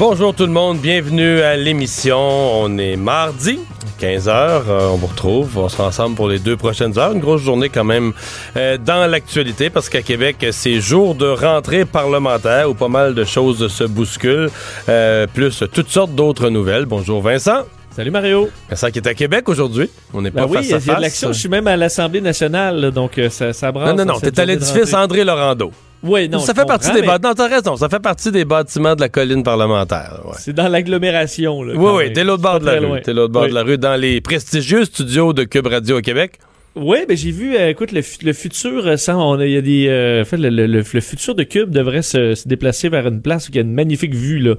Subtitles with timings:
[0.00, 2.18] Bonjour tout le monde, bienvenue à l'émission.
[2.18, 3.58] On est mardi,
[4.00, 7.12] 15h, euh, on vous retrouve, on sera ensemble pour les deux prochaines heures.
[7.12, 8.14] Une grosse journée quand même
[8.56, 13.24] euh, dans l'actualité parce qu'à Québec, c'est jour de rentrée parlementaire où pas mal de
[13.24, 14.48] choses se bousculent,
[14.88, 16.86] euh, plus toutes sortes d'autres nouvelles.
[16.86, 17.66] Bonjour Vincent.
[17.94, 18.48] Salut Mario.
[18.70, 19.90] Vincent qui est à Québec aujourd'hui.
[20.14, 21.00] On n'est pas Ben oui, face il y à a de face.
[21.02, 21.32] l'action.
[21.34, 23.70] Je suis même à l'Assemblée nationale, donc euh, ça, ça.
[23.70, 24.94] Non, non, non, t'es à l'édifice.
[24.94, 25.70] André Laurando.
[26.02, 26.38] Oui, non.
[26.38, 27.28] ça fait partie des mais bâtiments.
[27.30, 30.20] Non, t'as raison, ça fait partie des bâtiments de la colline parlementaire.
[30.24, 30.32] ouais.
[30.38, 31.74] C'est dans l'agglomération, là.
[31.76, 33.02] Oui, oui, t'es l'autre bord de la rue.
[33.02, 33.50] T'es l'autre bord Oui.
[33.50, 36.38] de la rue, dans les prestigieux studios de Cube Radio au Québec.
[36.76, 39.56] Oui, ben j'ai vu, euh, écoute, le, fu- le futur, euh, ça, on a- y
[39.56, 42.46] a des, euh, en fait, le, le- le- le futur de Cube devrait se, se
[42.46, 44.54] déplacer vers une place où il y a une magnifique vue là,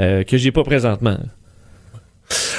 [0.00, 1.18] euh, que j'ai pas présentement.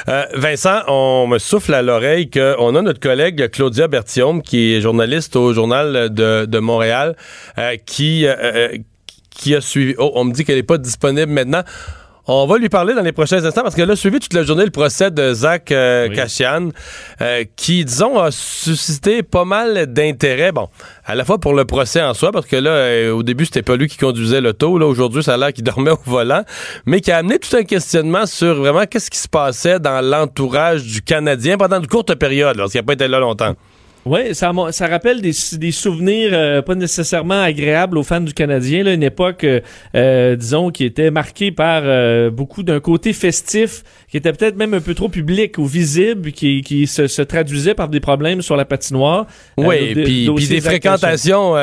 [0.09, 4.81] Euh, Vincent, on me souffle à l'oreille qu'on a notre collègue Claudia Berthiaume, qui est
[4.81, 7.15] journaliste au Journal de, Montréal,
[7.57, 8.77] euh, qui, euh,
[9.29, 9.95] qui a suivi.
[9.97, 11.63] Oh, on me dit qu'elle n'est pas disponible maintenant.
[12.29, 14.65] On va lui parler dans les prochains instants parce qu'elle a suivi toute la journée
[14.65, 16.17] le procès de Zach euh, Oui.
[17.21, 20.51] Euh, qui, disons, a suscité pas mal d'intérêt.
[20.51, 20.67] Bon,
[21.05, 23.61] à la fois pour le procès en soi, parce que là, euh, au début, c'était
[23.61, 24.77] pas lui qui conduisait l'auto.
[24.77, 26.43] Là, aujourd'hui, ça a l'air qu'il dormait au volant,
[26.85, 30.83] mais qui a amené tout un questionnement sur vraiment qu'est-ce qui se passait dans l'entourage
[30.83, 33.55] du Canadien pendant une courte période, parce qu'il n'a pas été là longtemps.
[34.07, 38.83] Oui, ça, ça rappelle des, des souvenirs euh, pas nécessairement agréables aux fans du Canadien.
[38.83, 39.59] Là, une époque, euh,
[39.95, 44.73] euh, disons, qui était marquée par euh, beaucoup d'un côté festif, qui était peut-être même
[44.73, 48.55] un peu trop public ou visible, qui, qui se, se traduisait par des problèmes sur
[48.55, 49.27] la patinoire.
[49.57, 51.53] Oui, puis des fréquentations,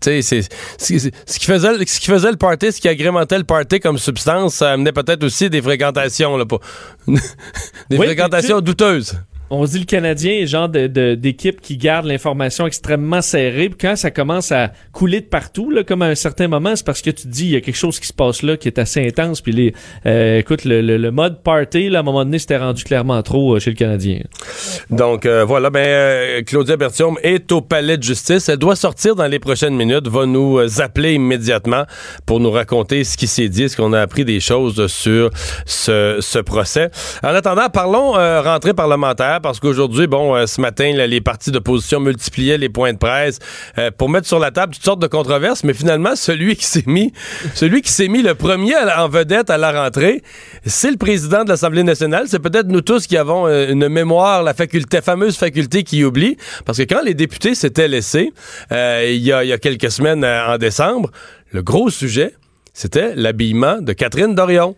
[0.00, 0.42] tu sais, c'est
[0.78, 4.54] ce qui faisait ce qui faisait le party, ce qui agrémentait le party comme substance,
[4.54, 6.44] ça amenait peut-être aussi des fréquentations là,
[7.06, 9.14] des Oui, fréquentations douteuses.
[9.54, 13.68] On se dit le Canadien est genre de, d'équipe qui garde l'information extrêmement serrée.
[13.68, 16.86] Puis quand ça commence à couler de partout, là, comme à un certain moment, c'est
[16.86, 18.68] parce que tu te dis il y a quelque chose qui se passe là qui
[18.68, 19.42] est assez intense.
[19.42, 19.74] Puis les,
[20.06, 23.54] euh, écoute, le, le- mode party, là, à un moment donné, c'était rendu clairement trop
[23.56, 24.20] euh, chez le Canadien.
[24.88, 28.48] Donc euh, voilà, ben euh, Claudia Bertium est au palais de justice.
[28.48, 31.84] Elle doit sortir dans les prochaines minutes, va nous appeler immédiatement
[32.24, 35.28] pour nous raconter ce qui s'est dit, ce qu'on a appris des choses sur
[35.66, 36.90] ce, ce procès.
[37.22, 42.58] En attendant, parlons rentrée parlementaire parce qu'aujourd'hui, bon, euh, ce matin, les partis d'opposition multipliaient
[42.58, 43.38] les points de presse
[43.78, 46.84] euh, pour mettre sur la table toutes sortes de controverses, mais finalement, celui qui s'est
[46.86, 47.12] mis,
[47.54, 50.22] celui qui s'est mis le premier en vedette à la rentrée,
[50.64, 52.26] c'est le président de l'Assemblée nationale.
[52.28, 56.36] C'est peut-être nous tous qui avons euh, une mémoire, la faculté, fameuse faculté qui oublie,
[56.64, 58.32] parce que quand les députés s'étaient laissés,
[58.70, 61.10] il y, y a quelques semaines en décembre,
[61.50, 62.34] le gros sujet,
[62.72, 64.76] c'était l'habillement de Catherine Dorion.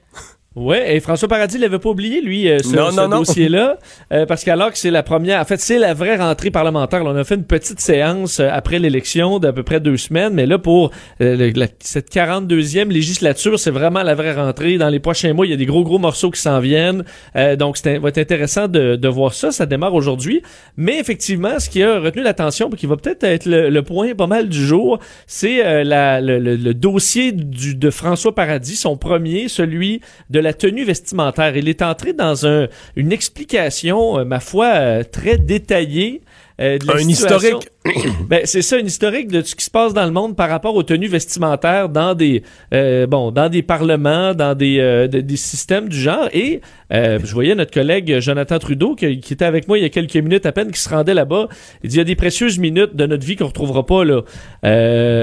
[0.57, 3.79] Ouais, et François Paradis l'avait pas oublié, lui, euh, ce, Non, ce dossier-là,
[4.13, 7.03] euh, parce qu'alors que c'est la première, en fait, c'est la vraie rentrée parlementaire.
[7.03, 10.33] Là, on a fait une petite séance euh, après l'élection d'à peu près deux semaines,
[10.35, 14.79] mais là, pour euh, le- la- cette 42e législature, c'est vraiment la vraie rentrée.
[14.79, 17.03] Dans les prochains mois, il y a des gros, gros morceaux qui s'en viennent.
[17.35, 19.51] Euh, donc, ça va être intéressant de, de voir ça.
[19.51, 20.41] Ça démarre aujourd'hui.
[20.77, 24.29] Mais effectivement, ce qui a retenu l'attention, qui va peut-être être le, le point pas
[24.29, 25.83] mal du jour, c'est euh,
[26.21, 30.01] le- le dossier du, de François Paradis, son premier, celui
[30.31, 31.57] de la tenue vestimentaire.
[31.57, 36.21] Il est entré dans un, une explication, euh, ma foi, euh, très détaillée.
[36.61, 38.09] euh, de la Un situation- historique.
[38.29, 40.77] ben, c'est ça, une historique de ce qui se passe dans le monde par rapport
[40.77, 45.37] aux tenues vestimentaires dans des euh, bon dans des parlements, dans des, euh, de- des
[45.37, 46.29] systèmes du genre.
[46.33, 46.61] Et
[46.93, 50.15] je voyais notre collègue Jonathan Trudeau qui, qui était avec moi il y a quelques
[50.15, 51.49] minutes à peine, qui se rendait là-bas.
[51.83, 54.23] Il dit il y a des précieuses minutes de notre vie qu'on retrouvera pas là,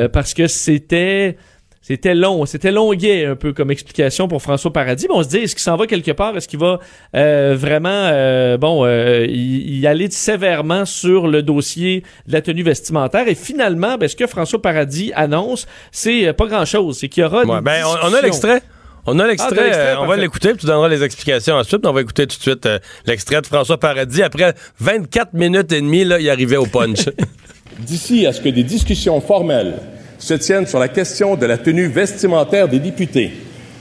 [0.09, 1.38] parce que c'était
[1.81, 5.07] c'était long, c'était longuet un peu comme explication pour François Paradis.
[5.09, 6.37] Mais on se dit, est-ce qu'il s'en va quelque part?
[6.37, 6.79] Est-ce qu'il va
[7.15, 12.63] euh, vraiment, euh, bon, euh, y, y aller sévèrement sur le dossier de la tenue
[12.63, 13.27] vestimentaire?
[13.27, 16.99] Et finalement, ben, ce que François Paradis annonce, c'est euh, pas grand-chose.
[16.99, 18.61] C'est qu'il y aura Ouais, une ben, on, on a l'extrait.
[19.07, 21.83] On a l'extrait, Ah, euh, on va l'écouter, puis tu donneras les explications ensuite.
[21.87, 24.21] On va écouter tout de suite euh, l'extrait de François Paradis.
[24.21, 27.09] Après 24 minutes et demie, là, il arrivait au punch.
[27.79, 29.79] D'ici à ce que des discussions formelles
[30.21, 33.31] se tiennent sur la question de la tenue vestimentaire des députés,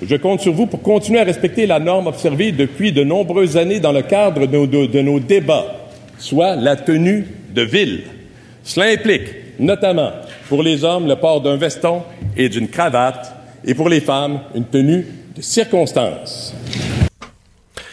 [0.03, 3.81] je compte sur vous pour continuer à respecter la norme observée depuis de nombreuses années
[3.81, 5.67] dans le cadre de de nos débats,
[6.19, 8.05] soit la tenue de ville.
[8.65, 10.13] Cela implique notamment
[10.49, 12.03] pour les hommes le port d'un veston
[12.37, 13.35] et d'une cravate
[13.65, 16.55] et pour les femmes une tenue de circonstance.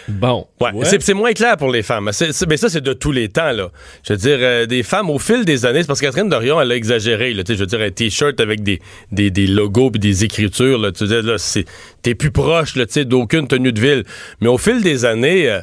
[0.08, 0.48] Bon.
[0.62, 2.06] Ouais, c'est- c'est moins clair pour les femmes.
[2.06, 3.70] Mais ça, c'est de tous les temps, là.
[4.08, 6.60] Je veux dire, euh, des femmes, au fil des années, c'est parce que Catherine Dorion,
[6.62, 7.44] elle a exagéré, là.
[7.44, 8.80] Tu sais, je veux dire, un T-shirt avec des,
[9.12, 10.92] des, des logos puis des écritures, là.
[10.92, 11.66] Tu veux dire, là, c'est-
[12.02, 14.04] t'es plus proche, là, tu sais, d'aucune tenue de ville.
[14.42, 15.60] Mais au fil des années, euh,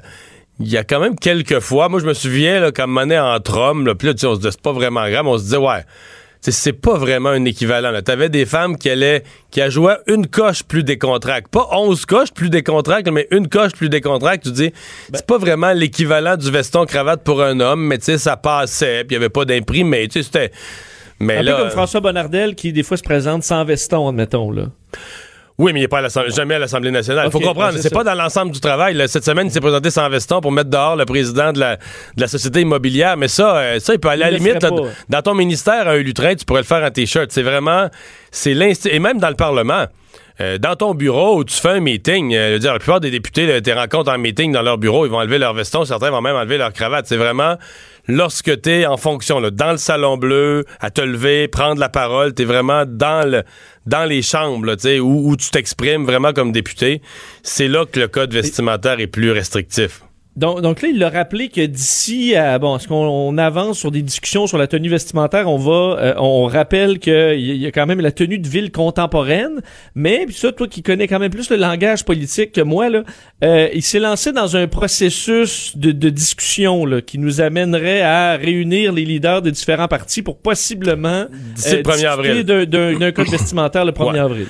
[0.60, 3.18] il y a quand même quelques fois, moi, je me souviens, là, quand on est
[3.18, 5.84] entre hommes, puis là, on se disait, c'est pas vraiment grave, on se disait, ouais,
[6.52, 7.90] c'est pas vraiment un équivalent.
[7.90, 8.02] là.
[8.02, 11.48] T'avais des femmes qui allaient, qui a joué une coche plus décontracte.
[11.48, 14.44] Pas 11 coches plus décontracte, mais une coche plus décontracte.
[14.44, 14.72] Tu dis,
[15.12, 19.10] c'est pas vraiment l'équivalent du veston-cravate pour un homme, mais tu sais, ça passait, puis
[19.10, 20.06] il y avait pas d'imprimé.
[20.08, 20.50] Tu sais, c'était.
[21.20, 21.54] Mais Un là.
[21.54, 24.66] peu comme François Bonnardel qui, des fois, se présente sans veston, admettons, là.
[25.56, 27.26] Oui, mais il n'est pas à jamais à l'Assemblée nationale.
[27.28, 28.94] Il faut comprendre, c'est pas dans l'ensemble du travail.
[28.94, 29.06] là.
[29.06, 32.20] Cette semaine, il s'est présenté sans veston pour mettre dehors le président de la, de
[32.20, 33.16] la société immobilière.
[33.16, 34.62] Mais ça, euh, ça, il peut aller à la limite.
[34.62, 34.70] là,
[35.08, 37.30] dans ton ministère, un lutrin, tu pourrais le faire en t-shirt.
[37.30, 37.88] C'est vraiment,
[38.32, 38.56] c'est
[38.86, 39.86] Et même dans le Parlement.
[40.40, 42.98] euh, dans ton bureau où tu fais un meeting, euh, je veux dire, la plupart
[42.98, 46.10] des députés, les rencontres en meeting dans leur bureau, ils vont enlever leur veston, certains
[46.10, 47.06] vont même enlever leur cravate.
[47.06, 47.54] C'est vraiment
[48.06, 51.88] lorsque tu es en fonction, là, dans le salon bleu, à te lever, prendre la
[51.88, 53.42] parole, tu es vraiment dans le
[53.86, 57.02] dans les chambres, là, tu sais, où, où tu t'exprimes vraiment comme député,
[57.42, 60.02] c'est là que le code vestimentaire est plus restrictif.
[60.36, 63.92] Donc, donc là, il a rappelé que d'ici à bon, est-ce qu'on on avance sur
[63.92, 67.70] des discussions sur la tenue vestimentaire, on va, euh, on rappelle qu'il y, y a
[67.70, 69.60] quand même la tenue de ville contemporaine,
[69.94, 73.04] mais puis ça, toi qui connais quand même plus le langage politique que moi là,
[73.44, 78.36] euh, il s'est lancé dans un processus de, de discussion là, qui nous amènerait à
[78.36, 82.44] réunir les leaders des différents partis pour possiblement D'ici le 1er discuter avril.
[82.98, 84.18] d'un- code vestimentaire le 1er Ouais.
[84.18, 84.46] avril.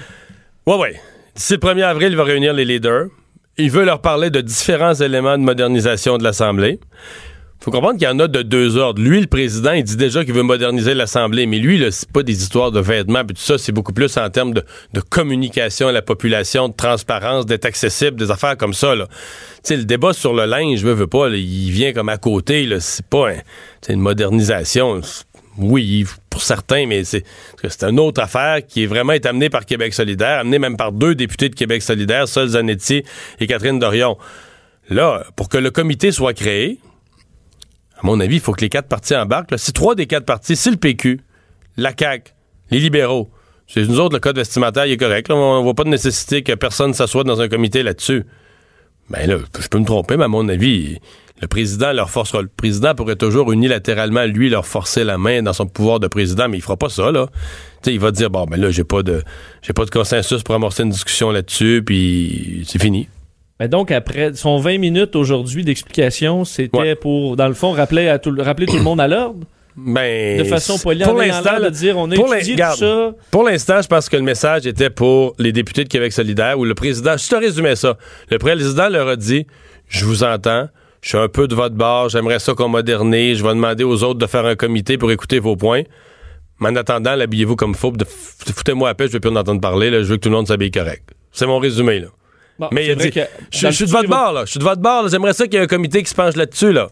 [0.67, 0.95] Ouais, ouais.
[1.37, 3.09] D'ici le 1er avril, il va réunir les leaders.
[3.57, 6.81] Il veut leur parler de différents éléments de modernisation de l'Assemblée.
[7.61, 9.01] faut comprendre qu'il y en a de deux ordres.
[9.01, 12.43] Lui, le président, il dit déjà qu'il veut moderniser l'Assemblée, mais lui, c'est pas des
[12.43, 14.65] histoires de vêtements, puis tout ça, c'est beaucoup plus en termes de,
[15.09, 18.97] communication à la population, de transparence, d'être accessible, des affaires comme ça.
[18.97, 19.07] Là.
[19.71, 22.69] Le débat sur le linge, je veux, pas, il vient comme à côté.
[22.81, 23.41] C'est pas un-
[23.89, 25.01] une modernisation.
[25.57, 27.25] C'est- Oui, pour certains, mais c'est
[27.69, 30.93] c'est une autre affaire qui est vraiment est amenée par Québec solidaire, amenée même par
[30.93, 33.03] deux députés de Québec solidaire, Sol Zanetti
[33.41, 34.17] et Catherine Dorion.
[34.91, 36.79] Là, pour que le comité soit créé,
[37.97, 39.59] à mon avis, il faut que les quatre partis embarquent.
[39.59, 41.21] Si trois des quatre partis, si le PQ,
[41.77, 42.33] la CAQ,
[42.71, 43.31] les libéraux,
[43.67, 45.29] c'est nous autres, le code vestimentaire, il est correct.
[45.29, 45.37] là.
[45.37, 48.25] on ne voit pas de nécessité que personne s'assoie dans un comité là-dessus.
[49.09, 50.99] Ben là, je peux me tromper, mais à mon avis,
[51.43, 52.43] le président leur forcera.
[52.43, 56.49] Le président pourrait toujours unilatéralement, lui, leur forcer la main dans son pouvoir de président,
[56.49, 57.27] mais il fera pas ça, là.
[57.87, 59.23] Il va dire, bon, ben là, j'ai pas de
[59.63, 63.09] j'ai pas de consensus pour amorcer une discussion là-dessus, puis c'est fini.
[63.61, 66.95] Mais donc, après son 20 minutes aujourd'hui d'explication, c'était Ouais.
[66.95, 69.45] pour, dans le fond, rappeler, à tout, le- rappeler tout le monde à l'ordre,
[69.77, 73.11] Ben, de façon polie, pour l'instant, de dire on a pour étudié l'in- tout ça.
[73.33, 76.65] Pour l'instant, je pense que le message était pour les députés de Québec solidaire où
[76.65, 77.99] le président, je te résumais ça,
[78.31, 79.47] le président leur a dit,
[79.89, 80.69] je vous entends,
[81.05, 84.03] je suis un peu de votre bord, j'aimerais ça qu'on modernise, je vais demander aux
[84.03, 85.83] autres de faire un comité pour écouter vos points.
[86.61, 89.91] Mais en attendant, habillez-vous comme de- foutez-moi à paix, je veux plus en entendre parler,
[89.91, 91.11] là, je veux que tout le monde s'habille correct.
[91.31, 92.07] C'est mon résumé, là.
[92.59, 93.21] Bon, Mais il a dit, que
[93.51, 94.45] je, suis de votre bord, là.
[94.47, 95.09] Je suis de votre bord.
[95.09, 96.89] J'aimerais ça qu'il y ait un comité qui se penche là-dessus, là.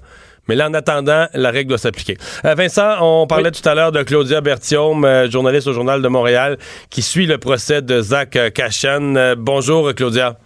[0.46, 2.18] Mais là, en attendant, la règle doit s'appliquer.
[2.44, 6.08] Euh, Vincent, on parlait tout à l'heure de Claudia Berthiaume, euh, journaliste au Journal de
[6.08, 6.58] Montréal,
[6.90, 9.14] qui suit le procès de Zach euh, Cachan.
[9.16, 10.36] Euh, bonjour, Claudia.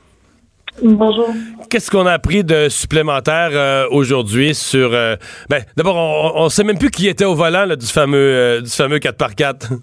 [0.83, 1.29] Bonjour.
[1.71, 4.93] Qu'est-ce qu'on a appris de supplémentaire euh, aujourd'hui sur...
[4.93, 5.17] euh,
[5.49, 8.61] ben, d'abord, on, on sait même plus qui était au volant là, du fameux euh,
[8.61, 9.79] du fameux 4x4.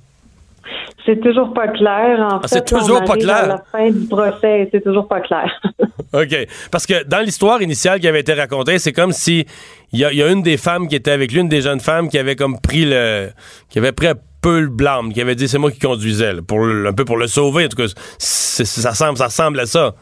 [1.05, 2.19] C'est toujours pas clair.
[2.19, 3.35] En Ah, fait, c'est toujours on pas clair.
[3.35, 5.51] À la fin du procès, c'est toujours pas clair.
[6.13, 6.47] OK.
[6.71, 9.45] Parce que dans l'histoire initiale qui avait été racontée, c'est comme si
[9.91, 11.61] il y, a- il y a une des femmes qui était avec lui, une des
[11.61, 13.29] jeunes femmes qui avait comme pris le.
[13.69, 16.41] qui avait pris un peu le blâme, qui avait dit c'est moi qui conduisais, là,
[16.47, 17.65] pour le- un peu pour le sauver.
[17.65, 19.93] En tout cas, ça, ressemble, ça ressemble à ça.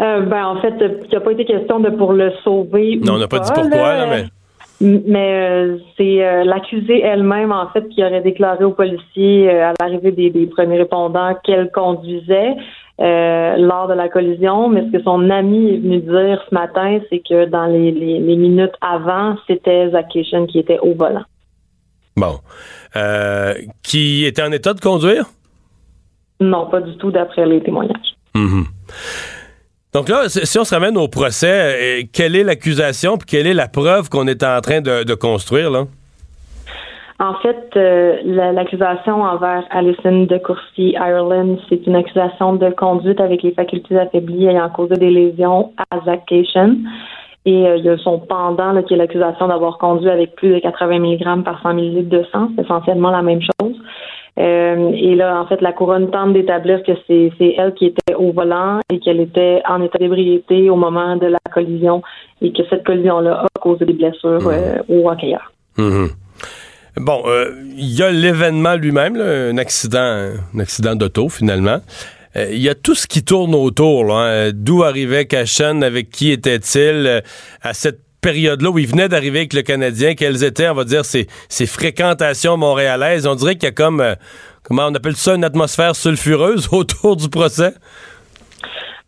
[0.00, 2.98] Euh, ben, en fait, il n'a pas été question de pour le sauver.
[3.04, 4.24] Non, ou on n'a pas dit pourquoi, là, mais.
[4.82, 10.10] Mais euh, c'est euh, l'accusée elle-même, en fait, qui aurait déclaré aux policiers à l'arrivée
[10.10, 12.54] des, des premiers répondants qu'elle conduisait
[12.98, 14.70] euh, lors de la collision.
[14.70, 18.20] Mais ce que son ami est venu dire ce matin, c'est que dans les, les-
[18.20, 21.24] les minutes avant, c'était Zach Cation qui était au volant.
[22.16, 22.38] Bon.
[22.96, 23.52] Euh,
[23.82, 25.26] qui était en état de conduire?
[26.40, 28.14] Non, pas du tout d'après les témoignages.
[28.34, 28.64] Mhm.
[29.92, 33.54] Donc là, si on se ramène au procès, euh, quelle est l'accusation puis quelle est
[33.54, 35.84] la preuve qu'on est en train de, construire, là?
[37.18, 43.20] En fait, euh, la- l'accusation envers Alison de Courcy Ireland, c'est une accusation de conduite
[43.20, 46.76] avec les facultés affaiblies ayant causé des lésions à Cation.
[47.44, 50.58] Et euh, il y a son pendant, qui est l'accusation d'avoir conduit avec plus de
[50.60, 52.48] 80 mg par 100 ml de sang.
[52.54, 53.76] C'est essentiellement la même chose.
[54.38, 58.32] Euh, et là, en fait, la couronne tente d'établir que c'est elle qui était au
[58.32, 62.02] volant et qu'elle était en état d'ébriété au moment de la collision
[62.40, 65.52] et que cette collision-là a causé des blessures euh, au hockeyeur.
[65.76, 66.08] Mhm.
[66.96, 71.78] Bon, euh, il y a l'événement lui-même, un accident, un accident d'auto finalement.
[72.36, 74.16] Euh, Il y a tout ce qui tourne autour.
[74.16, 74.50] hein.
[74.54, 77.22] D'où arrivait Cashen, avec qui était-il
[77.62, 81.04] à cette période-là où il venait d'arriver avec le Canadien, quelles étaient, on va dire,
[81.04, 81.26] ses,
[81.66, 83.26] fréquentations montréalaises.
[83.26, 84.14] On dirait qu'il y a comme, euh,
[84.62, 87.72] comment on appelle ça, une atmosphère sulfureuse autour du procès?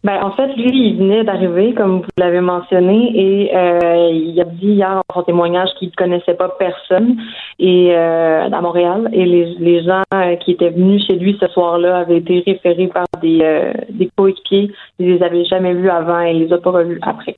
[0.05, 4.45] Ben, en fait, lui, il venait d'arriver, comme vous l'avez mentionné, et euh, il a
[4.45, 7.19] dit hier dans son témoignage qu'il ne connaissait pas personne
[7.61, 9.09] et euh, à Montréal.
[9.13, 10.03] Et les, les gens
[10.41, 14.73] qui étaient venus chez lui ce soir-là avaient été référés par des, des coéquipiers.
[14.99, 17.37] Ils les avaient jamais vus avant et ils les a pas revus après.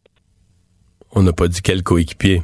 [1.14, 2.42] On n'a pas dit quel coéquipier.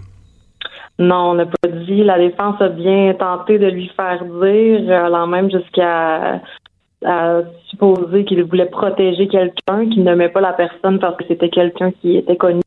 [0.99, 2.05] Non, on n'a pas dit.
[2.05, 6.41] La défense a bien tenté de lui faire dire, allant même jusqu'à
[7.05, 11.49] à supposer qu'il voulait protéger quelqu'un, qu'il ne met pas la personne parce que c'était
[11.49, 12.61] quelqu'un qui était connu,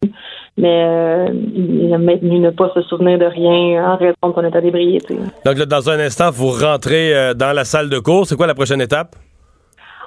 [0.58, 4.46] mais euh, il a maintenu ne pas se souvenir de rien en raison de son
[4.46, 5.18] état d'ébriété.
[5.46, 8.26] Donc là, dans un instant, vous rentrez euh, dans la salle de cours.
[8.26, 9.16] C'est quoi la prochaine étape?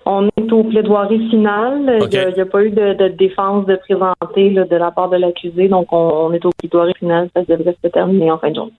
[0.08, 1.98] On est au plaidoirie final.
[2.00, 5.16] Il n'y a, pas eu de, de défense de présenter là, de la part de
[5.16, 7.28] l'accusé, donc on, on est au plaidoirie final.
[7.34, 8.72] Ça devrait se terminer en fin de journée.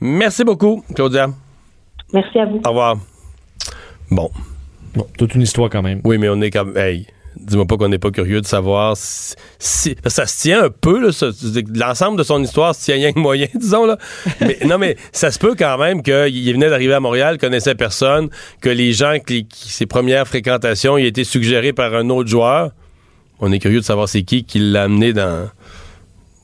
[0.00, 1.28] Merci beaucoup, Claudia.
[2.12, 2.60] Merci à vous.
[2.64, 2.96] Au revoir.
[4.10, 4.30] Bon.
[4.94, 6.02] Bon, toute une histoire quand même.
[6.04, 6.76] Oui, mais on est comme.
[6.76, 7.06] Hey,
[7.46, 9.34] dis-moi pas qu'on n'est pas curieux de savoir si.
[9.58, 11.10] si- ça se tient un peu, là.
[11.74, 13.98] L'ensemble de son histoire se tient rien que moyen, disons, là.
[14.40, 18.28] Mais non, mais ça se peut quand même qu'il venait d'arriver à Montréal, connaissait personne,
[18.60, 22.28] que les gens, qui, qui- ses premières fréquentations, il a été suggéré par un autre
[22.28, 22.70] joueur.
[23.40, 25.48] On est curieux de savoir c'est qui qui l'a amené dans,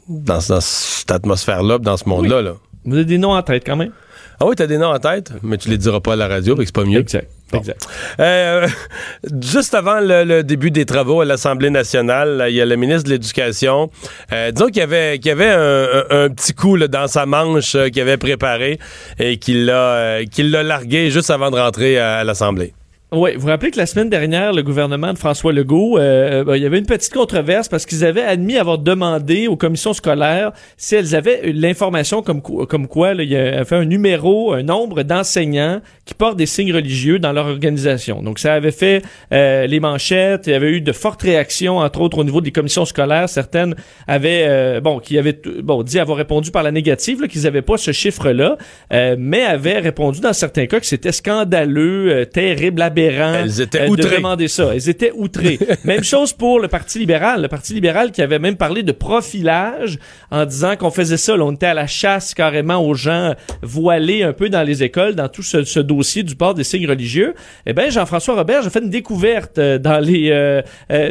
[0.09, 2.55] dans, dans cette atmosphère-là, dans ce monde-là, là.
[2.85, 3.93] Vous avez des noms en tête quand même?
[4.41, 6.55] Ah oui, t'as des noms en tête, mais tu les diras pas à la radio,
[6.57, 7.01] fait que c'est pas mieux.
[7.01, 7.29] Exact.
[7.53, 7.87] Exact.
[8.21, 8.69] Euh,
[9.43, 13.11] juste avant le, début des travaux à l'Assemblée nationale, il y a le ministre de
[13.11, 13.91] l'Éducation.
[14.33, 17.89] Euh, disons qu'il y avait, qu'il avait un, un- petit coup dans sa manche euh,
[17.89, 18.79] qu'il avait préparé
[19.19, 22.73] et qu'il l'a, euh, qu'il l'a largué juste avant de rentrer à l'Assemblée.
[23.11, 26.57] Oui, vous vous rappelez que la semaine dernière, le gouvernement de François Legault, euh, ben,
[26.57, 30.53] il y avait une petite controverse parce qu'ils avaient admis avoir demandé aux commissions scolaires
[30.77, 34.53] si elles avaient l'information comme, co- comme quoi là, il y a fait un numéro,
[34.53, 38.23] un nombre d'enseignants qui portent des signes religieux dans leur organisation.
[38.23, 39.01] Donc ça avait fait
[39.33, 42.53] euh, les manchettes, il y avait eu de fortes réactions, entre autres au niveau des
[42.53, 43.31] commissions scolaires.
[43.31, 43.75] Certaines
[44.07, 47.79] avaient, euh, bon, qui avaient bon dit avoir répondu par la négative, qu'ils n'avaient pas
[47.79, 48.59] ce chiffre-là,
[48.93, 52.98] euh, mais avaient répondu dans certains cas que c'était scandaleux, euh, terrible, aberrant.
[53.07, 54.17] Elles étaient euh, de outrées.
[54.17, 54.71] demander ça.
[54.75, 55.59] Elles étaient outrées.
[55.85, 57.43] même chose pour le Parti libéral.
[57.43, 59.99] Le Parti libéral qui avait même parlé de profilage
[60.31, 61.37] en disant qu'on faisait ça.
[61.37, 65.15] là, on était à la chasse carrément aux gens voilés un peu dans les écoles,
[65.15, 67.35] dans tout ce, ce dossier du port des signes religieux.
[67.67, 70.63] Eh bien, Jean-François Robert, j'ai fait une découverte euh, dans les euh,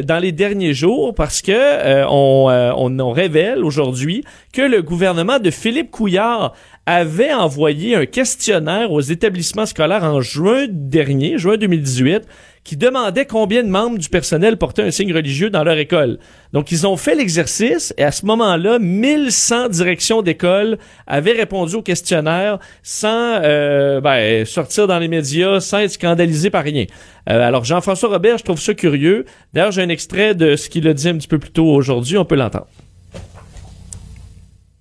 [0.03, 5.39] dans les derniers jours parce que euh, on, on, on révèle aujourd'hui que le gouvernement
[5.39, 6.53] de Philippe Couillard
[6.87, 12.21] avait envoyé un questionnaire aux établissements scolaires en juin dernier, juin 2018,
[12.63, 16.17] qui demandait combien de membres du personnel portaient un signe religieux dans leur école.
[16.53, 20.77] Donc, ils ont fait l'exercice et à ce moment-là, 1100 directions d'école
[21.07, 26.63] avaient répondu au questionnaire sans euh, ben, sortir dans les médias, sans être scandalisés par
[26.63, 26.85] rien.
[27.29, 29.25] Euh, alors, Jean-François Robert, je trouve ça curieux.
[29.53, 32.17] D'ailleurs, j'ai un extrait de ce qu'il a dit un petit peu plus tôt aujourd'hui.
[32.17, 32.67] On peut l'entendre.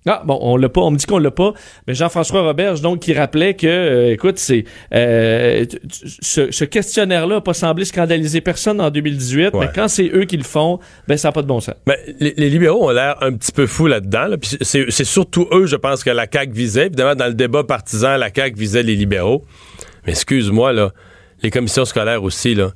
[0.07, 1.53] Ah bon, on l'a pas, on me dit qu'on l'a pas,
[1.87, 5.65] mais Jean-François Roberge donc qui rappelait que, euh, écoute, c'est euh,
[6.21, 9.65] ce, ce questionnaire-là n'a pas semblé scandaliser personne en 2018, Ouais.
[9.65, 11.75] mais quand c'est eux qui le font, ben ça n'a pas de bon sens.
[11.85, 14.27] Mais les, les libéraux ont l'air un petit peu fous là-dedans.
[14.27, 14.37] là.
[14.37, 16.85] Puis c'est, c'est surtout eux, je pense, que la CAQ visait.
[16.87, 19.43] Évidemment, dans le débat partisan, la CAQ visait les libéraux.
[20.05, 20.91] Mais excuse-moi, là,
[21.43, 22.71] les commissions scolaires aussi, là.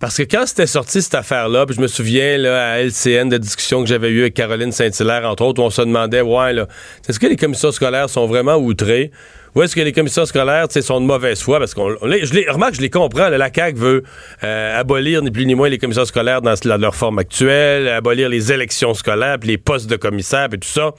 [0.00, 3.36] Parce que quand c'était sorti cette affaire-là, puis je me souviens là, à LCN de
[3.36, 6.68] discussions que j'avais eues avec Caroline Saint-Hilaire, entre autres, où on se demandait, ouais, là,
[7.08, 9.10] est-ce que les commissions scolaires sont vraiment outrées?
[9.56, 11.58] Ou est-ce que les commissions scolaires sont de mauvaise foi?
[11.58, 13.28] Parce qu'on je les, remarque, je les comprends.
[13.28, 14.04] là, la CAQ veut
[14.44, 18.52] euh, abolir ni plus ni moins les commissions scolaires dans leur forme actuelle, abolir les
[18.52, 20.94] élections scolaires, puis les postes de commissaires, et tout ça.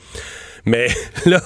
[0.69, 0.88] Mais
[1.25, 1.41] là,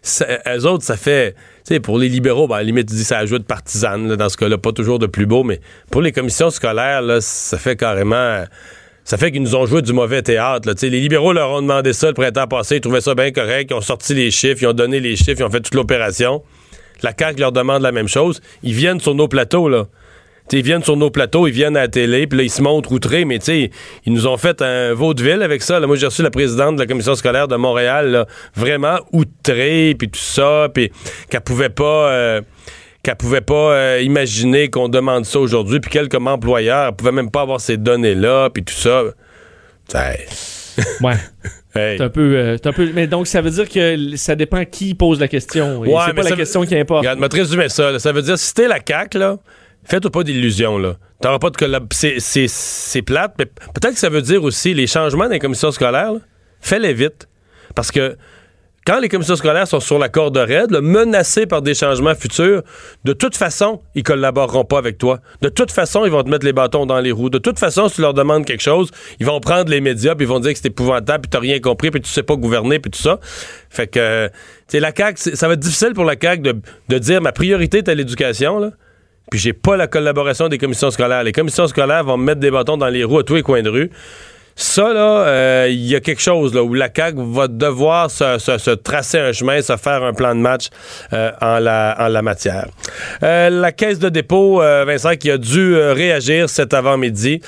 [0.00, 1.32] ça, eux autres, ça fait.
[1.32, 4.16] Tu sais, pour les libéraux, ben, à la limite, tu dis ça ajoute partisane, là,
[4.16, 5.60] dans ce cas-là, pas toujours de plus beau, mais
[5.90, 8.44] pour les commissions scolaires, là, ça fait carrément.
[9.04, 10.68] Ça fait qu'ils nous ont joué du mauvais théâtre.
[10.68, 10.74] Là.
[10.80, 13.74] Les libéraux leur ont demandé ça le printemps passé, ils trouvaient ça bien correct, ils
[13.74, 16.42] ont sorti les chiffres, ils ont donné les chiffres, ils ont fait toute l'opération.
[17.02, 18.40] La CAQ leur demande la même chose.
[18.62, 19.86] Ils viennent sur nos plateaux, là.
[20.52, 22.60] T'sais, ils viennent sur nos plateaux, ils viennent à la télé, puis là, ils se
[22.60, 23.70] montrent outrés, mais tu sais,
[24.04, 25.80] ils nous ont fait un vaudeville avec ça.
[25.80, 25.86] Là.
[25.86, 30.10] Moi, j'ai reçu la présidente de la commission scolaire de Montréal, là, vraiment outrée, puis
[30.10, 30.92] tout ça, puis
[31.30, 32.10] qu'elle pouvait pas...
[32.10, 32.42] euh,
[33.02, 37.12] qu'elle pouvait pas euh, imaginer qu'on demande ça aujourd'hui, puis qu'elle, comme employeur, elle pouvait
[37.12, 39.04] même pas avoir ces données-là, puis tout ça.
[41.00, 41.14] Ouais.
[41.74, 41.96] hey.
[41.96, 42.90] C'est un peu, euh, un peu.
[42.92, 45.80] Mais donc, ça veut dire que ça dépend qui pose la question.
[45.80, 47.06] Ouais, c'est pas la question qui importe.
[47.06, 47.90] Regarde, te résumer ça.
[47.90, 47.98] là.
[47.98, 49.38] Ça veut dire, si t'es la CAQ, là,
[49.84, 50.96] fais-toi pas d'illusions, là.
[51.20, 51.86] T'auras pas de collab...
[51.92, 56.12] C'est, plate, mais peut-être que ça veut dire aussi les changements dans les commissions scolaires,
[56.60, 57.28] fais-les vite.
[57.74, 58.16] Parce que
[58.84, 62.62] quand les commissions scolaires sont sur la corde raide, là, menacées par des changements futurs,
[63.04, 65.20] de toute façon, ils collaboreront pas avec toi.
[65.40, 67.30] De toute façon, ils vont te mettre les bâtons dans les roues.
[67.30, 70.24] De toute façon, si tu leur demandes quelque chose, ils vont prendre les médias, puis
[70.24, 72.80] ils vont dire que c'est épouvantable, puis t'as rien compris, puis tu sais pas gouverner,
[72.80, 73.20] puis tout ça.
[73.70, 74.28] Fait que, euh,
[74.66, 76.56] tu la CAQ, ça va être difficile pour la CAQ de,
[76.88, 78.70] de dire ma priorité est à l'éducation, là.
[79.30, 81.22] Puis j'ai pas la collaboration des commissions scolaires.
[81.22, 83.62] Les commissions scolaires vont me mettre des bâtons dans les roues à tous les coins
[83.62, 83.90] de rue.
[84.54, 88.74] Ça, là, euh, il y a quelque chose là, où la CAQ va devoir se,
[88.74, 90.68] tracer un chemin, se faire un plan de match
[91.12, 92.68] euh, en, la, matière.
[93.22, 97.40] Euh, la Caisse de dépôt, Vincent, qui a dû réagir cet avant-midi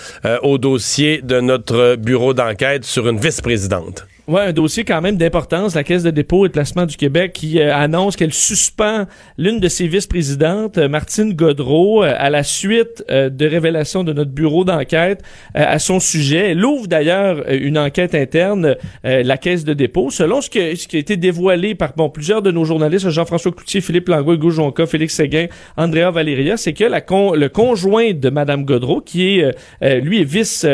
[0.42, 4.06] au dossier de notre bureau d'enquête sur une vice-présidente.
[4.26, 5.74] Ouais, un dossier quand même d'importance.
[5.74, 9.04] La Caisse de dépôt et de placement du Québec qui euh, annonce qu'elle suspend
[9.36, 14.30] l'une de ses vice-présidentes, euh, Martine Godreau, euh, à la suite de révélations de notre
[14.30, 15.20] bureau d'enquête
[15.52, 16.52] à son sujet.
[16.52, 20.10] Elle ouvre d'ailleurs une enquête interne, la Caisse de dépôt.
[20.10, 24.08] Selon ce, qui a été dévoilé par bon, plusieurs de nos journalistes, Jean-François Cloutier, Philippe
[24.08, 28.64] Langlois, Hugo Jonca, Félix Séguin, Andrea Valeria, c'est que la con- le conjoint de Madame
[28.64, 29.54] Godreau, qui est,
[30.00, 30.64] lui est vice,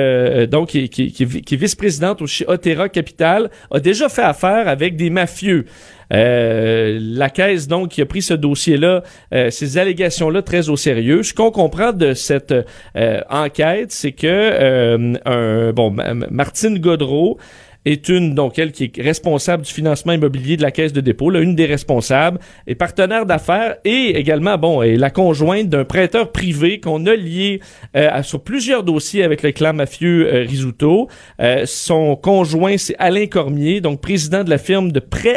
[0.49, 3.40] donc qui est vice-présidente au chez Otera Capital,
[3.71, 5.65] a déjà fait affaire avec des mafieux.
[6.13, 11.23] Euh, la caisse donc qui a pris ce dossier-là, euh, ces allégations-là très au sérieux.
[11.23, 12.53] Ce qu'on comprend de cette
[12.97, 17.39] euh, enquête, c'est que euh, un bon Ma- Ma- Martine Godreau
[17.85, 21.31] est une, donc elle qui est responsable du financement immobilier de la Caisse de dépôt,
[21.31, 26.33] là, une des responsables, est partenaire d'affaires et également, bon, est la conjointe d'un prêteur
[26.33, 27.61] privé qu'on a lié
[27.97, 31.09] euh, sur plusieurs dossiers avec le clan mafieux euh, Risuto.
[31.41, 35.37] Euh, son conjoint, c'est Alain Cormier, donc président de la firme de prêt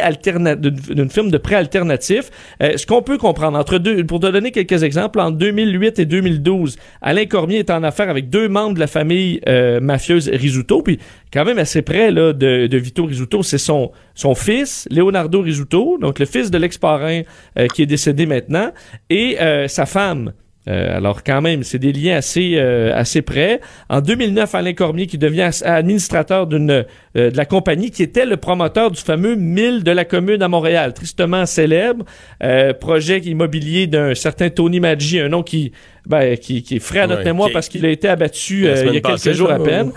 [0.64, 2.30] d'une firme de prêt alternatif.
[2.62, 6.06] Euh, ce qu'on peut comprendre, entre deux, pour te donner quelques exemples, en 2008 et
[6.06, 10.82] 2012, Alain Cormier est en affaire avec deux membres de la famille euh, mafieuse Risuto,
[10.82, 11.00] puis
[11.34, 15.98] quand même assez près là, de, de Vito Risuto, c'est son, son fils, Leonardo Risuto,
[16.00, 17.24] donc le fils de l'ex-parrain
[17.58, 18.72] euh, qui est décédé maintenant,
[19.10, 20.34] et euh, sa femme.
[20.70, 23.60] Euh, alors quand même, c'est des liens assez euh, assez près.
[23.90, 26.72] En 2009, Alain Cormier qui devient administrateur d'une
[27.18, 30.48] euh, de la compagnie qui était le promoteur du fameux mille de la commune à
[30.48, 32.06] Montréal, tristement célèbre
[32.44, 35.74] euh, projet immobilier d'un certain Tony Maggi, un nom qui
[36.06, 38.66] ben, qui, qui est frais à notre Ouais, mémoire qui- parce qu'il a été abattu
[38.66, 39.88] euh, il y a quelques jours à peine.
[39.88, 39.94] ou-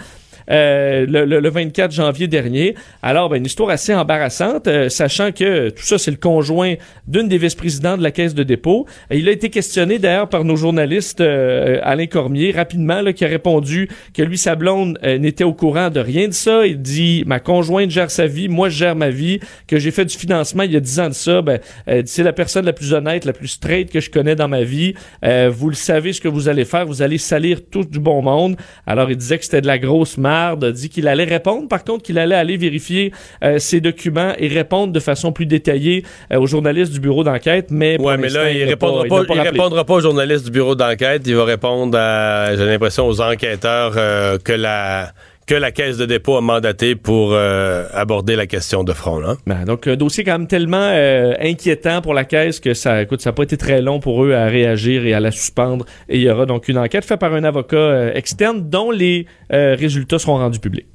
[0.50, 2.74] Euh, le, le- le 24 janvier dernier.
[3.02, 6.74] Alors, ben, une histoire assez embarrassante, euh, sachant que tout ça, c'est le conjoint
[7.08, 8.86] d'une des vice-présidents de la Caisse de dépôt.
[9.10, 13.24] Et il a été questionné d'ailleurs par nos journalistes euh, Alain Cormier, rapidement, là, qui
[13.24, 16.66] a répondu que lui, sa blonde, euh, n'était au courant de rien de ça.
[16.66, 20.04] Il dit, ma conjointe gère sa vie, moi, je gère ma vie, que j'ai fait
[20.04, 21.42] du financement il y a 10 ans de ça.
[21.42, 24.48] Ben, euh, c'est la personne la plus honnête, la plus straight que je connais dans
[24.48, 24.94] ma vie.
[25.24, 28.22] Euh, vous le savez ce que vous allez faire, vous allez salir tout du bon
[28.22, 28.56] monde.
[28.86, 32.02] Alors, il disait que c'était de la grosse a dit qu'il allait répondre, par contre,
[32.02, 36.46] qu'il allait aller vérifier euh, ses documents et répondre de façon plus détaillée euh, aux
[36.46, 39.94] journalistes du bureau d'enquête, mais Ouais, mais là, il n'a répondra pas, il répondra pas
[39.94, 41.22] aux journalistes du bureau d'enquête.
[41.26, 45.12] Il va répondre à, j'ai l'impression, aux enquêteurs euh, que la
[45.46, 49.18] que la caisse de dépôt a mandaté pour euh, aborder la question de front.
[49.18, 49.36] Là.
[49.46, 53.20] Ben, donc, un dossier quand même tellement euh, inquiétant pour la caisse que ça, écoute,
[53.20, 55.86] ça n'a pas été très long pour eux à réagir et à la suspendre.
[56.08, 59.26] Et il y aura donc une enquête faite par un avocat euh, externe dont les
[59.50, 60.86] résultats seront rendus publics.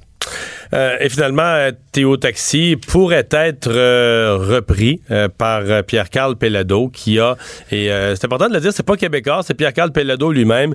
[0.74, 7.36] Euh, et finalement, Théo Taxi pourrait être euh, repris euh, par Pierre-Carl Pellado, qui a,
[7.70, 10.74] et c'est important de le dire, c'est pas québécois, c'est Pierre-Carl Pellado lui-même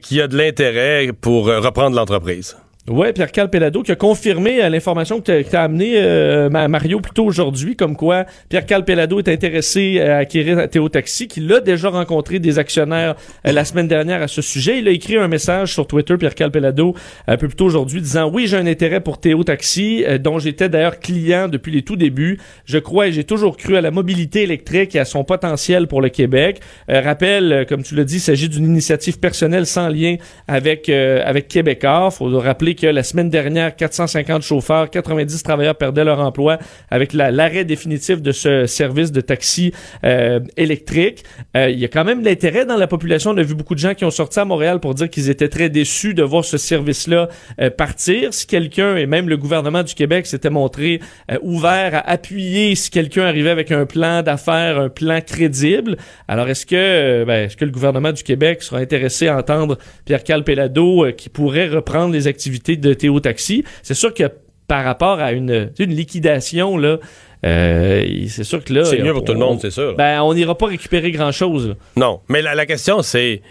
[0.00, 2.56] qui a de l'intérêt pour reprendre l'entreprise.
[2.86, 7.14] Oui, Pierre-Carl Pelado qui a confirmé euh, l'information que tu as amenée, euh, Mario, plus
[7.14, 11.88] tôt aujourd'hui, comme quoi Pierre-Carl Pelado est intéressé à acquérir Théo Taxi, qu'il a déjà
[11.88, 13.14] rencontré des actionnaires
[13.46, 14.80] euh, la semaine dernière à ce sujet.
[14.80, 16.94] Il a écrit un message sur Twitter, Pierre-Carl Pelado,
[17.26, 20.68] un peu plus tôt aujourd'hui, disant «Oui, j'ai un intérêt pour Théo Taxi, dont j'étais
[20.68, 22.38] d'ailleurs client depuis les tout débuts.
[22.66, 26.02] Je crois et j'ai toujours cru à la mobilité électrique et à son potentiel pour
[26.02, 26.60] le Québec.
[26.86, 30.16] rappel, comme tu l'as dit, il s'agit d'une initiative personnelle sans lien
[30.48, 32.10] avec, avec Québécois.
[32.10, 36.58] faut rappeler que la semaine dernière, 450 chauffeurs, 90 travailleurs perdaient leur emploi
[36.90, 39.72] avec l'arrêt définitif de ce service de taxi
[40.04, 41.24] euh, électrique.
[41.56, 43.30] Euh, il y a quand même l'intérêt dans la population.
[43.30, 45.48] On a vu beaucoup de gens qui ont sorti à Montréal pour dire qu'ils étaient
[45.48, 47.28] très déçus de voir ce service-là
[47.60, 48.32] euh, partir.
[48.34, 51.00] Si quelqu'un, et même le gouvernement du Québec s'était montré
[51.42, 55.96] ouvert à appuyer si quelqu'un arrivait avec un plan d'affaires, un plan crédible.
[56.28, 60.24] Alors est-ce que, ben, est-ce que le gouvernement du Québec sera intéressé à entendre Pierre
[60.24, 63.64] Calpelado qui pourrait reprendre les activités de Théo Taxi.
[63.82, 64.24] C'est sûr que
[64.66, 66.98] par rapport à une, une liquidation, là,
[67.44, 68.84] euh, c'est sûr que là.
[68.84, 69.94] C'est mieux pour tout le monde, c'est sûr.
[69.96, 71.76] Ben, on n'ira pas récupérer grand-chose.
[71.96, 73.42] Non, mais la, question, c'est.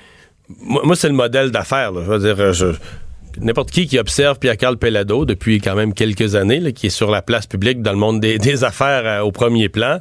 [0.59, 1.93] Moi, c'est le modèle d'affaires.
[1.93, 2.73] Je veux dire, euh,
[3.39, 7.21] n'importe qui qui observe Pierre-Carl Pellado depuis quand même quelques années, qui est sur la
[7.21, 9.99] place publique dans le monde des, affaires euh, au premier plan,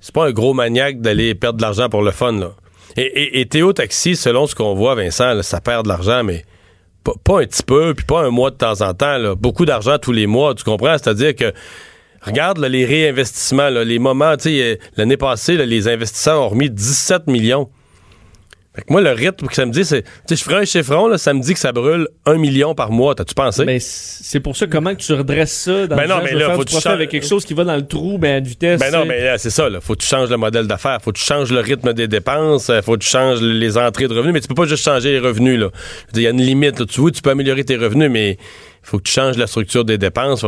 [0.00, 2.32] c'est pas un gros maniaque d'aller perdre de l'argent pour le fun.
[2.32, 2.50] Là.
[2.96, 6.44] Et, Théo Taxi, selon ce qu'on voit, Vincent, ça perd de l'argent, mais
[7.24, 10.12] pas, un petit peu, puis pas un mois de temps en temps, beaucoup d'argent tous
[10.12, 10.96] les mois, tu comprends?
[10.98, 11.52] C'est-à-dire que
[12.20, 17.28] Regarde les réinvestissements, les moments, tu sais, euh, l'année passée, les investisseurs ont remis 17
[17.28, 17.68] millions
[18.88, 20.02] moi, le rythme que ça me dit, c'est.
[20.02, 22.74] Tu sais, je ferai un chiffron, là, ça me dit que ça brûle un million
[22.74, 23.14] par mois.
[23.14, 23.64] T'as-tu pensé?
[23.64, 26.54] Mais c'est pour ça, comment que tu redresses ça dans ben le non, mais là,
[26.54, 26.86] faut tu changes...
[26.86, 28.80] avec quelque chose qui va dans le trou, ben, à vitesse.
[28.80, 29.80] Ben non, mais là, c'est ça, là.
[29.80, 31.00] Faut que tu changes le modèle d'affaires.
[31.02, 32.70] Faut que tu changes le rythme des dépenses.
[32.84, 34.32] Faut que tu changes les entrées de revenus.
[34.34, 35.70] Mais tu peux pas juste changer les revenus, là.
[36.14, 36.86] Il y a une limite, là.
[36.86, 38.38] Tu vois, tu peux améliorer tes revenus, mais
[38.82, 40.44] faut que tu changes la structure des dépenses.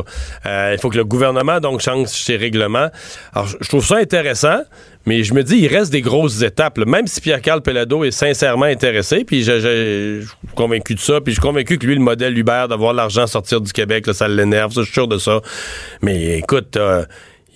[0.46, 2.88] Euh, il faut que le gouvernement donc change ses règlements.
[3.34, 4.60] Alors, je trouve ça intéressant,
[5.06, 6.78] mais je me dis, il reste des grosses étapes.
[6.78, 11.40] Même si Pierre-Carl Pelado est sincèrement intéressé, puis je, suis convaincu de ça, puis je
[11.40, 14.82] suis convaincu que lui, le modèle Uber, d'avoir l'argent sortir du Québec, ça l'énerve, je
[14.82, 15.40] suis sûr de ça.
[16.02, 17.04] Mais écoute, euh,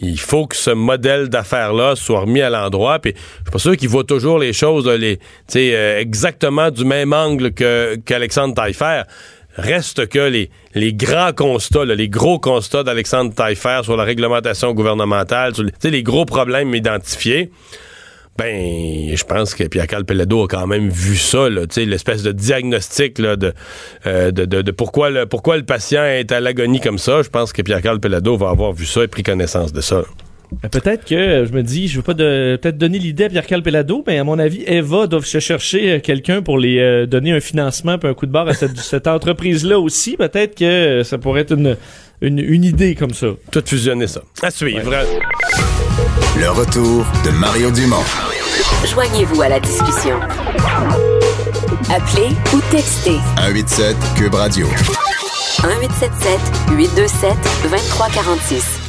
[0.00, 2.98] il faut que ce modèle d'affaires-là soit remis à l'endroit.
[2.98, 7.52] Puis je suis pas sûr qu'il voit toujours les choses euh, exactement du même angle
[7.52, 9.02] qu'Alexandre Taillefer.
[9.56, 15.54] Reste que les, les grands constats, les gros constats d'Alexandre Taillefer sur la réglementation gouvernementale,
[15.54, 17.50] sur les, les gros problèmes identifiés,
[18.36, 23.54] ben, je pense que Pierre Calpelado a quand même vu ça, l'espèce de diagnostic de,
[24.06, 27.22] euh, de, de, pourquoi, le, pourquoi le patient est à l'agonie comme ça.
[27.22, 30.02] Je pense que Pierre Calpelado va avoir vu ça et pris connaissance de ça.
[30.70, 34.04] Peut-être que, je me dis, je veux pas de, peut-être donner l'idée à Pierre Calpelado,
[34.06, 37.40] mais à mon avis, Eva doit se chercher euh, quelqu'un pour les euh, donner un
[37.40, 40.16] financement puis un coup de barre à cette, cette entreprise-là aussi.
[40.16, 41.76] Peut-être que euh, ça pourrait être une,
[42.20, 43.28] une, une, idée comme ça.
[43.50, 44.22] Tout fusionner ça.
[44.42, 44.90] À suivre.
[46.38, 48.04] Le retour de Mario Dumont.
[48.86, 50.18] Joignez-vous à la discussion.
[51.90, 53.18] Appelez ou textez.
[53.36, 54.66] 187 Cube Radio.
[55.62, 56.40] 1877
[56.76, 58.83] 827 2346.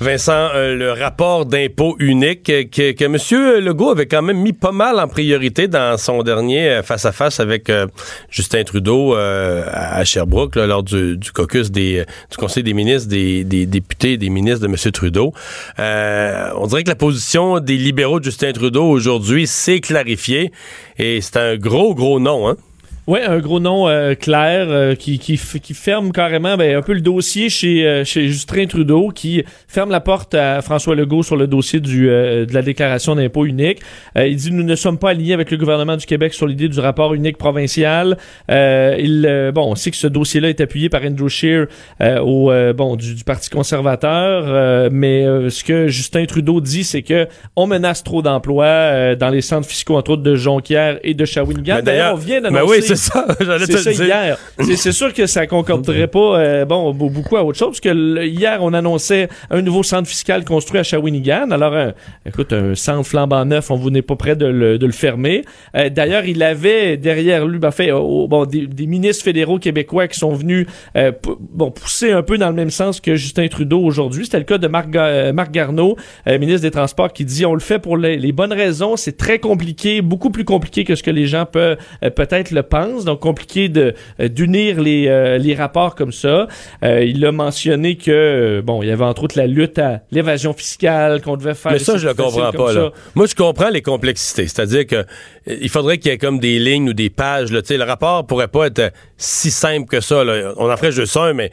[0.00, 3.64] Vincent, euh, le rapport d'impôt unique euh, que, que, M.
[3.64, 7.86] Legault avait quand même mis pas mal en priorité dans son dernier face-à-face avec euh,
[8.28, 14.16] Justin Trudeau à Sherbrooke lors du, caucus des, du Conseil des ministres, des, des députés
[14.16, 14.76] des ministres de M.
[14.92, 15.32] Trudeau.
[15.78, 20.50] on dirait que la position des libéraux de Justin Trudeau aujourd'hui s'est clarifiée
[20.98, 22.56] et c'est un gros, gros nom, hein?
[23.06, 26.94] Oui, un gros nom euh, clair euh, qui, qui, qui, ferme carrément ben, un peu
[26.94, 31.36] le dossier chez, euh, chez Justin Trudeau, qui ferme la porte à François Legault sur
[31.36, 33.80] le dossier du, de la déclaration d'impôt unique.
[34.16, 36.80] il dit nous ne sommes pas alignés avec le gouvernement du Québec sur l'idée du
[36.80, 38.16] rapport unique provincial.
[38.48, 41.66] il bon, on sait que ce dossier-là est appuyé par Andrew Scheer
[42.00, 47.66] au bon du, du, Parti conservateur, mais ce que Justin Trudeau dit, c'est que on
[47.66, 51.80] menace trop d'emplois dans les centres fiscaux entre autres de Jonquière et de Shawinigan.
[51.82, 53.26] D'ailleurs, on vient d'annoncer c'est ça.
[53.66, 54.38] C'est ça hier.
[54.76, 58.58] C'est sûr que ça concorderait pas euh, bon beaucoup à autre chose parce que hier
[58.60, 61.50] on annonçait un nouveau centre fiscal construit à Shawinigan.
[61.50, 61.92] Alors
[62.26, 65.44] écoute un centre flambant neuf, on vous n'est pas prêt de le, de le fermer.
[65.76, 70.34] Euh, d'ailleurs il avait derrière lui ben, fait bon des, ministres fédéraux québécois qui sont
[70.34, 74.24] venus euh, bon pousser un peu dans le même sens que Justin Trudeau aujourd'hui.
[74.24, 74.88] C'était le cas de Marc,
[75.34, 78.96] Marc Garneau, ministre des Transports, qui dit on le fait pour les, les bonnes raisons.
[78.96, 81.76] C'est très compliqué, beaucoup plus compliqué que ce que les gens peuvent
[82.14, 86.48] peut-être le pensent donc compliqué de euh, d'unir les, euh, les rapports comme ça.
[86.82, 90.52] Euh, il a mentionné que bon, il y avait entre autres la lutte à l'évasion
[90.52, 91.72] fiscale qu'on devait faire.
[91.72, 92.72] Mais ça, je le comprends pas.
[92.72, 92.90] Là.
[93.14, 94.46] Moi, je comprends les complexités.
[94.46, 95.04] C'est-à-dire que
[95.46, 97.52] il faudrait qu'il y ait comme des lignes ou des pages.
[97.52, 97.60] Là.
[97.68, 100.24] le rapport pourrait pas être si simple que ça.
[100.24, 100.54] Là.
[100.56, 101.50] On en ferait juste un, mais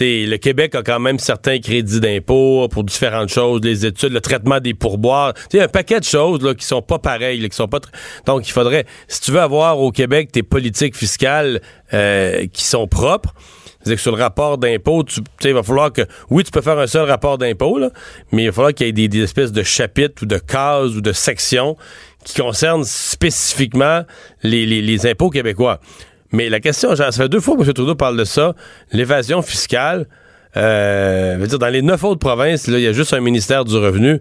[0.00, 4.60] le Québec a quand même certains crédits d'impôt pour différentes choses, les études, le traitement
[4.60, 7.78] des pourboires, tu un paquet de choses là, qui sont pas pareilles, qui sont pas
[8.26, 11.60] donc il faudrait, si tu veux avoir au Québec des politiques fiscales
[11.92, 13.34] euh, qui sont propres,
[13.84, 16.78] c'est que sur le rapport d'impôt, tu il va falloir que oui, tu peux faire
[16.78, 17.78] un seul rapport d'impôt,
[18.32, 21.00] mais il va falloir qu'il y ait des, espèces de chapitres ou de cases ou
[21.00, 21.76] de sections
[22.24, 24.04] qui concernent spécifiquement
[24.42, 25.80] les, les impôts québécois.
[26.34, 27.72] Mais la question, ça fait deux fois que M.
[27.72, 28.54] Trudeau parle de ça,
[28.92, 30.06] l'évasion fiscale.
[30.56, 34.20] Euh, dire, dans les neuf autres provinces, il y a juste un ministère du revenu.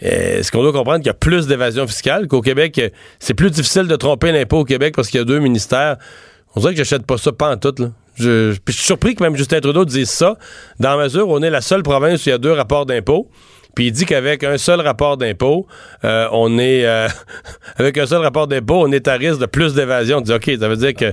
[0.00, 2.26] Est-ce qu'on doit comprendre qu'il y a plus d'évasion fiscale?
[2.26, 2.80] Qu'au Québec?
[3.18, 5.98] C'est plus difficile de tromper l'impôt au Québec parce qu'il y a deux ministères.
[6.56, 7.74] On dirait que j'achète pas ça pas en tout.
[7.78, 7.90] Là.
[8.16, 10.38] Je, je, suis surpris que même Justin Trudeau dise ça,
[10.80, 12.86] dans la mesure où on est la seule province où il y a deux rapports
[12.86, 13.28] d'impôt.
[13.74, 15.66] Puis il dit qu'avec un seul rapport d'impôt,
[16.04, 17.08] euh, on est euh,
[17.76, 20.18] avec un seul rapport d'impôt, on est à risque de plus d'évasion.
[20.18, 21.12] On dit OK, ça veut dire que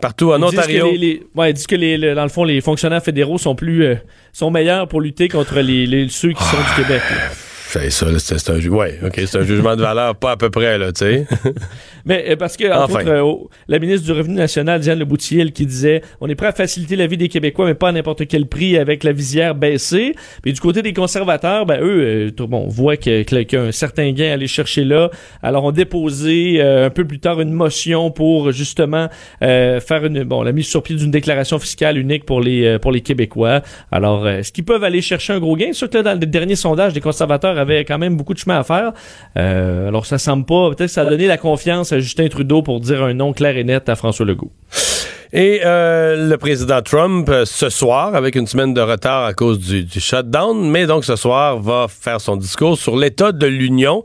[0.00, 0.90] partout en Ontario.
[0.92, 3.96] Les, ouais, ils disent que les, dans le fond, les fonctionnaires fédéraux sont plus euh,
[4.32, 7.02] sont meilleurs pour lutter contre les, ceux qui sont du Québec.
[7.70, 8.98] C'est ça, c'est un, ouais,
[9.42, 11.26] jugement de valeur, pas à peu près, là, tu sais.
[12.06, 15.66] Mais euh, parce que, entre autres, euh, la ministre du Revenu national, Diane Leboutillier, qui
[15.66, 18.46] disait on est prêt à faciliter la vie des Québécois, mais pas à n'importe quel
[18.46, 20.14] prix avec la visière baissée.
[20.40, 23.72] Puis du côté des conservateurs, ben eux, euh, bon, on voit qu'il y, a un
[23.72, 25.10] certain gain à aller chercher là.
[25.42, 29.08] Alors, on déposé un peu plus tard une motion pour justement
[29.40, 33.02] faire une, bon, la mise sur pied d'une déclaration fiscale unique pour les pour les
[33.02, 33.60] Québécois.
[33.92, 35.72] Alors, est-ce qu'ils peuvent aller chercher un gros gain?
[35.72, 38.92] Surtout dans le dernier sondage des conservateurs avait quand même beaucoup de chemin à faire.
[39.36, 42.62] Euh, alors ça semble pas, peut-être que ça a donné la confiance à Justin Trudeau
[42.62, 44.52] pour dire un nom clair et net à François Legault.
[45.32, 49.58] Et euh, le président Trump, euh, ce soir, avec une semaine de retard à cause
[49.58, 54.02] du, shutdown, mais donc ce soir, va faire son discours sur l'état de l'Union.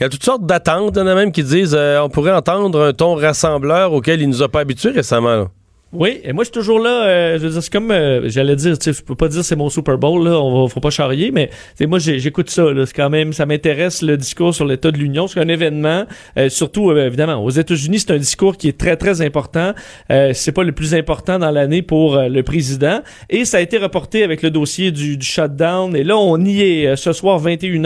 [0.00, 0.94] Il y a toutes sortes d'attentes.
[0.96, 4.28] Il y en a même qui disent on pourrait entendre un ton rassembleur auquel il
[4.28, 5.48] nous a pas habitués récemment.
[5.94, 7.06] Oui, et moi je suis toujours là.
[7.06, 9.44] Euh, je veux dire, c'est comme euh, j'allais dire, tu sais, je peux pas dire
[9.44, 11.50] c'est mon Super Bowl là, on va, faut pas charrier, mais
[11.82, 12.64] moi j'écoute ça.
[12.72, 15.28] Là, c'est quand même, ça m'intéresse le discours sur l'état de l'Union.
[15.28, 16.04] C'est un événement,
[16.36, 19.72] euh, surtout évidemment aux États-Unis, c'est un discours qui est très très important.
[20.08, 24.24] c'est pas le plus important dans l'année pour le président, et ça a été reporté
[24.24, 25.94] avec le dossier du, du shutdown.
[25.94, 27.82] Et là, on y est ce soir 21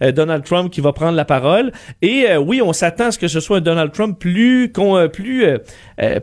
[0.00, 1.72] h Donald Trump qui va prendre la parole.
[2.02, 4.72] Et oui, on s'attend à ce que ce soit un Donald Trump plus
[5.12, 5.44] plus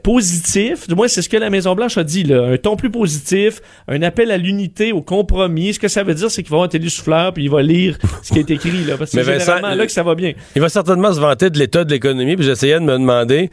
[0.02, 0.88] positif.
[0.88, 4.02] Du moins, c'est ce que la Maison-Blanche a dit, là, un ton plus positif, un
[4.02, 5.74] appel à l'unité, au compromis.
[5.74, 7.98] Ce que ça veut dire, c'est qu'il va avoir un télésouffleur puis il va lire
[8.22, 10.34] ce qui est écrit, là, parce que c'est généralement là que ça va bien.
[10.56, 13.50] Il va certainement se vanter de l'état de l'économie, puis j'essayais de me demander,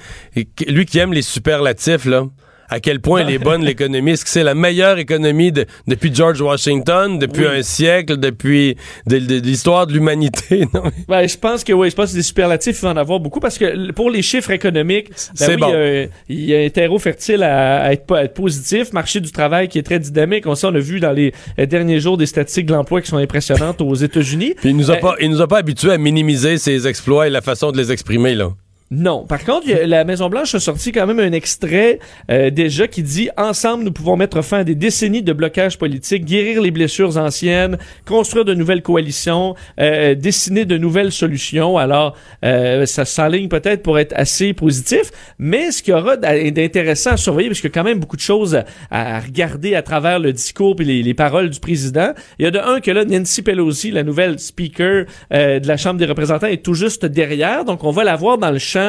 [0.66, 2.26] lui qui aime les superlatifs, là,
[2.72, 4.12] à quel point elle est bonne l'économie.
[4.12, 5.52] Est-ce que c'est la meilleure économie
[5.86, 10.66] depuis George Washington, depuis un siècle, depuis de, l'histoire de l'humanité?
[11.08, 13.40] Ben, je pense que oui, je pense que des superlatifs, il va en avoir beaucoup
[13.40, 16.08] parce que pour les chiffres économiques, ben bon.
[16.28, 18.92] il, y a, un terreau fertile à, être, positif.
[18.92, 20.46] Marché du travail qui est très dynamique.
[20.46, 23.18] On, sait, on a vu dans les derniers jours des statistiques de l'emploi qui sont
[23.18, 24.54] impressionnantes aux États-Unis.
[24.64, 27.42] il nous a pas, il nous a pas habitués à minimiser ses exploits et la
[27.42, 28.50] façon de les exprimer, là.
[28.94, 29.24] Non.
[29.24, 31.98] Par contre, la Maison-Blanche a sorti quand même un extrait
[32.30, 36.26] euh, déjà qui dit «Ensemble, nous pouvons mettre fin à des décennies de blocage politique,
[36.26, 42.84] guérir les blessures anciennes, construire de nouvelles coalitions, euh, dessiner de nouvelles solutions.» Alors, euh,
[42.84, 47.48] ça s'enligne peut-être pour être assez positif, mais ce qu'il y aura d'intéressant à surveiller,
[47.48, 50.76] parce qu'il y a quand même beaucoup de choses à, regarder à travers le discours
[50.80, 53.90] et les, les, paroles du président, il y a de un que là, Nancy Pelosi,
[53.90, 58.04] la nouvelle speaker de la Chambre des représentants, est tout juste derrière, donc on va
[58.04, 58.81] la voir dans le champ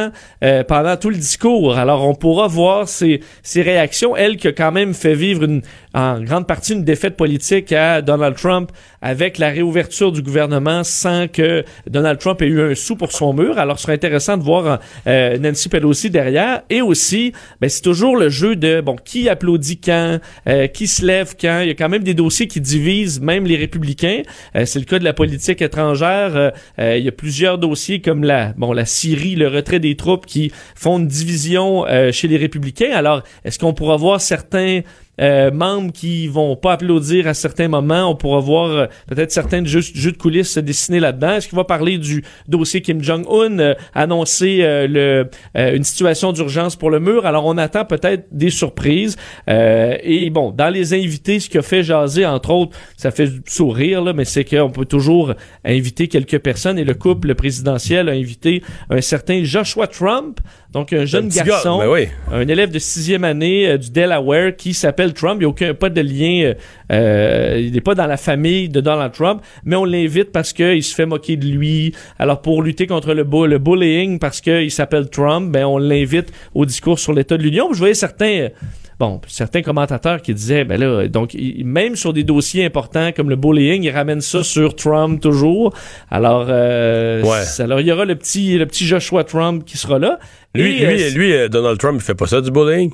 [0.43, 1.77] euh, pendant tout le discours.
[1.77, 4.15] Alors, on pourra voir ses, ses réactions.
[4.15, 5.61] Elle qui a quand même fait vivre une,
[5.93, 11.27] en grande partie une défaite politique à Donald Trump avec la réouverture du gouvernement sans
[11.27, 13.57] que Donald Trump ait eu un sou pour son mur.
[13.57, 16.61] Alors, ce serait intéressant de voir euh, Nancy Pelosi derrière.
[16.69, 21.05] Et aussi, ben, c'est toujours le jeu de, bon, qui applaudit quand, euh, qui se
[21.05, 21.59] lève quand.
[21.61, 24.21] Il y a quand même des dossiers qui divisent même les républicains.
[24.53, 26.53] c'est le cas de la politique étrangère.
[26.79, 30.51] il y a plusieurs dossiers comme la, bon, la Syrie, le retrait des troupes qui
[30.75, 32.91] font une division euh, chez les républicains.
[32.93, 34.81] Alors, est-ce qu'on pourra voir certains
[35.21, 38.09] euh, membres qui vont pas applaudir à certains moments.
[38.09, 41.33] On pourra voir euh, peut-être certains jeux, jeux, de coulisses se dessiner là-dedans.
[41.35, 46.89] Est-ce qu'il va parler du dossier Kim Jong-un, euh, annoncer le, une situation d'urgence pour
[46.89, 47.25] le mur?
[47.25, 49.15] Alors, on attend peut-être des surprises.
[49.47, 54.01] et bon, dans les invités, ce qui a fait jaser, entre autres, ça fait sourire,
[54.01, 56.79] là, mais c'est qu'on peut toujours inviter quelques personnes.
[56.79, 60.39] Et le couple présidentiel a invité un certain Joshua Trump,
[60.73, 62.07] Donc, un jeune gars, garçon, ben oui.
[62.31, 65.35] un élève de sixième année euh, du Delaware qui s'appelle Trump.
[65.35, 66.53] Il n'y a aucun, pas de lien, euh,
[66.91, 70.83] euh, il n'est pas dans la famille de Donald Trump, mais on l'invite parce qu'il
[70.83, 71.93] se fait moquer de lui.
[72.17, 76.33] Alors, pour lutter contre le, bull- le bullying, parce qu'il s'appelle Trump, ben, on l'invite
[76.55, 77.71] au discours sur l'état de l'Union.
[77.71, 78.25] Je voyais certains...
[78.39, 78.49] euh,
[79.03, 83.29] Bon, certains commentateurs qui disaient, ben là, donc, il- même sur des dossiers importants comme
[83.29, 85.73] le bullying, ils ramènent ça sur Trump toujours.
[86.09, 87.43] Alors, euh, Ouais.
[87.61, 90.19] alors il y aura le petit, le petit Joshua Trump qui sera là.
[90.55, 92.91] Lui, Et, lui, euh, lui, euh, Donald Trump, il fait pas ça du bullying?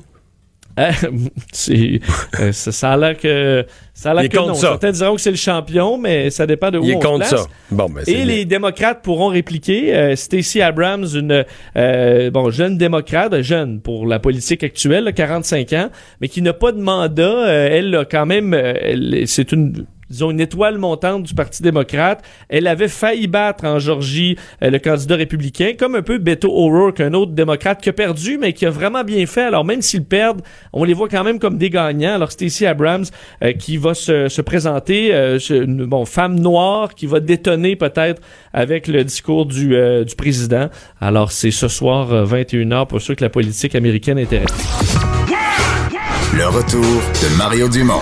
[1.51, 1.99] C'est,
[2.39, 4.53] euh, ça, a l'air que, ça a l'air que compte non.
[4.53, 4.67] ça.
[4.69, 7.07] Certains diront que c'est le champion, mais ça dépend de où Il est on se
[7.07, 7.41] contre place.
[7.41, 7.47] ça.
[7.71, 8.25] Bon, ben, Et bien.
[8.25, 9.95] les démocrates pourront répliquer.
[9.95, 15.73] Euh, Stacey Abrams, une euh, bon jeune démocrate, jeune pour la politique actuelle, là, 45
[15.73, 15.89] ans,
[16.21, 17.23] mais qui n'a pas de mandat.
[17.23, 22.23] Euh, elle a quand même, euh, c'est une disons une étoile montante du Parti démocrate.
[22.49, 26.99] Elle avait failli battre en Georgie euh, le candidat républicain, comme un peu Beto O'Rourke,
[27.01, 29.43] un autre démocrate qui a perdu, mais qui a vraiment bien fait.
[29.43, 30.41] Alors même s'ils perdent,
[30.73, 32.15] on les voit quand même comme des gagnants.
[32.15, 33.05] Alors Stacey Abrams
[33.43, 38.21] euh, qui va se, se présenter, euh, une bon, femme noire qui va détonner peut-être
[38.53, 40.69] avec le discours du, euh, président.
[40.99, 44.47] Alors c'est ce soir euh, 21h pour ceux que la politique américaine intéresse.
[46.33, 48.01] Le retour de Mario Dumont.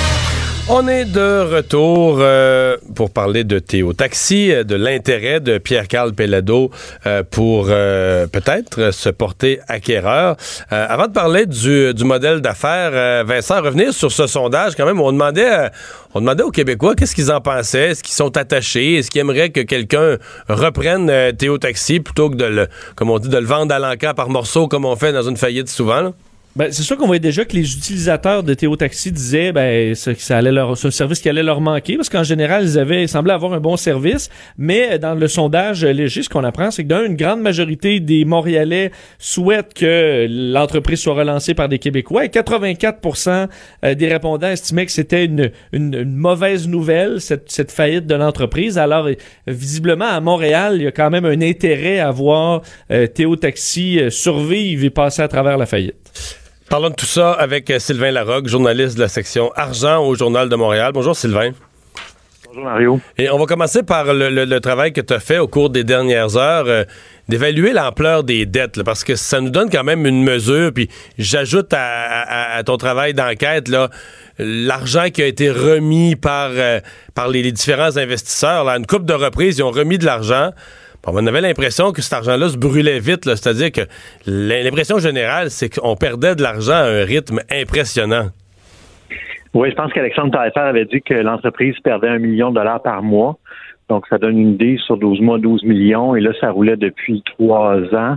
[0.73, 6.13] On est de retour euh, pour parler de Théo Taxi, euh, de l'intérêt de Pierre-Carl
[6.13, 6.71] Pellado
[7.05, 10.37] euh, pour peut-être se porter acquéreur.
[10.69, 15.69] Avant de parler du, modèle d'affaires, Vincent, revenir sur ce sondage, quand même, on demandait,
[16.13, 19.49] on demandait aux Québécois qu'est-ce qu'ils en pensaient, est-ce qu'ils sont attachés, est-ce qu'ils aimeraient
[19.49, 23.75] que quelqu'un reprenne Théo Taxi plutôt que de le, comme on dit, de le vendre
[23.75, 26.13] à l'encan par morceaux comme on fait dans une faillite souvent.
[26.57, 30.15] Ben, c'est sûr qu'on voyait déjà que les utilisateurs de Théo Taxi disaient ben que
[30.15, 33.03] ça allait leur c'est un service qui allait leur manquer parce qu'en général ils avaient
[33.03, 34.29] ils semblaient avoir un bon service.
[34.57, 38.25] Mais dans le sondage léger ce qu'on apprend c'est que d'un une grande majorité des
[38.25, 42.25] Montréalais souhaitent que l'entreprise soit relancée par des Québécois.
[42.25, 43.47] Et 84%
[43.85, 48.15] euh, des répondants estimaient que c'était une, une, une mauvaise nouvelle cette, cette faillite de
[48.15, 48.77] l'entreprise.
[48.77, 49.15] Alors euh,
[49.47, 52.61] visiblement à Montréal il y a quand même un intérêt à voir
[52.91, 56.40] euh, Théo Taxi euh, survivre et passer à travers la faillite.
[56.71, 60.47] Parlons de tout ça avec euh, Sylvain Larocque, journaliste de la section Argent au Journal
[60.47, 60.91] de Montréal.
[60.93, 61.51] Bonjour Sylvain.
[62.47, 63.01] Bonjour Mario.
[63.17, 65.69] Et on va commencer par le, le- le travail que tu as fait au cours
[65.69, 66.85] des dernières heures, euh,
[67.27, 70.71] d'évaluer l'ampleur des dettes, là, parce que ça nous donne quand même une mesure.
[70.73, 73.89] Puis j'ajoute à, à- à ton travail d'enquête là
[74.39, 76.79] l'argent qui a été remis par, euh,
[77.13, 78.63] par les, les différents investisseurs.
[78.63, 80.51] Là, à une coupe de reprises, ils ont remis de l'argent.
[81.07, 83.81] On avait l'impression que cet argent-là se brûlait vite, c'est-à-dire que
[84.27, 88.27] l'impression générale, c'est qu'on perdait de l'argent à un rythme impressionnant.
[89.53, 93.03] Oui, je pense qu'Alexandre Taillefer avait dit que l'entreprise perdait un million de dollars par
[93.03, 93.37] mois.
[93.89, 96.15] Donc, ça donne une idée sur 12 mois, 12 millions.
[96.15, 98.15] Et là, ça roulait depuis trois ans.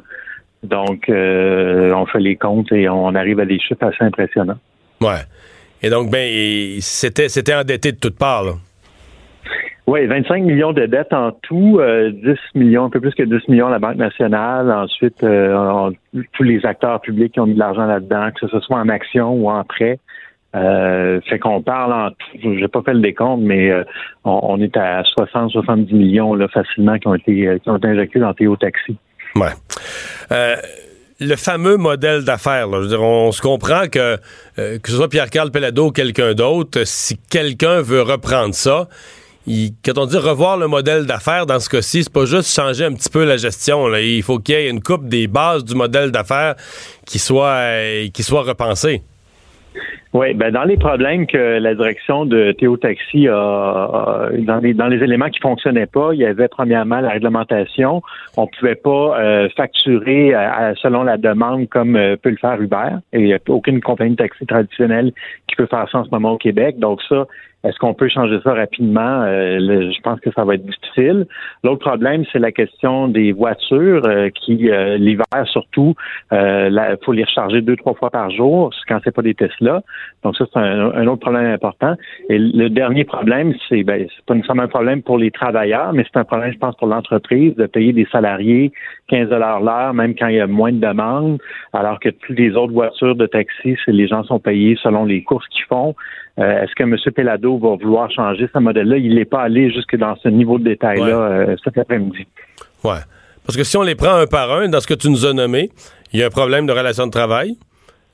[0.62, 4.58] Donc, euh, on fait les comptes et on arrive à des chiffres assez impressionnants.
[5.00, 5.22] Ouais.
[5.82, 8.52] Et donc, ben, c'était, c'était endetté de toutes parts, là.
[9.86, 13.48] Oui, 25 millions de dettes en tout, euh, 10 millions, un peu plus que 10
[13.48, 14.70] millions à la Banque nationale.
[14.70, 15.90] Ensuite, euh,
[16.32, 19.34] tous les acteurs publics qui ont mis de l'argent là-dedans, que ce soit en action
[19.34, 19.98] ou en prêt.
[20.54, 23.82] Euh, fait qu'on parle en tout, j'ai pas fait le décompte, mais euh,
[24.22, 28.20] on, est à 60-70 millions là, facilement qui ont été euh, qui ont été injectés
[28.20, 28.96] dans Théo Taxi.
[29.34, 29.48] Ouais.
[30.30, 30.54] Euh,
[31.20, 34.16] le fameux modèle d'affaires, on se comprend que
[34.58, 38.88] euh, que ce soit Pierre-Carl Pellado ou quelqu'un d'autre, si quelqu'un veut reprendre ça,
[39.46, 42.92] quand on dit revoir le modèle d'affaires, dans ce cas-ci, c'est pas juste changer un
[42.92, 43.88] petit peu la gestion.
[43.88, 44.00] Là.
[44.00, 46.54] Il faut qu'il y ait une coupe des bases du modèle d'affaires
[47.06, 49.02] qui soit, euh, qui soit repensée.
[50.12, 54.86] Oui, ben dans les problèmes que la direction de Théo Taxi a, dans les dans
[54.86, 58.00] les éléments qui fonctionnaient pas, il y avait premièrement la réglementation.
[58.36, 62.90] On pouvait pas euh, facturer à- selon la demande comme euh, peut le faire Uber.
[63.12, 65.12] Et il n'y a aucune compagnie de taxi traditionnelle
[65.48, 66.78] qui peut faire ça en ce moment au Québec.
[66.78, 67.26] Donc ça,
[67.64, 69.22] est-ce qu'on peut changer ça rapidement?
[69.22, 71.26] Euh, je pense que ça va être difficile.
[71.62, 75.94] L'autre problème, c'est la question des voitures euh, qui, euh, l'hiver surtout,
[76.30, 79.82] il faut les recharger deux, trois fois par jour quand c'est pas des Tesla.
[80.22, 81.94] Donc ça, c'est un, autre problème important.
[82.28, 86.04] Et le dernier problème, c'est ben, c'est pas nécessairement un problème pour les travailleurs, mais
[86.04, 88.72] c'est un problème, je pense, pour l'entreprise de payer des salariés
[89.08, 91.38] 15 l'heure, même quand il y a moins de demandes,
[91.72, 95.46] alors que toutes les autres voitures de taxi, les gens sont payés selon les courses
[95.48, 95.94] qu'ils font.
[96.38, 96.96] Euh, Est-ce que M.
[97.14, 98.96] Pelado va vouloir changer ce modèle-là?
[98.98, 101.12] Il n'est pas allé jusque dans ce niveau de détail-là Ouais.
[101.50, 102.26] euh, cet après-midi.
[102.82, 102.98] Ouais.
[103.46, 105.32] Parce que si on les prend un par un, dans ce que tu nous as
[105.32, 105.70] nommé,
[106.12, 107.56] il y a un problème de relation de travail.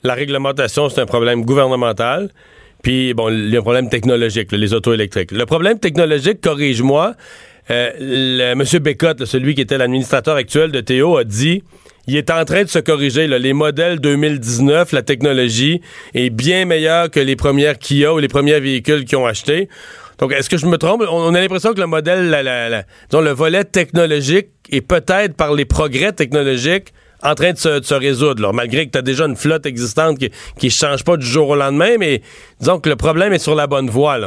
[0.03, 2.29] La réglementation, c'est un problème gouvernemental.
[2.83, 5.31] Puis, bon, il y a un problème technologique, là, les autos électriques.
[5.31, 7.13] Le problème technologique, corrige-moi,
[7.69, 8.63] euh, M.
[8.79, 11.63] Bécotte, celui qui était l'administrateur actuel de Théo, a dit
[12.07, 13.27] il est en train de se corriger.
[13.27, 15.81] Les modèles 2019, la technologie
[16.15, 19.69] est bien meilleure que les premières Kia ou les premiers véhicules qu'ils ont achetés.
[20.17, 21.03] Donc, est-ce que je me trompe?
[21.09, 22.69] On a l'impression que le modèle, la-
[23.21, 26.93] le volet technologique est peut-être par les progrès technologiques
[27.23, 30.71] en train de se, résoudre, malgré que tu as déjà une flotte existante qui ne
[30.71, 32.21] change pas du jour au lendemain, mais
[32.59, 34.17] disons que le problème est sur la bonne voie.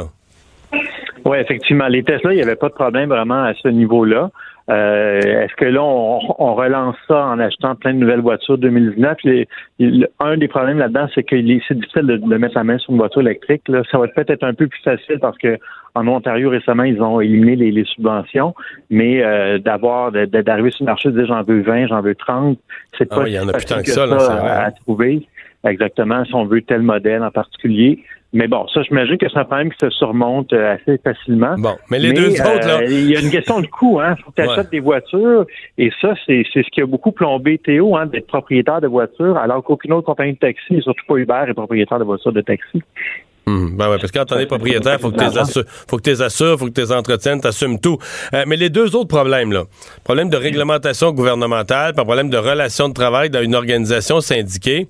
[1.25, 1.87] Oui, effectivement.
[1.87, 4.29] Les Tesla, il n'y avait pas de problème vraiment à ce niveau-là.
[4.69, 9.17] Euh, Est-ce que là, on, on relance ça en achetant plein de nouvelles voitures 2019?
[9.23, 9.47] Les-
[9.79, 12.91] le- un des problèmes là-dedans, c'est que c'est difficile de, de mettre la main sur
[12.91, 13.61] une voiture électrique.
[13.67, 13.83] Là.
[13.91, 15.57] Ça va peut-être être un peu plus facile parce que
[15.93, 18.53] en Ontario, récemment, ils ont éliminé les, les subventions,
[18.89, 22.15] mais euh, d'avoir d'arriver sur le marché et de dire j'en veux 20, j'en veux
[22.15, 22.57] 30,
[22.97, 24.33] c'est Ah pas il y en a plus si tant facile que ça, là, c'est
[24.33, 25.27] vrai, à, à trouver.
[25.63, 27.99] Exactement, si on veut tel modèle en particulier.
[28.37, 31.55] Mais bon, ça, j'imagine que c'est un problème qui se surmonte euh, assez facilement.
[31.57, 32.79] Bon, mais les deux autres, là.
[32.81, 34.15] euh, Il y a une question de coût, hein.
[34.23, 34.71] Faut que tu achètes Ouais.
[34.73, 35.45] des voitures.
[35.77, 39.37] Et ça, c'est c'est ce qui a beaucoup plombé Théo, hein, d'être propriétaire de voitures,
[39.37, 42.41] alors qu'aucune autre compagnie de taxi, et surtout pas Uber, est propriétaire de voitures de
[42.41, 42.83] taxi.
[43.47, 46.09] Hum, ben ouais, parce que quand on est propriétaire, faut que tu assures, faut que
[46.09, 47.99] tu assures, faut que tu entretiennes, t'assumes tout.
[48.33, 49.65] Euh, mais les deux autres problèmes là,
[50.03, 54.87] problème de réglementation gouvernementale, puis problème de relation de travail dans une organisation syndiquée.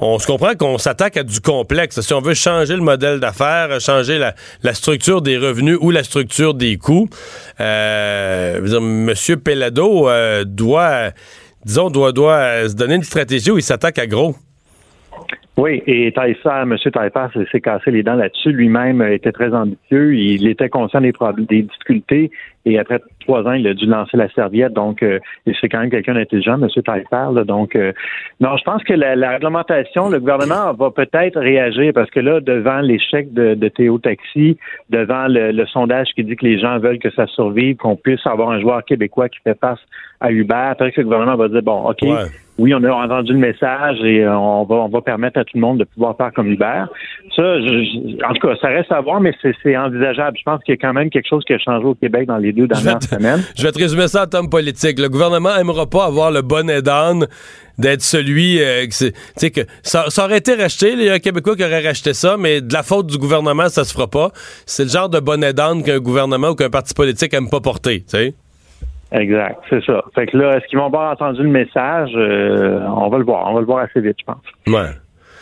[0.00, 2.00] On se comprend qu'on s'attaque à du complexe.
[2.00, 6.02] Si on veut changer le modèle d'affaires, changer la, la structure des revenus ou la
[6.02, 7.08] structure des coûts,
[7.60, 11.10] euh, dire, Monsieur Pellado euh, doit,
[11.64, 14.36] disons, doit, doit se donner une stratégie où il s'attaque à gros.
[15.58, 16.76] Oui, et Taïsa, M.
[16.78, 18.52] Taïfa s'est cassé les dents là-dessus.
[18.52, 20.14] Lui-même était très ambitieux.
[20.14, 22.30] Il était conscient des, problèmes, des difficultés.
[22.64, 24.72] Et après trois ans, il a dû lancer la serviette.
[24.72, 25.18] Donc, euh,
[25.60, 26.68] c'est quand même quelqu'un d'intelligent, M.
[26.84, 27.30] Taïfa.
[27.32, 27.42] là.
[27.42, 27.92] Donc, euh,
[28.40, 32.40] non, je pense que la, la réglementation, le gouvernement va peut-être réagir parce que là,
[32.40, 34.56] devant l'échec de, de Théo Taxi,
[34.90, 38.24] devant le, le sondage qui dit que les gens veulent que ça survive, qu'on puisse
[38.26, 39.80] avoir un joueur québécois qui fait face
[40.20, 42.24] à Uber, peut-être que le gouvernement va dire, bon, OK, Ouais.
[42.58, 45.60] oui, on a entendu le message et on va on va permettre à tout le
[45.60, 46.84] monde de pouvoir faire comme Uber.
[47.36, 50.36] Ça, je- en tout cas, ça reste à voir, mais c'est envisageable.
[50.38, 52.36] Je pense qu'il y a quand même quelque chose qui a changé au Québec dans
[52.38, 53.42] les deux dernières te- semaines.
[53.56, 54.98] Je vais te résumer ça en termes politiques.
[54.98, 57.26] Le gouvernement aimera pas avoir le bonnet d'âne
[57.78, 61.08] d'être celui euh, que c'est- tu sais que ça, ça aurait été racheté, il y
[61.08, 63.92] a un Québécois qui aurait racheté ça, mais de la faute du gouvernement, ça se
[63.94, 64.30] fera pas.
[64.66, 68.00] C'est le genre de bonnet d'âne qu'un gouvernement ou qu'un parti politique aime pas porter,
[68.00, 68.34] tu sais.
[69.10, 70.02] Exact, c'est ça.
[70.14, 72.10] Fait que là, est-ce qu'ils vont avoir entendu le message?
[72.14, 73.46] Euh, on va le voir.
[73.50, 74.42] On va le voir assez vite, je pense.
[74.66, 74.90] Ouais.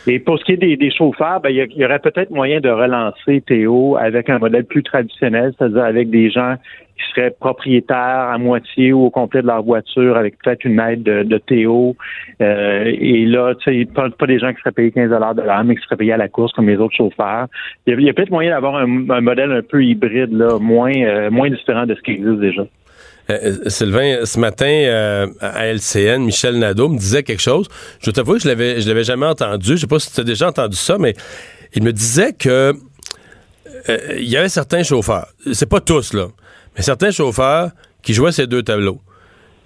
[0.07, 2.69] Et pour ce qui est des, des chauffeurs, ben, il y aurait peut-être moyen de
[2.69, 6.55] relancer Théo avec un modèle plus traditionnel, c'est-à-dire avec des gens
[6.97, 7.97] qui seraient propriétaires
[8.31, 11.95] à moitié ou au complet de leur voiture, avec peut-être une aide de, de Théo.
[12.41, 15.63] Euh, et là, tu sais, pas, pas des gens qui seraient payés 15 de l'heure,
[15.65, 17.47] mais qui seraient payés à la course comme les autres chauffeurs.
[17.85, 20.93] Il y a, a peut-être moyen d'avoir un, un modèle un peu hybride, là, moins,
[20.93, 22.63] euh, moins différent de ce qui existe déjà.
[23.29, 27.67] Euh, euh, Sylvain, ce matin, euh, à LCN, Michel Nadeau me disait quelque chose.
[27.99, 29.71] Je t'avoue que je l'avais, je l'avais jamais entendu.
[29.75, 31.13] Je sais pas si tu as déjà entendu ça, mais
[31.73, 32.73] il me disait que
[33.89, 36.27] euh, il y avait certains chauffeurs, c'est pas tous, là,
[36.75, 37.71] mais certains chauffeurs
[38.01, 38.99] qui jouaient ces deux tableaux,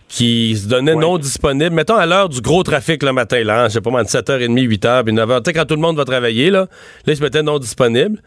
[0.07, 3.68] qui se donnaient non disponibles, mettons à l'heure du gros trafic le matin, là, hein,
[3.70, 6.05] je sais pas, de 7h30, 8h, puis 9h, tu sais, quand tout le monde va
[6.05, 6.68] travailler, là,
[7.05, 8.22] là, ils se mettaient non disponibles.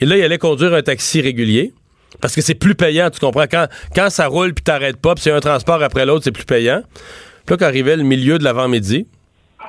[0.00, 1.72] Et là, il allait conduire un taxi régulier.
[2.20, 3.46] Parce que c'est plus payant, tu comprends?
[3.50, 6.44] Quand, quand ça roule puis t'arrêtes pas, puis c'est un transport après l'autre, c'est plus
[6.44, 6.82] payant.
[7.46, 9.06] Puis là, quand arrivait le milieu de l'avant-midi,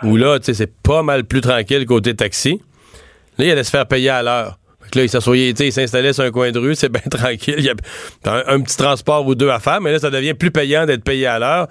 [0.04, 2.62] où là, tu sais, c'est pas mal plus tranquille côté taxi,
[3.38, 4.60] là, il allait se faire payer à l'heure.
[4.94, 7.56] Là, il s'assoyait, tu sais, il s'installait sur un coin de rue, c'est bien tranquille.
[7.58, 7.74] Il y a
[8.48, 11.28] un, petit transport ou deux à faire, mais là, ça devient plus payant d'être payé
[11.28, 11.68] à l'heure.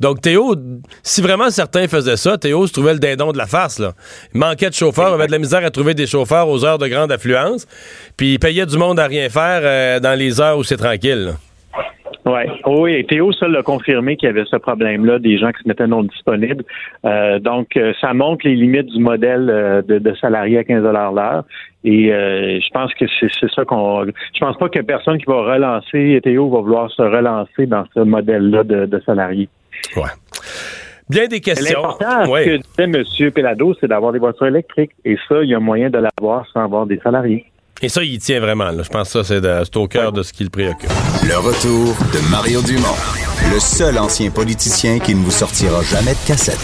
[0.00, 0.54] Donc, Théo,
[1.02, 3.94] si vraiment certains faisaient ça, Théo se trouvait le dindon de la farce, là.
[4.34, 6.78] Il manquait de chauffeurs, il avait de la misère à trouver des chauffeurs aux heures
[6.78, 7.66] de grande affluence,
[8.16, 11.34] puis il payait du monde à rien faire euh, dans les heures où c'est tranquille.
[12.32, 12.46] Ouais.
[12.64, 15.62] Oh oui, et Théo seul l'a confirmé qu'il y avait ce problème-là, des gens qui
[15.62, 16.64] se mettaient non disponibles.
[17.04, 20.82] Euh, donc, euh, ça montre les limites du modèle euh, de, de salarié à 15
[20.82, 21.44] l'heure.
[21.84, 24.04] Et euh, je pense que c'est ça qu'on.
[24.06, 28.00] Je pense pas que personne qui va relancer Théo va vouloir se relancer dans ce
[28.00, 29.48] modèle-là de, de salarié.
[29.96, 30.02] Ouais.
[31.08, 31.80] Bien des questions.
[31.80, 32.44] L'important, Ouais.
[32.44, 33.30] ce que disait M.
[33.32, 34.90] Pelado, c'est d'avoir des voitures électriques.
[35.04, 37.46] Et ça, il y a moyen de l'avoir sans avoir des salariés.
[37.80, 38.70] Et ça, il y tient vraiment.
[38.70, 38.82] là.
[38.82, 40.90] Je pense que ça, c'est de- c'est au cœur de ce qui le préoccupe.
[41.26, 42.96] Le retour de Mario Dumont,
[43.52, 46.58] le seul ancien politicien qui ne vous sortira jamais de cassette.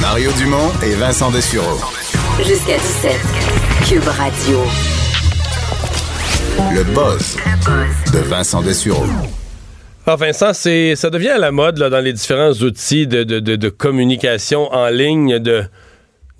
[0.00, 1.78] Mario Dumont et Vincent Dessureau.
[2.38, 3.12] Jusqu'à 17.
[3.88, 4.58] Cube Radio.
[6.74, 7.36] Le buzz
[8.12, 9.04] de Vincent Dessureau.
[10.06, 13.40] Ah, Vincent, c'est, ça devient à la mode là, dans les différents outils de, de-
[13.40, 15.64] de- de communication en ligne de,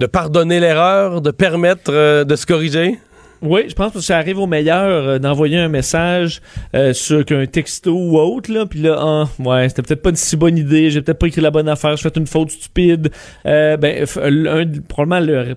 [0.01, 2.99] de pardonner l'erreur, de permettre euh, de se corriger?
[3.43, 6.41] Oui, je pense que ça arrive au meilleur euh, d'envoyer un message
[6.75, 10.17] euh, sur qu'un texto ou autre, là, puis là, ah, ouais, c'était peut-être pas une
[10.17, 13.11] si bonne idée, j'ai peut-être pas écrit la bonne affaire, j'ai fait une faute stupide.
[13.45, 15.57] Ben, un- probablement le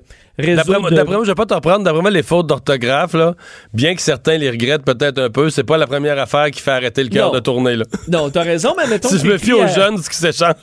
[0.55, 1.83] D'après moi, de- moi, je vais pas t'en prendre.
[1.83, 3.35] D'après moi, les fautes d'orthographe, là,
[3.73, 6.71] bien que certains les regrettent peut-être un peu, c'est pas la première affaire qui fait
[6.71, 7.75] arrêter le cœur de tourner.
[7.75, 7.85] Là.
[8.07, 10.53] Non, t'as raison, mais mettons Si je me fie aux à- jeunes, ce qui s'échange.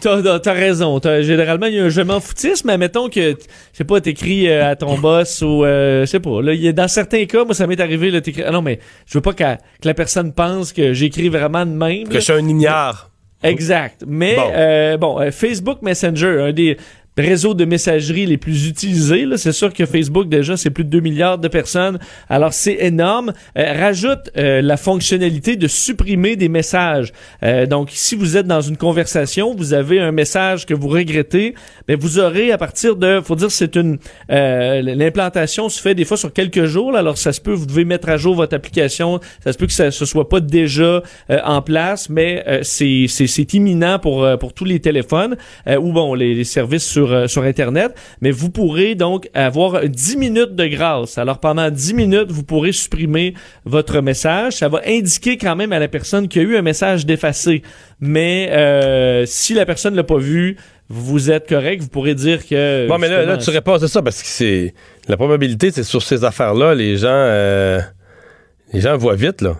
[0.00, 1.00] T'as, t'as raison.
[1.22, 3.36] Généralement, il y a un je m'en foutisme, mais mettons que, je
[3.72, 6.40] sais pas, t'écris euh, à ton boss ou, euh, je sais pas.
[6.42, 8.78] Là, y a- dans certains cas, moi, ça m'est arrivé, là, t'écris, ah non, mais
[9.06, 9.44] je veux pas que
[9.84, 12.08] la personne pense que j'écris vraiment de même.
[12.08, 12.20] Que là.
[12.20, 13.08] je suis un ignare.
[13.44, 14.04] Exact.
[14.06, 14.42] Mais Bon.
[14.42, 16.76] bon, euh, bon euh, Facebook Messenger, un des
[17.18, 21.00] réseaux de messagerie les plus utilisés, c'est sûr que Facebook déjà c'est plus de 2
[21.00, 21.98] milliards de personnes,
[22.28, 23.32] alors c'est énorme.
[23.58, 27.12] Euh, rajoute euh, la fonctionnalité de supprimer des messages.
[27.42, 31.54] Euh, donc si vous êtes dans une conversation, vous avez un message que vous regrettez,
[31.88, 33.98] mais vous aurez à partir de, faut dire c'est une
[34.30, 37.66] euh, l'implantation se fait des fois sur quelques jours, là, alors ça se peut vous
[37.66, 41.02] devez mettre à jour votre application, ça se peut que ça ce soit pas déjà
[41.30, 45.36] euh, en place, mais c'est imminent pour pour tous les téléphones.
[45.66, 50.16] Ou bon les, les services sur euh, sur internet, mais vous pourrez donc avoir 10
[50.18, 51.16] minutes de grâce.
[51.18, 53.34] Alors pendant 10 minutes, vous pourrez supprimer
[53.64, 56.62] votre message, ça va indiquer quand même à la personne qu'il y a eu un
[56.62, 57.62] message d'effacé.
[58.00, 60.56] Mais euh, si la personne l'a pas vu,
[60.88, 64.02] vous êtes correct, vous pourrez dire que Bon, mais là, là, tu réponds à ça
[64.02, 64.74] parce que c'est.
[65.08, 67.08] La probabilité, c'est sur ces affaires-là, les gens.
[67.10, 67.80] euh,
[68.72, 69.56] les gens voient vite, là.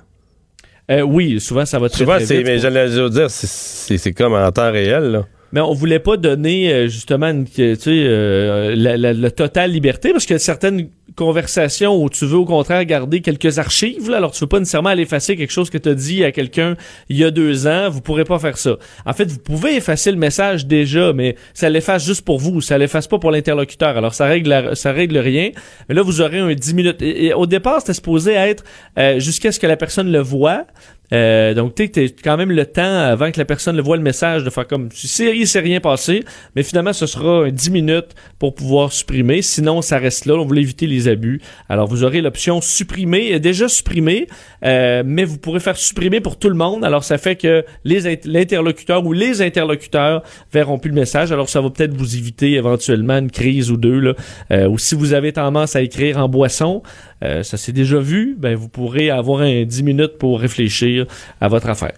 [0.90, 2.36] euh, oui, souvent ça va très, Souvent, très c'est.
[2.38, 2.46] vite.
[2.46, 5.24] Mais j'allais dire, c'est- comme en temps réel, là.
[5.52, 9.30] Mais on voulait pas donner euh, justement une, que, tu sais, euh, la, la- la
[9.30, 14.08] totale liberté parce a certaines conversations où tu veux au contraire garder quelques archives.
[14.10, 16.32] Là, alors tu veux pas nécessairement aller effacer quelque chose que tu as dit à
[16.32, 16.74] quelqu'un
[17.08, 17.90] il y a deux ans.
[17.90, 18.76] Vous pourrez pas faire ça.
[19.04, 22.60] En fait, vous pouvez effacer le message déjà, mais ça l'efface juste pour vous.
[22.60, 23.96] Ça l'efface pas pour l'interlocuteur.
[23.96, 25.50] Alors ça règle ça règle rien.
[25.88, 27.02] Mais là, vous aurez un 10 minutes.
[27.02, 28.64] Et au départ, c'était supposé être
[28.98, 30.66] euh, jusqu'à ce que la personne le voit.
[31.12, 34.02] Euh, donc, tu as quand même le temps avant que la personne le voit le
[34.02, 36.24] message de faire comme si il s'est rien passé,
[36.56, 39.42] mais finalement, ce sera un 10 minutes pour pouvoir supprimer.
[39.42, 40.34] Sinon, ça reste là.
[40.34, 41.40] On voulait éviter les abus.
[41.68, 44.26] Alors, vous aurez l'option supprimer, euh, déjà supprimé,
[44.64, 46.84] euh, mais vous pourrez faire supprimer pour tout le monde.
[46.84, 51.32] Alors, ça fait que les int- l'interlocuteur ou les interlocuteurs verront plus le message.
[51.32, 53.98] Alors, ça va peut-être vous éviter éventuellement une crise ou deux.
[54.00, 54.14] Là.
[54.50, 56.82] Euh, ou si vous avez tendance à écrire en boisson,
[57.22, 61.06] euh, ça s'est déjà vu, ben vous pourrez avoir un 10 minutes pour réfléchir
[61.40, 61.94] à votre affaire.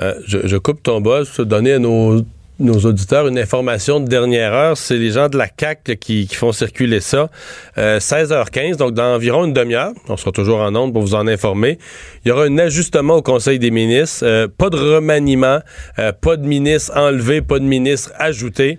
[0.00, 2.24] Euh, je, coupe ton boss pour donner à nos,
[2.60, 4.76] auditeurs une information de dernière heure.
[4.76, 7.28] C'est les gens de la CAC qui, font circuler ça.
[7.76, 9.92] Euh, 16h15, donc dans environ une demi-heure.
[10.08, 11.78] On sera toujours en onde pour vous en informer.
[12.24, 14.24] Il y aura un ajustement au Conseil des ministres.
[14.24, 15.60] Euh, pas de remaniement,
[15.98, 18.78] euh, pas de ministre enlevé, pas de ministre ajouté.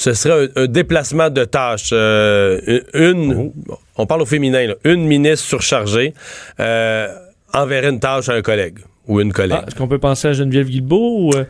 [0.00, 1.90] Ce serait un, un déplacement de tâches.
[1.92, 3.52] Euh, une,
[3.96, 6.14] on parle au féminin, là, une ministre surchargée
[6.58, 7.06] euh,
[7.52, 9.58] enverrait une tâche à un collègue ou une collègue.
[9.60, 11.34] Ah, Est-ce qu'on peut penser à Geneviève Guilbeault ou...
[11.36, 11.44] euh,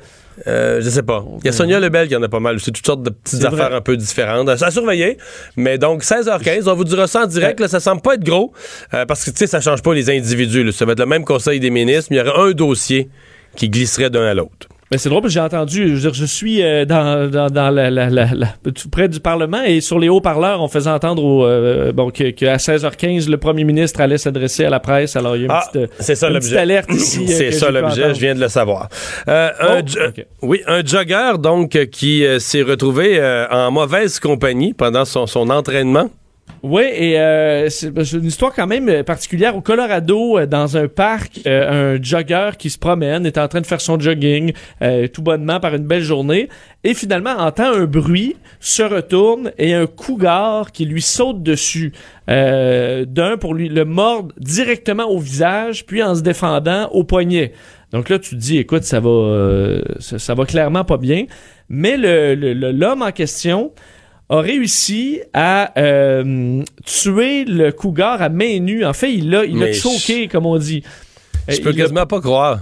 [0.46, 1.22] Euh, je sais pas.
[1.42, 3.40] Il y a Sonia Lebel qui en a pas mal aussi, toutes sortes de petites
[3.40, 3.76] C'est affaires vrai.
[3.76, 4.48] un peu différentes.
[4.48, 5.18] À à surveiller.
[5.56, 7.60] Mais donc, 16h15, on vous dira ça en direct.
[7.60, 8.52] Là, ça semble pas être gros
[8.94, 10.64] euh, parce que, tu sais, ça change pas les individus.
[10.64, 10.72] là.
[10.72, 13.10] Ça va être le même conseil des ministres, mais il y aurait un dossier
[13.54, 14.66] qui glisserait d'un à l'autre.
[14.90, 17.46] Ben c'est drôle parce que j'ai entendu, je veux dire, je suis euh, dans, dans,
[17.48, 18.54] dans la, la, la, la-
[18.90, 22.44] près du Parlement et sur les haut-parleurs, on faisait entendre au, euh, bon, que, que
[22.46, 25.14] à 16h15, le premier ministre allait s'adresser à la presse.
[25.14, 26.48] Alors, il y a une Ah, petite, euh, c'est ça une l'objet.
[26.48, 27.20] petite alerte ici.
[27.22, 28.88] euh, C'est que ça l'objet, je viens de le savoir.
[29.28, 30.22] Euh, un Oh.
[30.42, 35.28] Oui, un jogger donc euh, qui euh, s'est retrouvé euh, en mauvaise compagnie pendant son,
[35.28, 36.10] son entraînement.
[36.62, 39.56] Oui, et euh, c'est c'est une histoire quand même euh, particulière.
[39.56, 43.62] Au Colorado, euh, dans un parc, euh, un jogger qui se promène est en train
[43.62, 44.52] de faire son jogging
[44.82, 46.50] euh, tout bonnement par une belle journée
[46.84, 51.92] et finalement entend un bruit, se retourne et un cougar qui lui saute dessus.
[52.28, 57.52] Euh, D'un pour lui le mordre directement au visage, puis en se défendant au poignet.
[57.92, 61.24] Donc là, tu te dis, écoute, ça va, ça, ça va clairement pas bien.
[61.70, 63.72] Mais le le- le- l'homme en question
[64.30, 68.84] a réussi à euh, tuer le cougar à main nue.
[68.84, 70.82] En fait, il l'a il l'a Mais choqué, comme on dit.
[71.48, 72.60] Je Euh, peux il a- quasiment pas croire.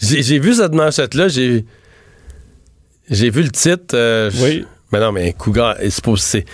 [0.00, 1.64] J'ai vu cette manchette-là, j'ai
[3.10, 3.94] j'ai vu le titre.
[3.94, 4.64] euh, Oui.
[4.92, 6.44] Mais non, mais cougar, c'est pas c'est-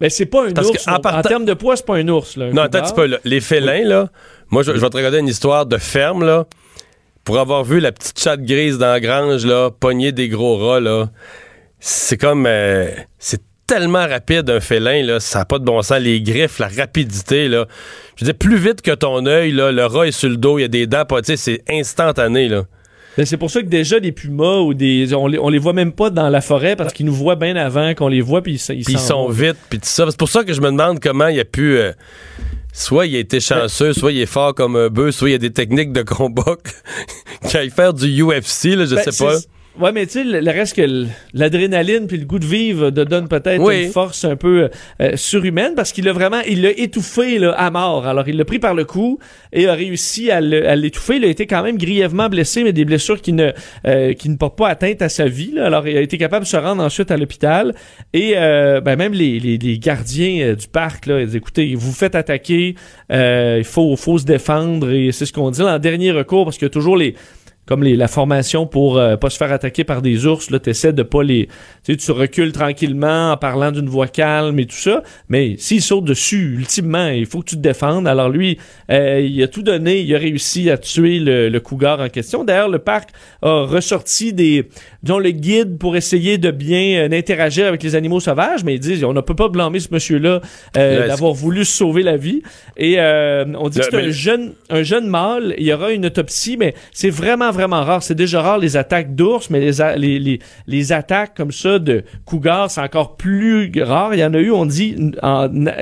[0.00, 0.84] Ben, c'est pas un Parce ours.
[0.84, 0.98] que en non.
[0.98, 2.36] En, partant- termes de poids, c'est pas un ours.
[2.36, 3.18] Là, un Non, attends un petit peu, là.
[3.24, 4.10] Les félins, là,
[4.50, 6.46] moi, je, je vais te regarder une histoire de ferme, là.
[7.24, 10.80] Pour avoir vu la petite chatte grise dans la grange, là, pogner des gros rats,
[10.80, 11.10] là,
[11.80, 12.46] c'est comme...
[12.46, 12.88] euh,
[13.18, 16.00] c'est tellement rapide, un félin, là, ça n'a pas de bon sens.
[16.00, 17.66] Les griffes, la rapidité, là.
[18.16, 20.58] Je veux dire, plus vite que ton œil, là, le rat est sur le dos,
[20.58, 22.64] il y a des dents, pas- tu sais, c'est instantané, là.
[23.16, 25.72] Ben, c'est pour ça que déjà des pumas ou des on les, on les voit
[25.72, 28.54] même pas dans la forêt parce qu'ils nous voient bien avant qu'on les voit puis
[28.68, 30.06] ils, ils ils sont vite, puis tout ça.
[30.08, 31.76] C'est pour ça que je me demande comment il a pu...
[31.78, 31.92] euh,
[32.72, 35.34] soit il a été chanceux, soit il est fort comme un bœuf, soit il y
[35.34, 36.56] a des techniques de combat
[37.48, 39.34] qu'il aille faire du UFC, là, je Ben, sais pas.
[39.80, 43.00] Ouais, mais tu sais, le, le reste que l'adrénaline puis le goût de vivre te
[43.04, 43.84] donne peut-être Oui.
[43.84, 44.70] une force un peu
[45.00, 48.06] euh, surhumaine parce qu'il a vraiment, il l'a étouffé là, à mort.
[48.06, 49.18] Alors, il l'a pris par le cou
[49.52, 51.16] et a réussi à l'étouffer.
[51.16, 53.52] Il a été quand même grièvement blessé, mais des blessures qui ne,
[53.86, 55.52] euh, qui ne portent pas atteinte à sa vie.
[55.54, 55.66] là.
[55.66, 57.74] Alors, il a été capable de se rendre ensuite à l'hôpital.
[58.12, 61.74] Et euh, ben, même les, les, les gardiens euh, du parc, là, ils disent, écoutez,
[61.74, 62.74] vous vous faites attaquer,
[63.12, 64.90] euh, il faut, faut se défendre.
[64.90, 67.14] Et c'est ce qu'on dit là, en dernier recours parce qu'il y a toujours les
[67.68, 70.94] comme les, la formation pour euh, pas se faire attaquer par des ours, là, t'essaies
[70.94, 71.48] de pas les,
[71.84, 75.82] tu sais, tu recules tranquillement en parlant d'une voix calme et tout ça, mais s'il
[75.82, 78.08] saute dessus, ultimement, il faut que tu te défendes.
[78.08, 78.56] Alors lui,
[78.90, 82.42] euh, il a tout donné, il a réussi à tuer le, le cougar en question.
[82.42, 83.10] D'ailleurs, le parc
[83.42, 84.66] a ressorti des,
[85.02, 88.80] disons, le guide pour essayer de bien euh, interagir avec les animaux sauvages, mais ils
[88.80, 90.40] disent, on ne peut pas blâmer ce monsieur-là
[90.78, 92.42] euh, Là, d'avoir voulu sauver la vie.
[92.78, 95.54] Et euh, on dit Le- que c'est mais- un jeune, un jeune mâle.
[95.58, 98.02] Il y aura une autopsie, mais c'est vraiment, vraiment rare.
[98.02, 102.70] C'est déjà rare les attaques d'ours, mais les, les, les, attaques comme ça de cougars,
[102.70, 104.14] c'est encore plus rare.
[104.14, 104.94] Il y en a eu, on dit,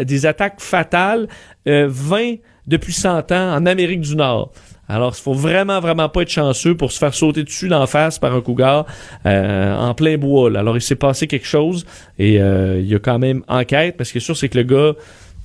[0.03, 1.29] des attaques fatales,
[1.69, 4.53] euh, 20 depuis 100 ans en Amérique du Nord.
[4.89, 8.19] Alors, il faut vraiment, vraiment pas être chanceux pour se faire sauter dessus d'en face
[8.19, 8.87] par un cougar
[9.27, 10.57] euh, en plein bois.
[10.57, 11.85] Alors, il s'est passé quelque chose
[12.19, 13.97] et euh, il y a quand même enquête.
[13.97, 14.93] Parce que sûr, c'est que le gars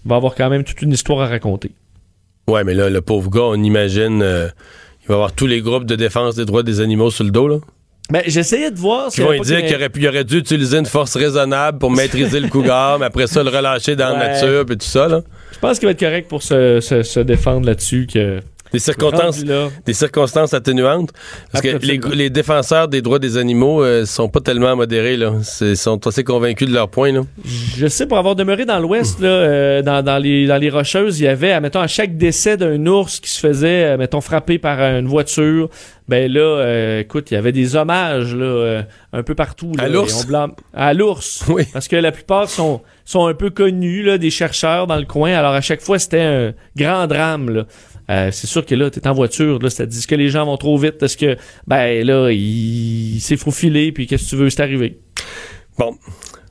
[0.05, 1.71] va avoir quand même toute une histoire à raconter.
[2.47, 4.21] Ouais, mais là, le pauvre gars, on imagine...
[4.21, 4.47] euh,
[5.03, 7.47] il va avoir tous les groupes de défense des droits des animaux sur le dos,
[7.47, 7.57] là.
[8.11, 11.77] Mais j'essayais de voir Qui vont dire qu'il aurait, aurait dû utiliser une force raisonnable
[11.77, 15.07] pour maîtriser le cougar, mais après ça, le relâcher dans la nature, puis tout ça,
[15.07, 15.21] là.
[15.53, 18.07] Je pense qu'il va être correct pour se, se, se défendre là-dessus.
[18.11, 18.39] que
[18.71, 21.11] Des circonstances, des atténuantes.
[21.51, 21.77] Parce que
[22.13, 25.33] les, défenseurs des droits des animaux euh, sont pas tellement modérés, là.
[25.61, 27.21] Ils sont assez convaincus de leur point, là.
[27.77, 31.23] Je sais, pour avoir demeuré dans l'Ouest, euh, dans, dans, les, dans les Rocheuses, il
[31.23, 34.79] y avait, admettons, à chaque décès d'un ours qui se faisait, euh, mettons, frapper par
[34.79, 35.69] une voiture,
[36.07, 38.81] ben là, euh, écoute, il y avait des hommages là, euh,
[39.13, 39.71] un peu partout.
[39.77, 40.25] Là, À l'ours?
[40.25, 41.43] Blâme- À l'ours.
[41.49, 41.63] Oui.
[41.71, 45.31] Parce que la plupart sont, sont un peu connus, là, des chercheurs dans le coin.
[45.31, 47.49] Alors, à chaque fois, c'était un grand drame.
[47.49, 47.65] Là.
[48.11, 50.45] Euh, c'est sûr que là, t'es en voiture, là, ça te dit que les gens
[50.45, 54.35] vont trop vite, est-ce que, ben là, il, il s'est faufilé, puis qu'est-ce que tu
[54.35, 54.99] veux, c'est arrivé.
[55.77, 55.95] Bon.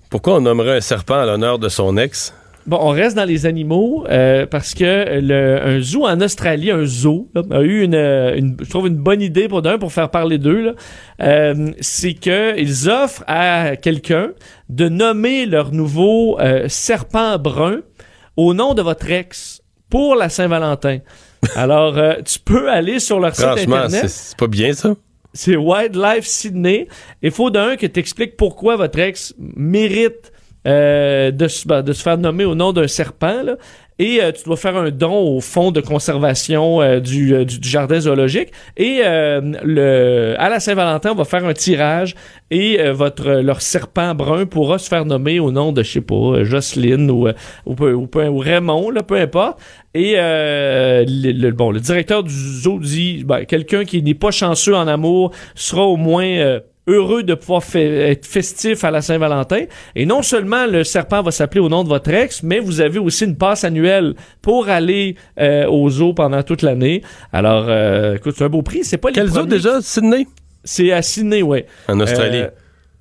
[0.08, 2.34] Pourquoi on nommerait un serpent à l'honneur de son ex?
[2.66, 6.84] Bon, on reste dans les animaux euh, parce que le, un zoo en Australie, un
[6.84, 9.92] zoo, là, a eu une, euh, une- je trouve une bonne idée pour d'un pour
[9.92, 10.74] faire parler d'eux.
[11.22, 14.32] Euh, c'est que ils offrent à quelqu'un
[14.68, 17.80] de nommer leur nouveau euh, serpent brun
[18.36, 20.98] au nom de votre ex pour la Saint-Valentin.
[21.54, 23.90] Alors, euh, tu peux aller sur leur site internet.
[23.90, 24.94] c'est c'est pas bien, ça?
[25.32, 26.88] C'est Wildlife Sydney.
[27.22, 30.32] Il faut d'un que t'expliques pourquoi votre ex mérite
[30.66, 33.42] euh, de, se, ben, de se faire nommer au nom d'un serpent.
[33.42, 33.56] là.
[34.00, 38.48] Et euh, tu dois faire un don au fonds de conservation euh, du, jardin zoologique.
[38.78, 42.14] Et euh, le, à la Saint-Valentin, on va faire un tirage
[42.50, 46.00] et euh, votre leur serpent brun pourra se faire nommer au nom de, je sais
[46.00, 47.28] pas, Jocelyne ou,
[47.66, 49.60] ou, ou Raymond, là, peu importe.
[49.94, 54.30] Et euh, le, le- bon, le directeur du zoo dit ben, quelqu'un qui n'est pas
[54.30, 59.64] chanceux en amour sera au moins euh, heureux de pouvoir être festif à la Saint-Valentin.
[59.96, 62.98] Et non seulement le serpent va s'appeler au nom de votre ex, mais vous avez
[63.00, 67.02] aussi une passe annuelle pour aller euh, au zoo pendant toute l'année.
[67.32, 68.84] Alors, euh, écoute, c'est un beau prix.
[68.84, 69.80] C'est pas les Quel zoo premiers- déjà?
[69.80, 70.26] Sydney?
[70.62, 71.66] C'est à Sydney, ouais.
[71.88, 72.42] En Australie.
[72.42, 72.48] Euh,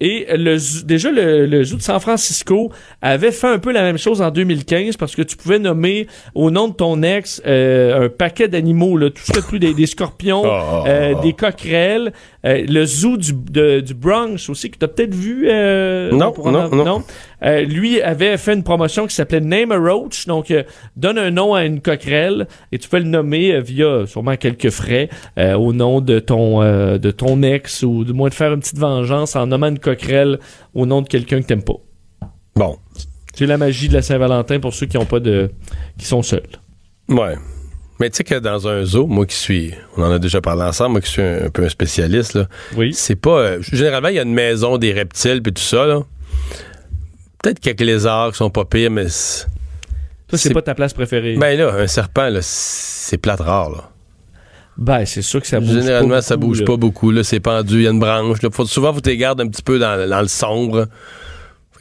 [0.01, 2.71] et le, déjà, le, le zoo de San Francisco
[3.01, 6.51] avait fait un peu la même chose en 2015 parce que tu pouvais nommer au
[6.51, 9.85] nom de ton ex euh, un paquet d'animaux, là, tout ce que plus des, des
[9.87, 10.83] scorpions, Oh.
[10.87, 12.13] euh, des coquerelles.
[12.45, 15.49] Euh, le zoo du, de- du Bronx aussi, que tu as peut-être vu.
[15.49, 17.03] euh, Non, non, avoir- non.
[17.43, 20.53] Euh, lui avait fait une promotion qui s'appelait Name a Roach, donc
[20.95, 25.09] donne un nom à une coquerelle et tu peux le nommer via sûrement quelques frais
[25.37, 29.35] au nom de ton de ton ex ou du moins de faire une petite vengeance
[29.35, 30.39] en nommant une coquerelle
[30.73, 31.79] au nom de quelqu'un que t'aimes pas.
[32.55, 32.77] Bon.
[33.33, 35.49] C'est la magie de la Saint-Valentin pour ceux qui ont pas de
[35.97, 36.43] qui sont seuls.
[37.07, 37.35] Ouais.
[37.99, 40.63] Mais tu sais que dans un zoo, moi qui suis, on en a déjà parlé
[40.63, 42.47] ensemble, moi qui suis un, un peu un spécialiste, là,
[42.77, 42.93] Oui.
[42.93, 43.39] c'est pas.
[43.39, 46.01] euh, généralement, il y a une maison des reptiles puis tout ça, là.
[47.43, 49.05] Peut-être quelques lézards qui sont pas pires, mais.
[50.27, 51.35] Toi, c'est pas ta place préférée.
[51.37, 53.89] Ben là, un serpent, là, c'est plate rare, là.
[54.77, 56.65] Ben, c'est sûr que ça bouge Généralement, pas ça beaucoup, bouge là.
[56.65, 57.23] pas beaucoup, là.
[57.23, 58.49] C'est pendu, il y a une branche, là.
[58.51, 60.87] Faut, souvent, faut t'es gardes un petit peu dans, dans le sombre.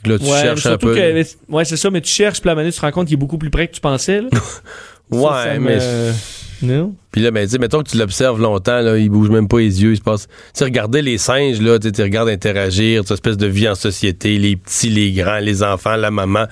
[0.03, 0.95] Fait là, tu Ouais, cherches un peu.
[0.95, 3.17] que- ouais, c'est ça, mais tu cherches, puis donné, tu te rends compte qu'il est
[3.19, 4.21] beaucoup plus près que tu pensais.
[4.23, 4.29] Là.
[5.11, 5.77] ouais, Ça, mais.
[5.77, 6.13] me-
[6.61, 6.93] Non?
[7.13, 9.59] Puis là, ben, tu sais, mettons que tu l'observes longtemps, là, il bouge même pas
[9.61, 10.27] les yeux, il se passe.
[10.27, 14.39] Tu sais, regarder les singes, là, tu regardes interagir, cette espèce de vie en société,
[14.39, 16.47] les petits, les grands, les enfants, la maman.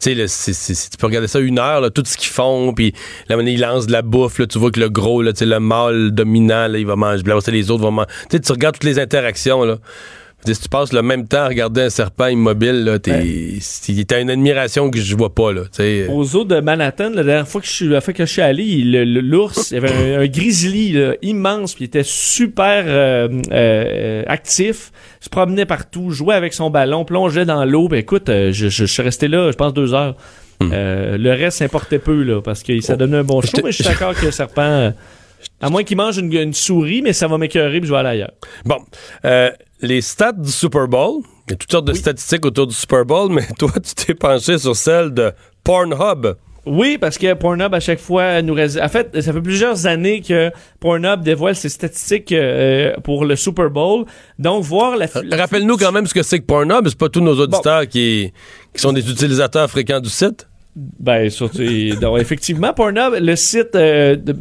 [0.00, 0.52] Tu sais,
[0.90, 2.94] tu peux regarder ça une heure, là, tout ce qu'ils font, puis
[3.28, 6.12] là, ils lancent de la bouffe, là, tu vois que le gros, là, le mâle
[6.12, 8.08] dominant, là, il va manger, là, les autres vont manger.
[8.30, 9.78] Tu regardes toutes les interactions, là.
[10.44, 13.58] Si tu passes le même temps à regarder un serpent immobile, là, t'es,
[14.06, 15.62] t'as une admiration que je vois pas, là.
[15.62, 16.06] tu sais.
[16.08, 18.40] Aux eaux de Manhattan, la dernière fois que je suis, la fois que je suis
[18.40, 22.04] allé, il- le- l'ours, il y avait un, un grizzly là, immense, puis il était
[22.04, 27.88] super euh, euh, actif, se promenait partout, jouait avec son ballon, plongeait dans l'eau.
[27.88, 30.16] Ben écoute, euh, je, je- je suis resté là, je pense deux heures.
[30.62, 33.58] Euh, le reste importait peu là, parce que ça donnait un bon show.
[33.64, 34.90] Mais je suis d'accord que le serpent, euh,
[35.60, 38.08] à moins qu'il mange une, une souris, mais ça va m'écœurer, puis je vais aller
[38.08, 38.32] ailleurs.
[38.64, 38.78] Bon,
[39.24, 39.50] euh,
[39.80, 43.04] les stats du Super Bowl, il y a toutes sortes de statistiques autour du Super
[43.04, 45.32] Bowl, mais toi, tu t'es penché sur celle de
[45.64, 46.34] Pornhub.
[46.66, 50.20] Oui, parce que Pornhub, à chaque fois, nous rés- En fait, ça fait plusieurs années
[50.20, 50.50] que
[50.80, 54.04] Pornhub dévoile ses statistiques euh, pour le Super Bowl.
[54.38, 55.06] Donc, voir la...
[55.24, 58.32] la- Rappelle-nous quand même ce que c'est que Pornhub, c'est pas tous nos auditeurs qui,
[58.74, 60.46] qui sont des utilisateurs fréquents du site.
[60.76, 61.62] Ben, surtout,
[62.00, 64.32] donc, effectivement, Pornhub, le site euh, de,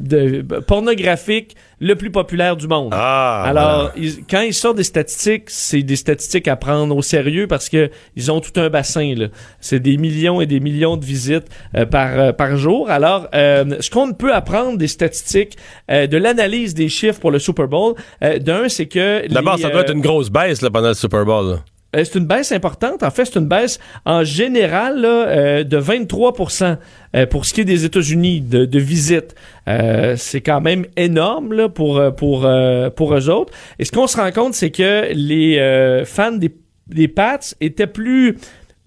[0.42, 2.90] de- pornographique le plus populaire du monde.
[2.92, 7.46] Ah, Alors, ils- quand ils sortent des statistiques, c'est des statistiques à prendre au sérieux
[7.48, 9.14] parce que ils ont tout un bassin.
[9.16, 9.28] là.
[9.62, 12.90] C'est des millions et des millions de visites euh, par, euh, par jour.
[12.90, 15.56] Alors, euh, ce qu'on peut apprendre des statistiques,
[15.92, 19.28] euh, de l'analyse des chiffres pour le Super Bowl, euh, d'un, c'est que...
[19.32, 21.52] D'abord, les, ça doit euh, être une grosse baisse là, pendant le Super Bowl.
[21.52, 21.58] là.
[21.96, 23.02] Euh, c'est une baisse importante.
[23.04, 26.78] En fait, c'est une baisse en général là, euh, de 23%
[27.16, 29.36] euh, pour ce qui est des États-Unis de, de visites.
[29.68, 33.54] Euh, c'est quand même énorme là, pour euh, pour euh, pour eux autres.
[33.80, 36.54] Et ce qu'on se rend compte, c'est que les fans des
[36.88, 38.38] des Pats étaient plus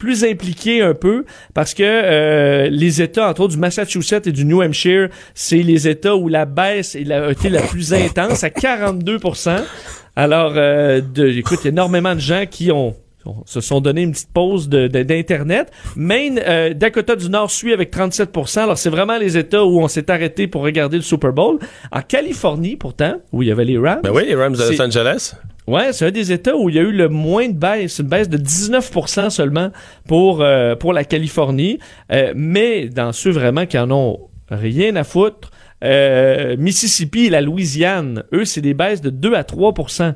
[0.00, 1.24] plus impliqués un peu
[1.54, 5.86] parce que euh, les États, entre autres du Massachusetts et du New Hampshire, c'est les
[5.86, 9.62] États où la baisse est la, a été la plus intense à 42%
[10.16, 12.96] Alors, euh, de, écoute, énormément de gens qui ont
[13.44, 15.70] se sont donné une petite pause d'Internet.
[15.94, 19.88] Maine, euh, Dakota du Nord suit avec 37% Alors, c'est vraiment les États où on
[19.88, 21.58] s'est arrêté pour regarder le Super Bowl.
[21.92, 24.80] En Californie, pourtant, où il y avait les Rams, Ben oui, les Rams de Los
[24.80, 25.34] Angeles.
[25.66, 28.08] Ouais, c'est un des États où il y a eu le moins de baisse, une
[28.08, 29.70] baisse de 19% seulement
[30.08, 31.78] pour euh, pour la Californie.
[32.10, 35.50] Euh, mais dans ceux vraiment qui en ont rien à foutre,
[35.84, 40.14] euh, Mississippi et la Louisiane, eux, c'est des baisses de 2 à 3%.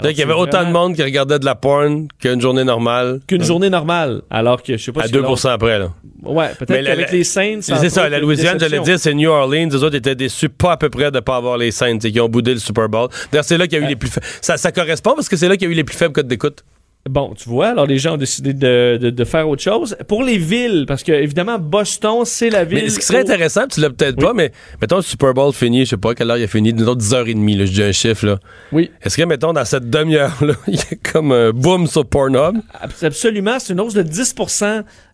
[0.00, 3.20] C'est-à-dire qu'il y avait autant de monde qui regardait de la porn qu'une journée normale.
[3.28, 5.90] qu'une journée normale, alors que je sais pas À si 2 l'autre- après, là.
[6.22, 9.68] Ouais, peut-être qu'avec la- les Saints, C'est ça, la Louisiane, j'allais dire, c'est New Orleans.
[9.70, 12.20] Les autres étaient déçus pas à peu près de pas avoir les Saints et qui
[12.20, 13.08] ont boudé le Super Bowl.
[13.30, 15.36] D'ailleurs, c'est là qu'il y a eu les plus fa- ça, ça correspond parce que
[15.36, 16.64] c'est là qu'il y a eu les plus faibles codes d'écoute.
[17.10, 19.96] Bon, tu vois, alors les gens ont décidé de, de, de faire autre chose.
[20.06, 22.84] Pour les villes, parce que évidemment, Boston, c'est la ville.
[22.84, 25.52] Mais ce qui serait où- intéressant, tu l'as peut-être pas, mais mettons le Super Bowl
[25.52, 27.90] fini, je sais pas quelle heure il a fini, disons 10h30, là, je dis un
[27.90, 28.38] chiffre, là.
[28.70, 28.88] Oui.
[29.02, 32.58] Est-ce que, mettons, dans cette demi-heure-là, il y a comme un boom sur Pornhub?
[32.80, 34.34] Ab- Absolument, c'est une hausse de 10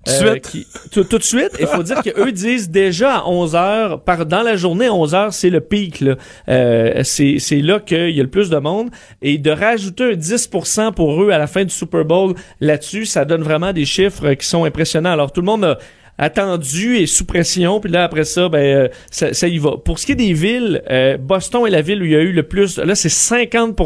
[0.06, 0.48] Tout de suite.
[0.48, 1.50] qui- tout, tout de suite.
[1.60, 5.34] Il faut dire qu'eux disent déjà à 11 heures, par, dans la journée, 11 heures,
[5.34, 6.00] c'est le pic.
[6.00, 6.16] là.
[6.48, 8.90] Euh, c'est c'est là qu'il y a le plus de monde.
[9.22, 13.24] Et de rajouter un 10% pour eux à la fin du Super Bowl là-dessus, ça
[13.24, 15.12] donne vraiment des chiffres euh, qui sont impressionnants.
[15.12, 15.78] Alors, tout le monde a
[16.20, 19.72] attendu et sous pression, puis là, après ça, ben, euh, ça, ça y va.
[19.84, 22.20] Pour ce qui est des villes, euh, Boston est la ville où il y a
[22.20, 22.78] eu le plus...
[22.78, 23.76] Là, c'est 50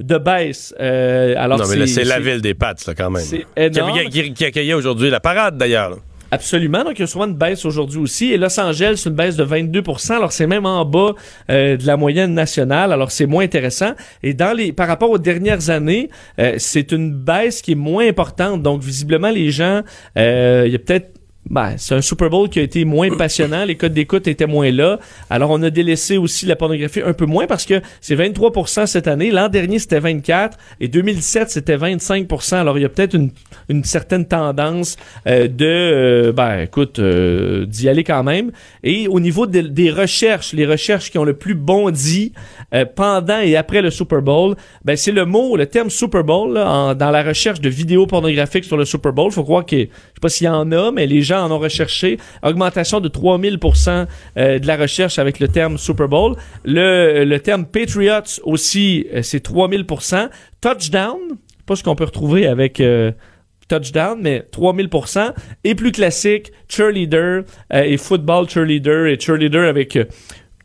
[0.00, 0.74] de baisse.
[0.80, 3.22] Euh, alors non, mais c'est la ville des Pats, là, quand même.
[3.22, 3.98] C'est énorme.
[4.10, 5.98] qui- qui accueillait aujourd'hui la parade, d'ailleurs.
[6.30, 6.84] Absolument.
[6.84, 8.32] Donc, il y a souvent une baisse aujourd'hui aussi.
[8.32, 11.12] Et Los Angeles, c'est une baisse de 22% Alors, c'est même en bas
[11.50, 12.92] euh, de la moyenne nationale.
[12.92, 13.92] Alors, c'est moins intéressant.
[14.22, 18.06] Et dans les, par rapport aux dernières années, euh, c'est une baisse qui est moins
[18.06, 18.62] importante.
[18.62, 19.80] Donc, visiblement, les gens,
[20.18, 21.17] euh, il y a peut-être
[21.50, 24.70] ben, c'est un Super Bowl qui a été moins passionnant, les codes d'écoute étaient moins
[24.70, 24.98] là.
[25.30, 29.08] Alors on a délaissé aussi la pornographie un peu moins parce que c'est 23% cette
[29.08, 29.30] année.
[29.30, 32.56] L'an dernier c'était 24 et 2017 c'était 25%.
[32.56, 34.96] Alors il y a peut-être une, certaine tendance
[35.26, 38.50] euh, de, euh, ben écoute, euh, d'y aller quand même.
[38.82, 42.32] Et au niveau de- des recherches, les recherches qui ont le plus bondi
[42.94, 47.10] pendant et après le Super Bowl, ben c'est le mot, le terme Super Bowl dans
[47.10, 49.32] la recherche de vidéos pornographiques sur le Super Bowl.
[49.32, 51.58] Faut croire que je sais pas s'il y en a, mais les gens en ont
[51.58, 52.18] recherché.
[52.42, 56.36] Augmentation de 3000% euh, de la recherche avec le terme Super Bowl.
[56.64, 60.28] Le, le terme Patriots aussi, euh, c'est 3000%
[60.60, 61.18] Touchdown,
[61.66, 63.12] pas ce qu'on peut retrouver avec euh,
[63.68, 65.34] touchdown, mais 3000%
[65.64, 69.98] Et plus classique, cheerleader et football cheerleader et cheerleader avec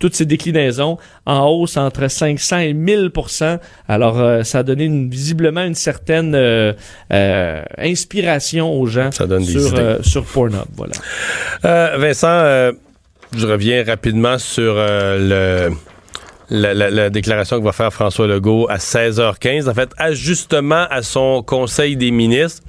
[0.04, 5.10] toutes ces déclinaisons en hausse entre 500 et 1000% Alors, euh, ça a donné une,
[5.10, 6.74] visiblement une certaine euh,
[7.14, 9.54] euh, inspiration aux gens Ça donne des
[10.02, 10.66] sur, Pornhub.
[10.76, 10.94] Voilà.
[11.98, 12.74] Vincent,
[13.38, 15.70] je reviens rapidement sur le.
[16.50, 19.70] La, la- la déclaration que va faire François Legault à 16h15.
[19.70, 22.62] En fait, ajustement à son Conseil des ministres.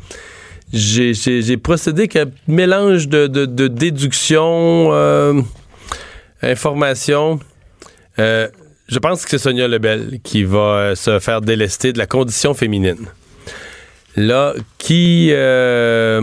[0.72, 5.34] J'ai- procédé qu'un mélange de, de, de déduction, euh,
[6.44, 7.40] information.
[8.18, 8.48] Euh,
[8.88, 12.54] je pense que c'est Sonia Lebel qui va euh, se faire délester de la condition
[12.54, 13.06] féminine.
[14.16, 15.30] Là, qui.
[15.32, 16.20] euh,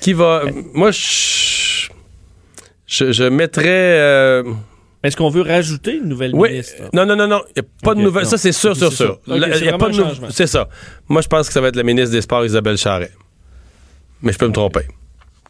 [0.00, 0.42] qui va.
[0.74, 1.88] Moi, je.
[2.86, 3.66] Je, je mettrais.
[4.00, 4.42] euh,
[5.02, 6.50] Est-ce qu'on veut rajouter une nouvelle oui.
[6.50, 6.74] ministre?
[6.92, 7.42] Non, non, non, non.
[7.56, 8.24] Il n'y a pas de nouvelle.
[8.24, 8.30] non.
[8.30, 9.20] Ça, c'est sûr, sûr, sûr.
[9.26, 10.30] il y a pas de nou-.
[10.30, 10.68] C'est ça.
[11.08, 13.12] Moi, je pense que ça va être la ministre des Sports, Isabelle Charret.
[14.22, 14.80] Mais je peux me tromper.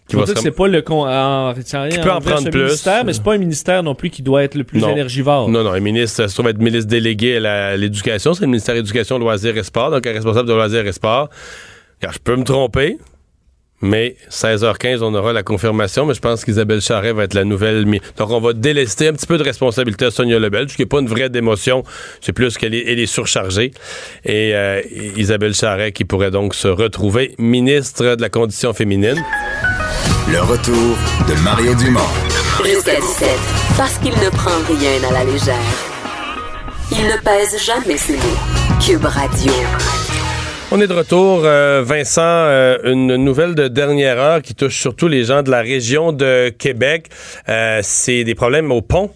[0.08, 2.62] Qui va dire que c'est pas le con en, rien Qui peut en prendre plus.
[2.64, 4.90] ministère, mais c'est pas un ministère non plus qui doit être le plus Non.
[4.90, 5.48] énergivore.
[5.48, 8.74] Non, non, un ministre, ça se trouve être ministre délégué à l'éducation, c'est le ministère
[8.74, 11.28] de l'Éducation, Loisirs et Sport, donc un responsable de Loisirs et Sport.
[12.00, 12.96] Je peux me tromper,
[13.80, 17.84] mais 16h15, on aura la confirmation, mais je pense qu'Isabelle Charret va être la nouvelle.
[18.16, 20.86] Donc, on va délester un petit peu de responsabilité à Sonia Lebel, ce qui n'est
[20.86, 21.82] pas une vraie démotion,
[22.20, 23.72] c'est plus qu'elle est, elle est surchargée.
[24.24, 24.80] Et euh,
[25.16, 29.22] Isabelle Charret qui pourrait donc se retrouver ministre de la Condition féminine.
[30.30, 32.00] Le retour de Mario Dumont.
[32.62, 33.28] Jusqu'à 17,
[33.78, 35.54] parce qu'il ne prend rien à la légère.
[36.92, 38.78] Il ne pèse jamais ses mots.
[38.84, 39.50] Cube Radio.
[40.70, 45.08] On est de retour, euh, Vincent, euh, une nouvelle de dernière heure qui touche surtout
[45.08, 47.06] les gens de la région de Québec.
[47.48, 49.10] Euh, c'est des problèmes au pont.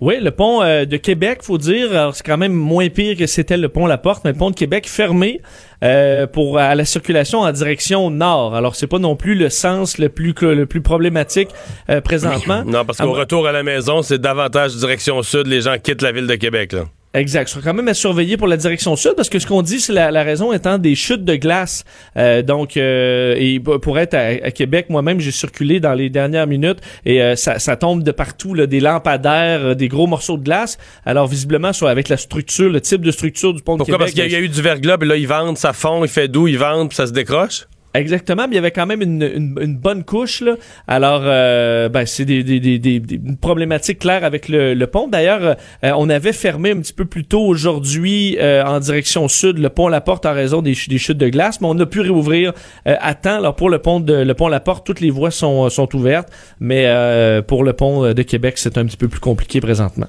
[0.00, 3.26] Oui, le pont euh, de Québec, faut dire, alors c'est quand même moins pire que
[3.26, 5.40] c'était le pont La Porte, mais le pont de Québec fermé
[5.82, 8.54] euh, pour à la circulation en direction nord.
[8.54, 11.50] Alors c'est pas non plus le sens le plus le plus problématique
[11.90, 12.64] euh, présentement.
[12.66, 15.46] Non, parce qu'au retour à la maison, c'est davantage direction sud.
[15.46, 16.72] Les gens quittent la ville de Québec.
[16.72, 16.84] Là.
[17.14, 17.46] Exact.
[17.48, 19.80] Ce sera quand même à surveiller pour la direction sud parce que ce qu'on dit,
[19.80, 21.84] c'est la, la raison étant des chutes de glace.
[22.16, 26.48] Euh, donc, euh, et pour être à, à Québec, moi-même, j'ai circulé dans les dernières
[26.48, 30.36] minutes et euh, ça, ça tombe de partout, là, des lampadaires, euh, des gros morceaux
[30.36, 30.76] de glace.
[31.06, 33.94] Alors, visiblement, soit avec la structure, le type de structure du pont Pourquoi?
[33.94, 34.30] de Parce Québec.
[34.30, 36.04] qu'il y, a- il y a eu du verglas, puis là, ils vendent, ça fond,
[36.04, 37.66] il fait doux, ils vendent, puis ça se décroche?
[37.94, 40.56] Exactement, mais il y avait quand même une, une, une bonne couche là.
[40.88, 45.06] Alors, euh, ben, c'est des, des, des, des, une problématique claire avec le, le pont.
[45.06, 49.58] D'ailleurs, euh, on avait fermé un petit peu plus tôt aujourd'hui euh, en direction sud
[49.58, 52.00] le pont La Porte en raison des, des chutes de glace, mais on a pu
[52.00, 52.52] réouvrir
[52.88, 53.36] euh, à temps.
[53.36, 56.30] Alors pour le pont de le pont La Porte, toutes les voies sont sont ouvertes,
[56.58, 60.08] mais euh, pour le pont de Québec, c'est un petit peu plus compliqué présentement.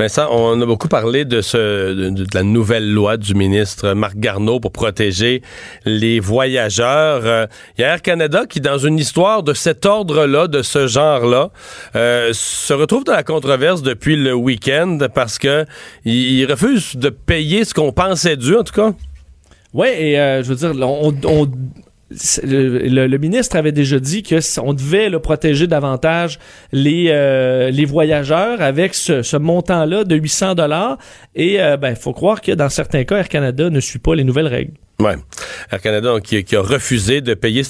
[0.00, 4.60] Vincent, on a beaucoup parlé de, ce, de, la nouvelle loi du ministre Marc Garneau
[4.60, 5.42] pour protéger
[5.84, 7.22] les voyageurs.
[7.24, 7.46] Euh,
[7.78, 11.50] y a Air Canada qui, dans une histoire de cet ordre-là, de ce genre-là,
[11.96, 15.66] euh, se retrouve dans la controverse depuis le week-end parce que
[16.04, 18.92] il, il refuse de payer ce qu'on pensait dû, en tout cas.
[19.74, 21.50] Ouais, et euh, je veux dire, on, on-
[22.42, 26.38] le, le- le ministre avait déjà dit que on devait là, protéger davantage
[26.72, 30.96] les euh, les voyageurs avec ce, ce montant-là de 800 dollars.
[31.34, 34.24] Et euh, ben, faut croire que dans certains cas, Air Canada ne suit pas les
[34.24, 34.72] nouvelles règles.
[35.00, 35.14] Ouais.
[35.70, 37.62] Air Canada donc, qui, qui a refusé de payer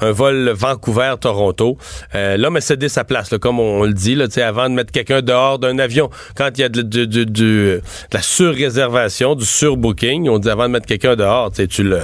[0.00, 1.76] un vol Vancouver-Toronto.
[2.14, 4.90] Euh, L'homme a cédé sa place, là, comme on, le dit, là, avant de mettre
[4.90, 6.08] quelqu'un dehors d'un avion.
[6.34, 10.62] Quand il y a de, de- de- de la surréservation, du surbooking, on dit avant
[10.64, 12.00] de mettre quelqu'un dehors, tu le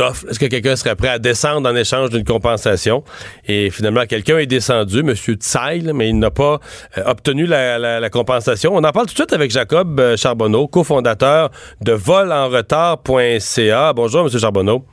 [0.00, 3.04] Est-ce que quelqu'un serait prêt à descendre en échange d'une compensation?
[3.46, 5.14] Et finalement, quelqu'un est descendu, M.
[5.14, 6.58] Tsai, là, mais il n'a pas
[6.98, 8.74] euh, obtenu la, la- la compensation.
[8.74, 13.92] On en parle tout de suite avec Jacob euh, Charbonneau, cofondateur de volenretard.ca.
[13.92, 14.36] Bonjour, M.
[14.38, 14.84] Charbonneau.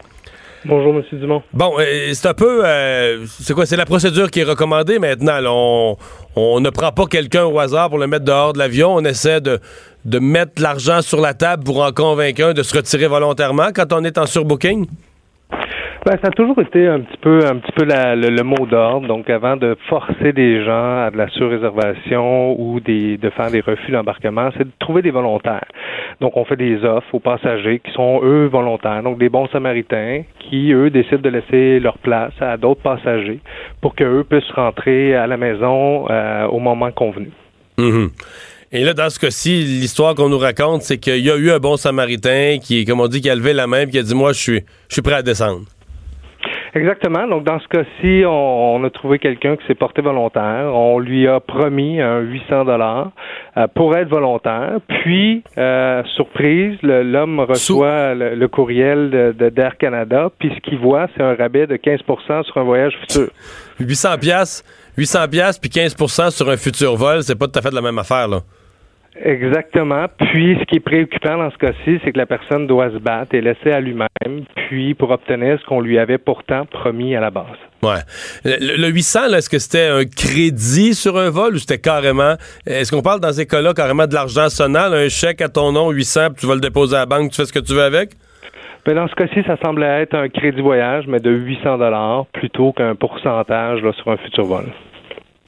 [0.63, 1.03] Bonjour, M.
[1.19, 1.41] Dumont.
[1.53, 2.65] Bon, euh, c'est un peu...
[2.65, 3.65] euh, c'est quoi?
[3.65, 5.97] C'est la procédure qui est recommandée maintenant.
[6.35, 8.93] on ne prend pas quelqu'un au hasard pour le mettre dehors de l'avion.
[8.93, 9.59] On essaie de,
[10.05, 13.91] de mettre l'argent sur la table pour en convaincre un de se retirer volontairement quand
[13.91, 14.85] on est en surbooking.
[16.03, 19.07] Ben, ça a toujours été un petit peu, un petit peu le, mot d'ordre.
[19.07, 23.91] Donc, avant de forcer des gens à de la surréservation ou de faire des refus
[23.91, 25.67] d'embarquement, c'est de trouver des volontaires.
[26.19, 30.23] Donc, on fait des offres aux passagers qui sont eux volontaires, donc des bons samaritains
[30.39, 33.39] qui eux décident de laisser leur place à d'autres passagers
[33.79, 37.29] pour qu'eux puissent rentrer à la maison euh, au moment convenu.
[37.77, 38.09] Mhm.
[38.71, 41.59] Et là, dans ce cas-ci, l'histoire qu'on nous raconte, c'est qu'il y a eu un
[41.59, 44.15] bon samaritain qui, comme on dit, qui a levé la main et qui a dit
[44.15, 45.61] Moi, je suis, je suis prêt à descendre.
[46.73, 47.27] Exactement.
[47.27, 50.71] Donc, dans ce cas-ci, on, on a trouvé quelqu'un qui s'est porté volontaire.
[50.73, 53.11] On lui a promis un 800 dollars
[53.57, 54.77] euh, pour être volontaire.
[54.87, 60.29] Puis, euh, surprise, l'homme reçoit le, le courriel de, de- d'Air Canada.
[60.39, 63.27] Puis, ce qu'il voit, c'est un rabais de 15% sur un voyage futur.
[63.79, 64.63] 800 pièces,
[64.97, 67.97] 800 pièces puis 15% sur un futur vol, c'est pas tout à fait la même
[67.97, 68.39] affaire là.
[69.23, 70.05] Exactement.
[70.17, 73.35] Puis, ce qui est préoccupant dans ce cas-ci, c'est que la personne doit se battre
[73.35, 77.29] et laisser à lui-même, puis pour obtenir ce qu'on lui avait pourtant promis à la
[77.29, 77.45] base.
[77.83, 77.99] Ouais.
[78.45, 82.35] Le, le 800, là, est-ce que c'était un crédit sur un vol ou c'était carrément.
[82.65, 85.91] Est-ce qu'on parle dans ces cas-là carrément de l'argent sonnant, un chèque à ton nom,
[85.91, 87.83] 800, puis tu vas le déposer à la banque, tu fais ce que tu veux
[87.83, 88.11] avec?
[88.85, 92.71] Ben, dans ce cas-ci, ça semblait être un crédit voyage, mais de 800 dollars plutôt
[92.71, 94.65] qu'un pourcentage là, sur un futur vol.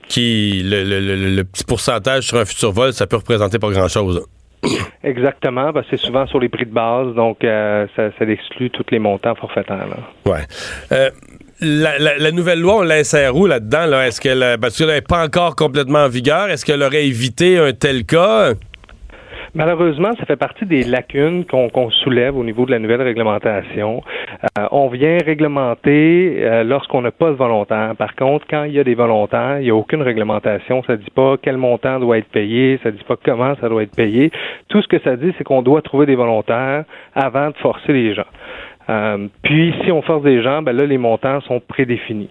[0.08, 3.70] Qui, le, le- le- le petit pourcentage sur un futur vol, ça peut représenter pas
[3.70, 4.26] grand-chose.
[5.04, 8.70] Exactement, parce que c'est souvent sur les prix de base, donc euh, ça, ça exclut
[8.70, 9.88] tous les montants forfaitaires.
[9.88, 10.32] Là.
[10.32, 10.42] Ouais.
[10.92, 11.10] Euh,
[11.62, 14.58] la, la- la nouvelle loi, on la SRO là-dedans, là, est-ce qu'elle.
[14.62, 18.54] Parce qu'elle n'est pas encore complètement en vigueur, est-ce qu'elle aurait évité un tel cas?
[19.56, 24.02] Malheureusement, ça fait partie des lacunes qu'on soulève au niveau de la nouvelle réglementation.
[24.58, 27.94] Euh, on vient réglementer euh, lorsqu'on n'a pas de volontaire.
[27.96, 30.82] Par contre, quand il y a des volontaires, il n'y a aucune réglementation.
[30.88, 33.96] Ça dit pas quel montant doit être payé, ça dit pas comment ça doit être
[33.96, 34.32] payé.
[34.70, 38.16] Tout ce que ça dit, c'est qu'on doit trouver des volontaires avant de forcer les
[38.16, 38.26] gens.
[38.90, 42.30] Euh, puis, si on force des gens, ben là, les montants sont prédéfinis.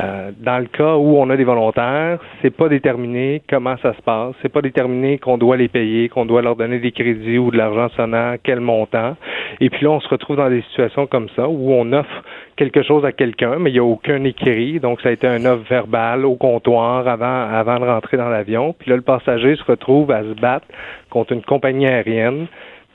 [0.00, 4.00] Euh, dans le cas où on a des volontaires, c'est pas déterminé comment ça se
[4.00, 4.34] passe.
[4.40, 7.58] C'est pas déterminé qu'on doit les payer, qu'on doit leur donner des crédits ou de
[7.58, 9.16] l'argent sonnant, quel montant.
[9.60, 12.22] Et puis là, on se retrouve dans des situations comme ça où on offre
[12.56, 14.80] quelque chose à quelqu'un, mais il n'y a aucun écrit.
[14.80, 18.74] Donc, ça a été un offre verbal au comptoir avant, avant de rentrer dans l'avion.
[18.78, 20.66] Puis là, le passager se retrouve à se battre
[21.10, 22.46] contre une compagnie aérienne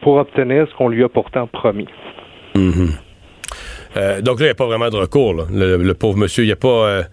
[0.01, 1.87] pour obtenir ce qu'on lui a pourtant promis.
[3.95, 5.47] Euh, donc là, il n'y a pas vraiment de recours.
[5.51, 6.67] Le, pauvre monsieur, il n'y a pas.
[6.67, 7.03] euh,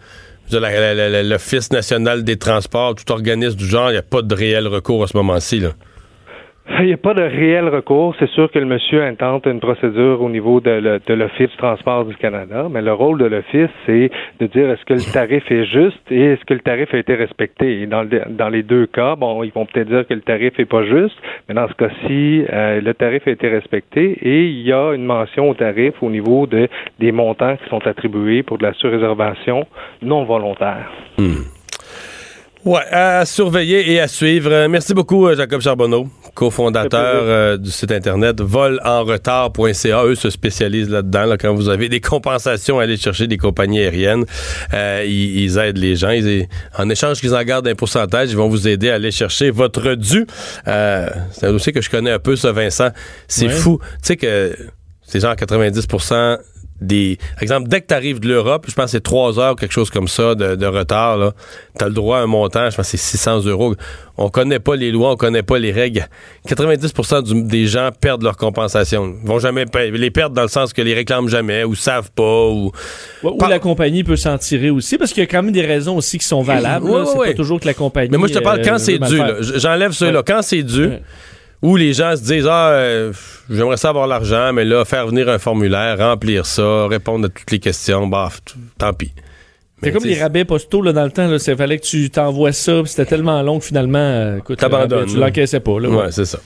[1.23, 5.03] l'Office national des transports, tout organisme du genre, il n'y a pas de réel recours
[5.05, 5.63] à ce moment-ci.
[6.81, 8.15] Il n'y a pas de réel recours.
[8.19, 12.17] C'est sûr que le monsieur intente une procédure au niveau de, l'Office du transport du
[12.17, 14.11] Canada, mais le rôle de l'Office, c'est
[14.41, 17.15] de dire est-ce que le tarif est juste et est-ce que le tarif a été
[17.15, 17.87] respecté.
[17.87, 20.65] Dans, le- dans les deux cas, bon, ils vont peut-être dire que le tarif est
[20.65, 21.17] pas juste,
[21.49, 25.05] mais dans ce cas-ci, euh, le tarif a été respecté et il y a une
[25.05, 29.67] mention au tarif au niveau de, des montants qui sont attribués pour de la surréservation
[30.01, 30.91] non volontaire.
[32.65, 34.51] Ouais, à surveiller et à suivre.
[34.51, 40.05] Euh, Merci beaucoup, euh, Jacob Charbonneau, cofondateur euh, du site internet volenretard.ca.
[40.07, 41.27] Eux se spécialisent là-dedans.
[41.27, 44.25] là, quand vous avez des compensations à aller chercher des compagnies aériennes,
[44.73, 46.09] euh, ils, ils aident les gens.
[46.11, 46.49] Ils-
[46.79, 49.95] en échange qu'ils en gardent un pourcentage, ils vont vous aider à aller chercher votre
[49.95, 50.27] dû.
[50.67, 52.89] Euh, c'est un dossier que je connais un peu, ça, Vincent.
[53.29, 53.53] C'est Ouais.
[53.53, 53.79] fou.
[53.83, 54.57] Tu sais que
[55.03, 55.87] c'est genre 90
[56.81, 57.19] des.
[57.35, 59.57] Par exemple, dès que tu arrives de l'Europe, je pense que c'est 3 heures ou
[59.57, 61.33] quelque chose comme ça de, de retard.
[61.79, 63.75] Tu as le droit à un montant, je pense que c'est 600 euros.
[64.17, 66.07] On connaît pas les lois, on connaît pas les règles.
[66.47, 66.93] 90
[67.25, 69.15] du- des gens perdent leur compensation.
[69.23, 69.65] Ils vont jamais.
[69.93, 72.71] Les perdent dans le sens que les réclament jamais ou savent pas ou.
[73.23, 75.53] Ouais, Ou Par- la compagnie peut s'en tirer aussi, parce qu'il y a quand même
[75.53, 76.87] des raisons aussi qui sont valables.
[77.07, 78.11] C'est pas toujours que la compagnie.
[78.11, 79.21] Mais moi, je te parle euh, quand c'est dû.
[79.57, 80.23] J'enlève ceux-là.
[80.27, 80.89] Quand c'est dû.
[81.65, 83.13] Où les gens se disent Ah, euh,
[83.51, 87.51] j'aimerais ça avoir l'argent, mais là, faire venir un formulaire, remplir ça, répondre à toutes
[87.51, 89.13] les questions, bah, t- tant pis.
[89.83, 91.29] C'est comme les rabais postaux là, dans le temps.
[91.31, 94.57] Il fallait que tu t'envoies ça, puis c'était tellement long que finalement, euh, écoute, le
[94.57, 95.79] T'abandonnes, rabais, tu l'encaissais pas.
[95.79, 96.39] Là, Ouais, c'est ça.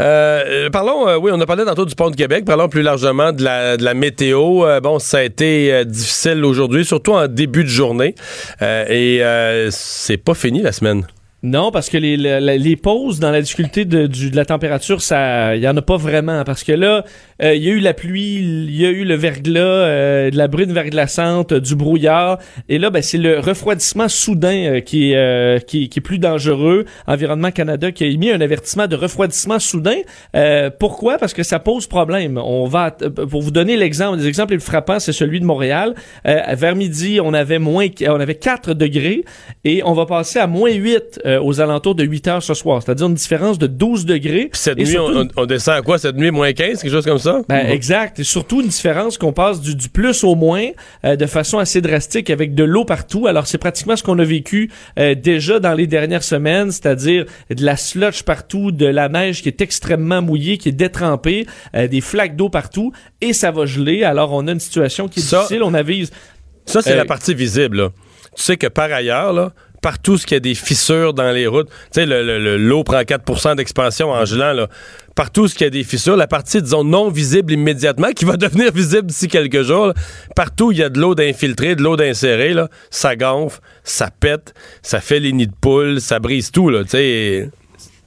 [0.00, 2.44] Euh, parlons, euh, oui, on a parlé tantôt du pont de Québec.
[2.44, 4.66] Parlons plus largement de la, de la météo.
[4.66, 8.14] Euh, bon, ça a été difficile aujourd'hui, surtout en début de journée.
[8.60, 9.22] Et
[9.70, 11.06] c'est pas fini la semaine.
[11.42, 15.54] Non, parce que les, les pauses dans la difficulté de, du- de la température, ça,
[15.54, 16.42] il y en a pas vraiment.
[16.44, 17.04] Parce que là,
[17.42, 20.36] euh, il y a eu la pluie, il y a eu le verglas, euh, de
[20.36, 22.38] la brune verglaçante, euh, du brouillard.
[22.68, 26.18] Et là, ben, c'est le refroidissement soudain euh, qui, est, euh, qui, qui est plus
[26.18, 26.84] dangereux.
[27.06, 29.96] Environnement Canada qui a émis un avertissement de refroidissement soudain.
[30.34, 31.18] Euh, pourquoi?
[31.18, 32.38] Parce que ça pose problème.
[32.38, 35.94] On va, pour vous donner l'exemple, des exemples les plus frappants, c'est celui de Montréal.
[36.26, 39.24] Euh, vers midi, on avait moins, on avait 4 degrés
[39.64, 42.82] et on va passer à moins 8 euh, aux alentours de 8 heures ce soir.
[42.82, 44.48] C'est-à-dire une différence de 12 degrés.
[44.52, 45.98] Puis cette Et nuit, surtout on- on descend à quoi?
[45.98, 46.30] Cette nuit?
[46.30, 47.25] Moins 15, quelque chose comme ça?
[47.48, 48.18] Ben, exact.
[48.18, 50.68] Et surtout une différence qu'on passe du, du plus au moins
[51.04, 53.26] euh, de façon assez drastique avec de l'eau partout.
[53.26, 57.64] Alors c'est pratiquement ce qu'on a vécu euh, déjà dans les dernières semaines, c'est-à-dire de
[57.64, 62.00] la sludge partout, de la neige qui est extrêmement mouillée, qui est détrempée, euh, des
[62.00, 64.04] flaques d'eau partout et ça va geler.
[64.04, 65.62] Alors on a une situation qui est Ça- difficile.
[65.62, 66.10] On avise.
[66.64, 67.76] Ça, c'est la partie visible.
[67.76, 67.90] là.
[68.36, 69.52] Tu sais que par ailleurs, là,
[69.86, 71.68] partout ce qu'il y a des fissures dans les routes.
[71.92, 74.68] Tu sais, l'eau le, prend 4% d'expansion en gelant, là.
[75.16, 78.36] Partout ce qu'il y a des fissures, la partie, disons, non visible immédiatement, qui va
[78.36, 79.92] devenir visible d'ici quelques jours,
[80.36, 82.54] partout il y a de l'eau d'infiltrée, de l'eau d'insérée,
[82.90, 86.90] ça gonfle, ça pète, ça fait les nids de poules, ça brise tout, là, tu
[86.90, 87.50] sais.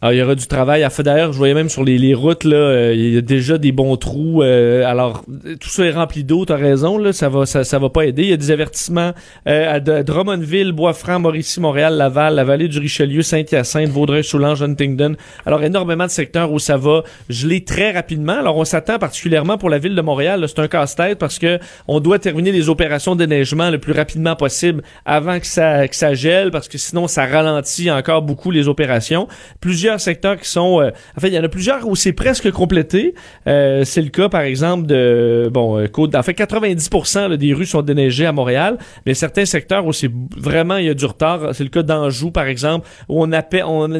[0.02, 1.04] Alors, il y aura du travail à faire.
[1.04, 3.74] D'ailleurs, je voyais même sur les, les routes, là, euh, il y a déjà des
[3.74, 4.42] bons trous.
[4.44, 5.26] euh, alors,
[5.60, 8.24] tout ça est rempli d'eau, t'as raison, là, ça va, ça, ça va pas aider.
[8.24, 9.12] Il y a des avertissements
[9.48, 15.16] euh, à, Drummondville, Bois-Franc, Mauricie, Montréal, Laval, la vallée du Richelieu, Saint-Hyacinthe, Vaudreuil, Soulanges, Huntingdon.
[15.46, 18.40] Alors, énormément de secteurs où ça va geler très rapidement.
[18.40, 20.46] Alors, on s'attend particulièrement pour la ville de Montréal.
[20.48, 24.38] C'est un casse-tête parce que on doit terminer les opérations de déneigement le plus rapidement
[24.38, 28.70] possible avant que ça, que ça gèle parce que sinon, ça ralentit encore beaucoup les
[28.70, 29.28] opérations.
[29.60, 30.82] Plusieurs secteurs qui sont...
[30.82, 33.16] euh, en fait, il y en a plusieurs où c'est presque complété.
[33.48, 35.50] Euh, c'est le cas, par exemple, de...
[35.52, 36.16] Bon, euh, Côte...
[36.16, 40.12] En fait, 90% là, des rues sont déneigées à Montréal, mais certains secteurs où c'est
[40.38, 41.54] vraiment, il y a du retard.
[41.54, 43.32] C'est le cas d'Anjou, par exemple, où on,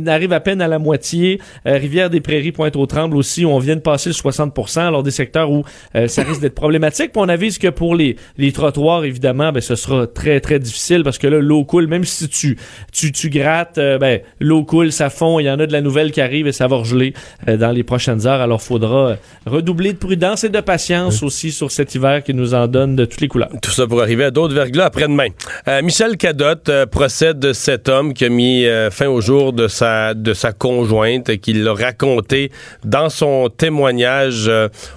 [0.08, 1.40] arrive à peine à la moitié.
[1.66, 5.64] Euh, Rivière-des-Prairies, Pointe-aux-Trembles aussi, où on vient de passer le 60%, alors des secteurs où
[5.96, 7.12] euh, ça risque d'être problématique.
[7.12, 11.04] Puis on avise que pour les, les trottoirs, évidemment, ben, ce sera très, très difficile
[11.04, 11.88] parce que là, l'eau coule.
[11.88, 12.58] Même si tu,
[12.92, 15.40] tu, tu grattes, ben, l'eau coule, ça fond.
[15.40, 17.14] Il y en a de la nouvelle qui arrive et ça va regeler
[17.48, 18.42] euh, dans les prochaines heures.
[18.42, 19.16] Alors, faudra euh,
[19.46, 23.06] redoubler de prudence et de patience aussi sur cet hiver qui nous en donne de
[23.06, 23.50] toutes les couleurs.
[23.62, 25.28] Tout ça pour arriver à d'autres verglas après-demain.
[25.68, 29.54] Euh, Michel Cadotte euh, procède de cet homme qui a mis euh, fin au jour
[29.54, 32.52] de sa, de sa conjointe, qui l'a raconté
[32.84, 34.50] dans son témoignage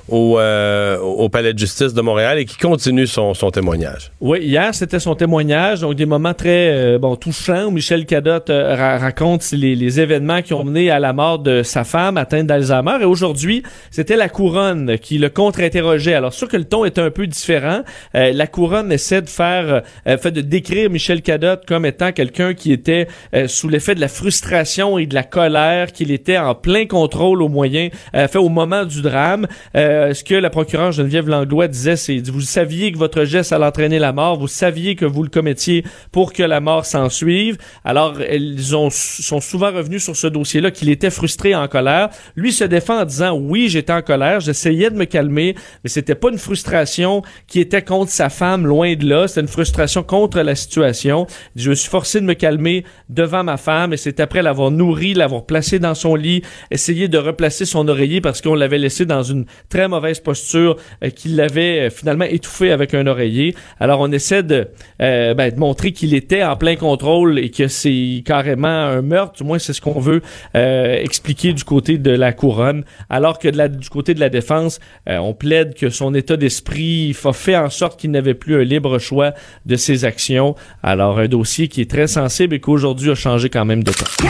[0.09, 4.13] au, au Palais de justice de Montréal et qui continue son, son témoignage.
[4.21, 8.99] Oui, hier, c'était son témoignage, donc des moments très bon touchants où Michel Cadotte ra-
[8.99, 12.99] raconte les, les événements qui ont à la mort de sa femme atteinte d'Alzheimer.
[13.01, 16.15] Et aujourd'hui, c'était la couronne qui le contre-interrogeait.
[16.15, 17.83] Alors, sûr que le ton est un peu différent.
[18.15, 22.55] Euh, la couronne essaie de faire, euh, fait de décrire Michel Cadotte comme étant quelqu'un
[22.55, 26.55] qui était euh, sous l'effet de la frustration et de la colère, qu'il était en
[26.55, 29.47] plein contrôle au moyen, euh, fait au moment du drame.
[29.77, 33.67] Euh, ce que la procureure Geneviève Langlois disait, c'est vous saviez que votre geste allait
[33.67, 37.59] entraîner la mort, vous saviez que vous le commettiez pour que la mort s'en suive.
[37.85, 40.27] Alors, ils ont, sont souvent revenus sur ce
[40.63, 42.09] dossier-là, qu'il était frustré, en colère.
[42.37, 46.15] Lui se défend en disant, oui, j'étais en colère, j'essayais de me calmer, mais c'était
[46.15, 49.29] pas une frustration qui était contre sa femme, loin de là.
[49.29, 51.27] C'était une frustration contre la situation.
[51.57, 55.15] Je me suis forcé de me calmer devant ma femme et c'est après l'avoir nourrie,
[55.15, 59.23] l'avoir placée dans son lit, essayer de replacer son oreiller parce qu'on l'avait laissé dans
[59.23, 63.55] une très mauvaise posture, euh, qu'il l'avait euh, finalement étouffé avec un oreiller.
[63.81, 64.69] Alors on essaie de,
[65.01, 69.33] euh, ben, de montrer qu'il était en plein contrôle et que c'est carrément un meurtre.
[69.39, 70.23] Du moins c'est ce qu'on veut
[70.55, 72.85] euh, expliquer du côté de la couronne.
[73.11, 76.37] Alors que de la, du côté de la défense, euh, on plaide que son état
[76.37, 79.33] d'esprit a fait en sorte qu'il n'avait plus un libre choix
[79.67, 80.55] de ses actions.
[80.83, 84.27] Alors un dossier qui est très sensible et qu'aujourd'hui a changé quand même de temps.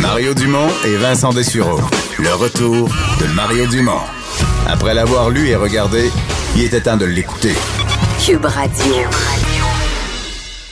[0.00, 1.80] Mario Dumont et Vincent Dessureau.
[2.18, 2.88] Le retour
[3.20, 4.00] de Mario Dumont.
[4.66, 6.10] Après l'avoir lu et regardé,
[6.56, 7.54] il était temps de l'écouter.
[8.24, 9.49] Cube Radio.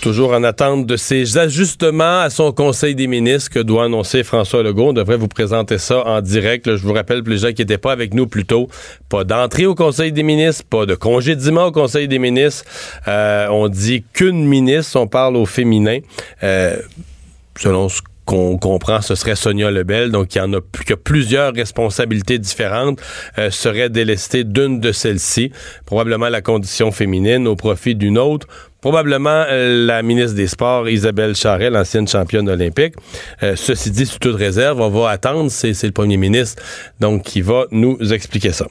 [0.09, 4.63] Toujours en attente de ces ajustements à son Conseil des ministres que doit annoncer François
[4.63, 4.89] Legault.
[4.89, 6.77] On devrait vous présenter ça en direct.
[6.77, 8.71] Je vous rappelle, pour les gens qui n'étaient pas avec nous plus tôt,
[9.11, 12.65] pas d'entrée au Conseil des ministres, pas de congédiement au Conseil des ministres.
[13.07, 15.99] Euh, on dit qu'une ministre, on parle au féminin.
[16.43, 16.79] Euh,
[17.59, 20.61] selon ce qu'on comprend, ce serait Sonia Lebel, donc il y en a
[21.03, 23.01] plusieurs responsabilités différentes,
[23.39, 25.51] euh, serait délestée d'une de celles-ci,
[25.87, 28.47] probablement la condition féminine au profit d'une autre,
[28.81, 32.95] probablement euh, la ministre des Sports, Isabelle Charret, l'ancienne championne olympique.
[33.43, 36.63] Euh, ceci dit, sous toute réserve, on va attendre, c'est le premier ministre,
[37.01, 38.67] donc qui va nous expliquer ça.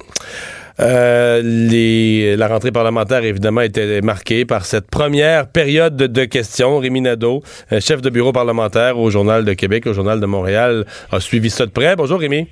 [0.80, 6.78] Euh, les, la rentrée parlementaire, évidemment, était marquée par cette première période de, de questions.
[6.78, 7.42] Rémi Nadeau,
[7.80, 11.66] chef de bureau parlementaire au Journal de Québec, au Journal de Montréal, a suivi ça
[11.66, 11.96] de près.
[11.96, 12.48] Bonjour, Rémi.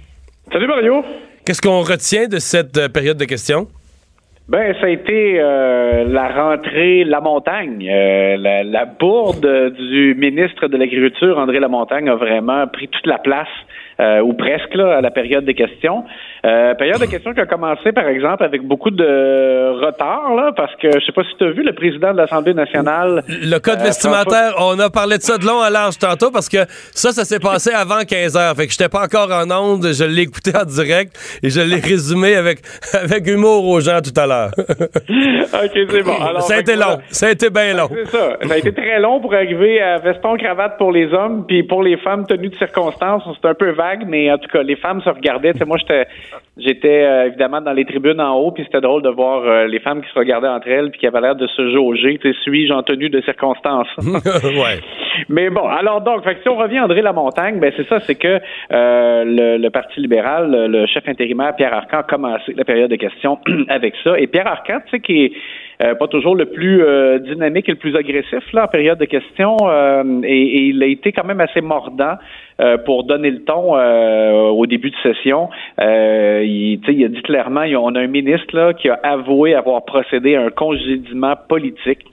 [0.52, 1.04] Salut Mario.
[1.46, 3.68] Qu'est-ce qu'on retient de cette période de questions?
[4.48, 7.90] Ben, ça a été euh, la rentrée La Montagne.
[7.90, 13.18] Euh, la, la bourde du ministre de l'Agriculture, André Lamontagne, a vraiment pris toute la
[13.18, 13.48] place,
[14.00, 16.04] euh, ou presque, là, à la période des questions.
[16.46, 20.76] Euh, période de questions qui a commencé, par exemple, avec beaucoup de retard, là, parce
[20.76, 23.24] que je sais pas si tu as vu le président de l'Assemblée nationale.
[23.28, 26.50] Le code euh, vestimentaire, on a parlé de ça de long à large tantôt parce
[26.50, 28.56] que ça, ça s'est passé avant 15 heures.
[28.56, 31.80] Fait que j'étais pas encore en onde, je l'ai écouté en direct et je l'ai
[31.80, 32.60] résumé avec,
[32.94, 34.52] avec humour aux gens tout à l'heure.
[34.60, 36.22] OK, c'est bon.
[36.22, 36.98] Alors, ça a fait été long.
[37.10, 37.90] Ça a été bien long.
[37.92, 38.38] C'est ça.
[38.46, 41.82] Ça a été très long pour arriver à veston cravate pour les hommes, puis pour
[41.82, 45.02] les femmes tenues de circonstances, c'est un peu vague, mais en tout cas, les femmes
[45.02, 45.54] se regardaient.
[45.66, 46.08] Moi, j'étais,
[46.58, 49.80] j'étais euh, évidemment dans les tribunes en haut, puis c'était drôle de voir euh, les
[49.80, 52.20] femmes qui se regardaient entre elles, puis qui avaient l'air de se jauger.
[52.44, 54.80] Suis-je en tenue de circonstances ouais.
[55.30, 58.00] Mais bon, alors donc, fait que si on revient à André Lamontagne, ben c'est ça,
[58.00, 58.40] c'est que
[58.72, 62.92] euh, le, le Parti libéral, le, le chef intérimaire Pierre Arcan a commencé la période
[62.92, 63.40] de questions
[63.70, 64.20] avec ça.
[64.20, 65.32] Et Pierre Arcan, tu sais, qui est
[65.82, 69.06] euh, pas toujours le plus euh, dynamique et le plus agressif là en période de
[69.06, 72.16] questions, euh, et, et il a été quand même assez mordant.
[72.60, 75.50] euh, pour donner le ton euh, au début de session,
[75.82, 79.84] euh, il, il a dit clairement, on a un ministre là, qui a avoué avoir
[79.86, 82.06] procédé à un congédiement politique.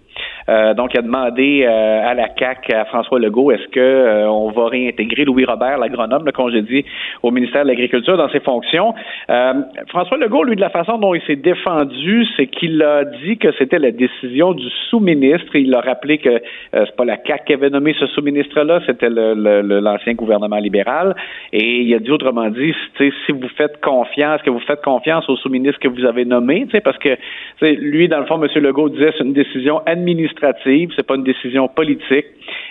[0.48, 4.28] Euh, donc, il a demandé euh, à la CAC, à François Legault, est-ce que euh,
[4.30, 6.84] on va réintégrer Louis Robert, l'agronome, le congédié
[7.22, 8.94] au ministère de l'Agriculture dans ses fonctions?
[9.30, 9.54] Euh,
[9.88, 13.48] François Legault, lui, de la façon dont il s'est défendu, c'est qu'il a dit que
[13.58, 15.54] c'était la décision du sous-ministre.
[15.56, 16.40] Il a rappelé que euh,
[16.72, 20.58] c'est pas la CAC qui avait nommé ce sous-ministre-là, c'était le- le- le- l'ancien gouvernement
[20.58, 21.14] libéral.
[21.52, 25.36] Et il a dit autrement dit, si vous faites confiance, que vous faites confiance au
[25.36, 27.16] sous-ministre que vous avez nommé, parce que
[27.62, 28.48] lui, dans le fond, M.
[28.62, 32.26] Legault disait c'est une décision administrative, c'est pas une décision politique.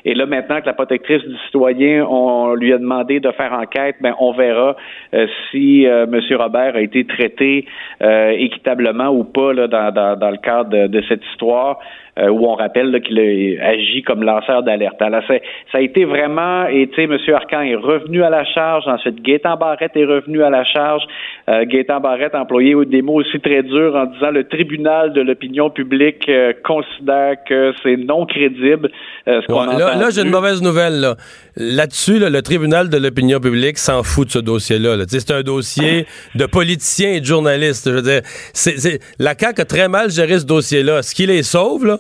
[0.06, 3.96] Et là, maintenant que la protectrice du citoyen, on lui a demandé de faire enquête,
[4.02, 4.76] ben on verra
[5.14, 6.20] euh, si euh, M.
[6.38, 7.66] Robert a été traité
[8.02, 11.80] euh, équitablement ou pas là, dans, dans, dans le cadre de, de cette histoire.
[12.20, 15.02] Euh, où on rappelle qu'il a agi comme lanceur d'alerte.
[15.02, 17.18] Alors, ça a été vraiment, et tu sais, M.
[17.34, 21.04] Arcan est revenu à la charge, ensuite Gaétan Barrette est revenu à la charge.
[21.50, 25.22] Euh, Gaétan Barrette a employé des mots aussi très durs en disant le tribunal de
[25.22, 28.90] l'opinion publique euh, considère que c'est non crédible.
[29.28, 31.00] euh, ce qu'on Ouais, a là, là, j'ai une mauvaise nouvelle.
[31.00, 31.16] Là.
[31.56, 34.96] Là-dessus, là, le tribunal de l'opinion publique s'en fout de ce dossier-là.
[34.98, 35.04] là.
[35.08, 36.06] C'est un dossier
[36.36, 37.90] de politiciens et de journalistes.
[37.90, 38.22] Je veux dire,
[38.54, 41.02] c'est, c'est- la CAQ a très mal géré ce dossier-là.
[41.02, 41.98] Ce qui les sauve, là,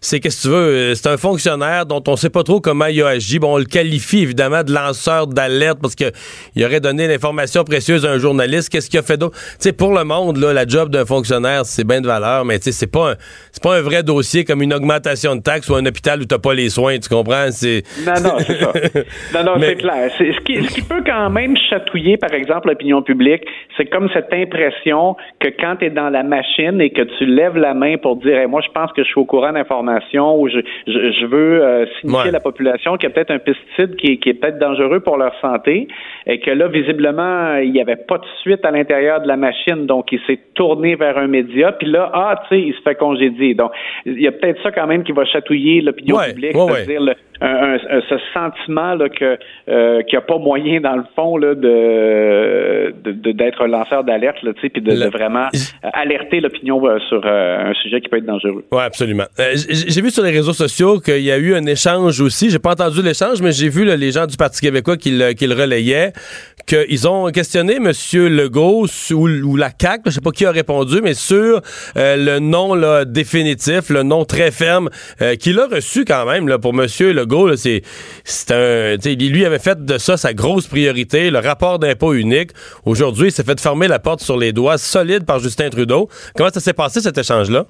[0.00, 0.56] c'est qu'est-ce que tu veux,
[0.90, 3.38] euh, c'est un fonctionnaire dont on sait pas trop comment il a agi.
[3.38, 6.04] Bon, on le qualifie évidemment de lanceur d'alerte parce que
[6.54, 8.68] il aurait donné l'information précieuse à un journaliste.
[8.70, 9.36] Qu'est-ce qu'il a fait d'autre?
[9.38, 12.58] Tu sais, pour le monde, là, la job d'un fonctionnaire, c'est bien de valeur, mais
[12.58, 13.14] tu sais, c'est pas un,
[13.52, 16.38] c'est pas un vrai dossier comme une augmentation de taxes ou un hôpital où t'as
[16.38, 17.48] pas les soins, tu comprends?
[17.50, 17.82] C'est...
[18.06, 18.72] Non, non, c'est ça.
[19.34, 20.10] Non, non, Mais- c'est clair.
[20.18, 23.42] C'est- ce, qui, ce qui peut quand même chatouiller, par exemple, l'opinion publique,
[23.76, 27.56] c'est comme cette impression que quand tu es dans la machine et que tu lèves
[27.56, 29.87] la main pour dire Hey, moi, je pense que je suis au courant d'informations
[30.38, 32.28] ou je, je, je veux euh, signifier Ouais.
[32.28, 35.00] à la population qu'il y a peut-être un pesticide qui, est- qui est peut-être dangereux
[35.00, 35.88] pour leur santé
[36.26, 39.86] et que là, visiblement, il n'y avait pas de suite à l'intérieur de la machine,
[39.86, 42.94] donc il s'est tourné vers un média, puis là, ah, tu sais, il se fait
[42.96, 43.54] congédier.
[43.54, 43.70] Donc,
[44.06, 46.72] il y a peut-être ça quand même qui va chatouiller l'opinion Ouais, publique, ouais, ouais.
[46.76, 49.38] c'est-à-dire le- un, un- ce sentiment là, que
[49.68, 52.94] euh, qu'il n'y a pas moyen dans le fond là, de
[53.32, 56.84] d'être un lanceur d'alerte là, tu sais, puis de, Le- de vraiment euh, alerter l'opinion
[56.86, 58.64] euh, sur euh, un sujet qui peut être dangereux.
[58.72, 59.24] Oui, absolument.
[59.38, 62.50] J'ai vu sur les réseaux sociaux qu'il y a eu un échange aussi.
[62.50, 65.32] J'ai pas entendu l'échange, mais j'ai vu là, les gens du Parti québécois qui le,
[65.32, 66.12] qui le relayaient,
[66.68, 67.90] qu'ils ont questionné M.
[68.28, 71.60] Legault ou, ou la CAQ, je sais pas qui a répondu, mais sur
[71.96, 74.90] euh, le nom là, définitif, le nom très ferme
[75.22, 76.86] euh, qu'il a reçu quand même là, pour M.
[77.00, 77.56] Legault.
[77.56, 77.82] C'est
[78.24, 82.50] c'est un, lui avait fait de ça sa grosse priorité, le rapport d'impôt unique.
[82.84, 86.08] Aujourd'hui, il s'est fait fermer la porte sur les doigts solide par Justin Trudeau.
[86.36, 87.66] Comment ça s'est passé cet échange-là?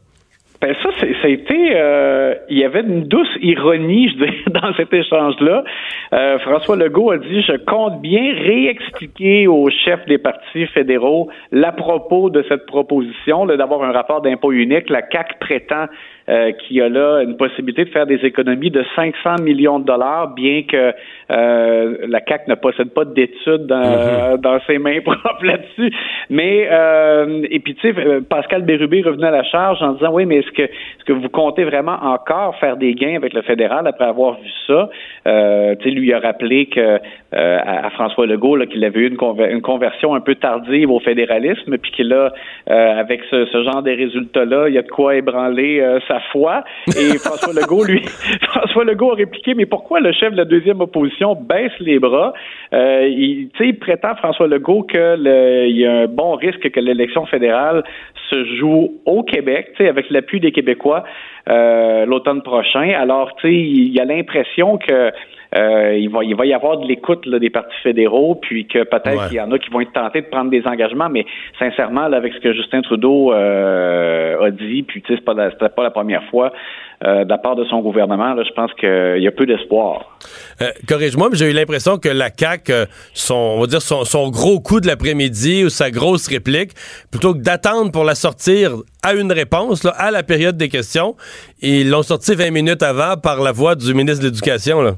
[0.61, 4.45] Ben ça, c'est- ça a été, euh, il y avait une douce ironie, je dirais,
[4.63, 5.65] dans cet échange-là.
[6.13, 11.73] Euh, François Legault a dit, je compte bien réexpliquer aux chefs des partis fédéraux l'à
[11.73, 14.91] propos de cette proposition, d'avoir un rapport d'impôt unique.
[14.91, 15.87] La CAC prétend
[16.29, 19.85] euh, qu'il y a là une possibilité de faire des économies de 500 millions de
[19.87, 20.93] dollars, bien que
[21.31, 25.91] euh, la CAC ne possède pas d'études dans, dans ses mains propres là-dessus.
[26.31, 30.13] Mais euh, et puis tu sais, euh, Pascal Bérubé revenu à la charge en disant
[30.13, 33.43] oui, mais est-ce que est-ce que vous comptez vraiment encore faire des gains avec le
[33.43, 34.89] fédéral après avoir vu ça?
[35.27, 36.99] Euh, Tu sais, lui a rappelé que euh,
[37.33, 40.91] à, à François Legault là, qu'il avait eu une, conver- une conversion un peu tardive
[40.91, 42.33] au fédéralisme, puis qu'il a
[42.71, 46.01] euh, avec ce, ce genre de résultats-là, il y a de quoi ébranler euh,
[46.33, 46.65] foi.
[46.89, 48.03] Et François Legault, lui,
[48.51, 52.33] François Legault a répliqué, mais pourquoi le chef de la deuxième opposition baisse les bras?
[52.73, 56.81] Euh, il, il prétend, François Legault, que le- il y a un bon risque que
[56.81, 57.83] l'élection fédérale
[58.31, 61.05] se joue au Québec, avec l'appui des Québécois
[61.49, 62.91] euh, l'automne prochain.
[62.99, 65.11] Alors, il y a l'impression que
[65.57, 68.85] euh, il, va, il va y avoir de l'écoute là, des partis fédéraux, puis que
[68.85, 69.29] peut-être Ouais.
[69.29, 71.25] qu'il y en a qui vont être tentés de prendre des engagements, mais
[71.59, 75.35] sincèrement, là, avec ce que Justin Trudeau euh, a dit, puis tu sais, c'est pas
[75.35, 76.53] la- c'était pas la première fois
[77.05, 80.19] euh, de la part de son gouvernement, là, je pense qu'il y a peu d'espoir.
[80.61, 84.05] Euh, Corrige-moi, mais j'ai eu l'impression que la CAQ, euh, son, on va dire son,
[84.05, 86.71] son gros coup de l'après-midi ou sa grosse réplique,
[87.13, 88.73] plutôt que d'attendre pour la sortir
[89.05, 91.15] à une réponse, là, à la période des questions,
[91.63, 94.97] ils l'ont sorti 20 minutes avant par la voix du ministre de l'Éducation.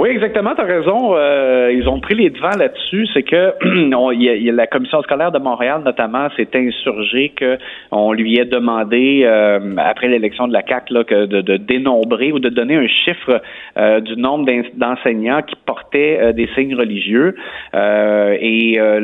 [0.00, 1.14] Oui, exactement, tu as raison.
[1.14, 3.06] Euh, ils ont pris les devants là-dessus.
[3.12, 3.52] C'est que
[3.94, 8.38] on- y a- y a la commission scolaire de Montréal, notamment, s'est insurgée qu'on lui
[8.38, 12.86] ait demandé, euh, après l'élection de la CAC, de, de dénombrer ou de donner un
[12.86, 13.42] chiffre
[13.76, 17.34] euh, du nombre d'en- d'enseignants qui portaient euh, des signes religieux.
[17.74, 19.00] Euh, et euh,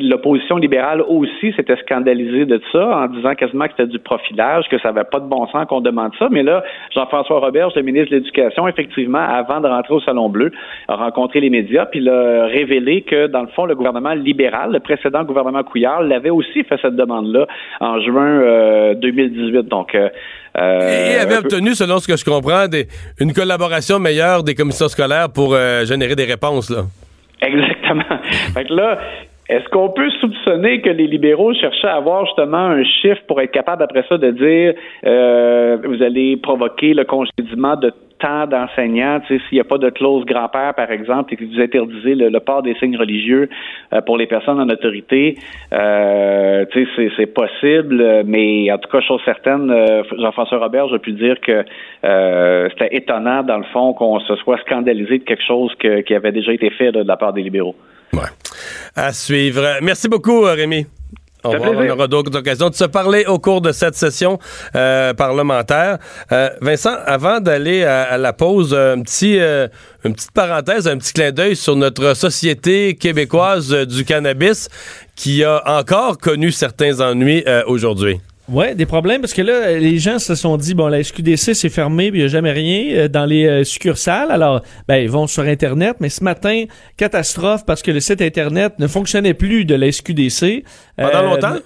[0.00, 4.78] l'opposition libérale aussi s'était scandalisée de ça en disant quasiment que c'était du profilage, que
[4.78, 6.28] ça n'avait pas de bon sens qu'on demande ça.
[6.30, 6.64] Mais là,
[6.94, 10.52] Jean-François Roberge, le ministre de l'Éducation, effectivement, avant de rentrer au Salon Bleu,
[10.88, 14.70] a rencontré les médias, puis il a révélé que, dans le fond, le gouvernement libéral,
[14.72, 17.46] le précédent gouvernement Couillard, l'avait aussi fait cette demande-là
[17.80, 19.62] en juin euh, 2018.
[19.68, 20.08] Donc, euh,
[20.56, 22.86] Et euh, avait un peu- obtenu, selon ce que je comprends, des-
[23.20, 26.70] une collaboration meilleure des commissions scolaires pour euh, générer des réponses.
[26.70, 26.82] Là.
[27.42, 28.04] Exactement.
[28.54, 28.98] fait que là,
[29.48, 33.50] est-ce qu'on peut soupçonner que les libéraux cherchaient à avoir justement un chiffre pour être
[33.50, 34.74] capable après ça de dire
[35.06, 40.24] euh, vous allez provoquer le congédiement de tant d'enseignants, s'il n'y a pas de clause
[40.24, 43.48] grand-père, par exemple, et que vous interdisez le, le port des signes religieux
[43.92, 45.36] euh, pour les personnes en autorité,
[45.72, 51.38] euh, c'est, possible, mais en tout cas, chose certaine, euh, Jean-François Robert, j'ai pu dire
[51.40, 51.64] que
[52.04, 56.14] euh, c'était étonnant, dans le fond, qu'on se soit scandalisé de quelque chose que- qui
[56.14, 57.74] avait déjà été fait là, de la part des libéraux.
[58.96, 59.78] À suivre.
[59.82, 60.86] Merci beaucoup, euh, Rémi.
[61.46, 64.38] On, va- on aura d'autres occasions de se parler au cours de cette session
[64.74, 65.98] euh, parlementaire.
[66.32, 69.68] Euh, Vincent, avant d'aller à, à la pause, un petit, euh,
[70.04, 74.70] une petite parenthèse, un petit clin d'œil sur notre société québécoise du cannabis
[75.16, 78.20] qui a encore connu certains ennuis aujourd'hui.
[78.46, 81.70] Ouais, des problèmes parce que là, les gens se sont dit bon, la SQDC c'est
[81.70, 84.30] fermé, il n'y a jamais rien euh, dans les euh, succursales.
[84.30, 86.64] Alors, ben ils vont sur Internet, mais ce matin,
[86.98, 90.62] catastrophe parce que le site Internet ne fonctionnait plus de la SQDC.
[90.96, 91.56] Pendant Euh, longtemps?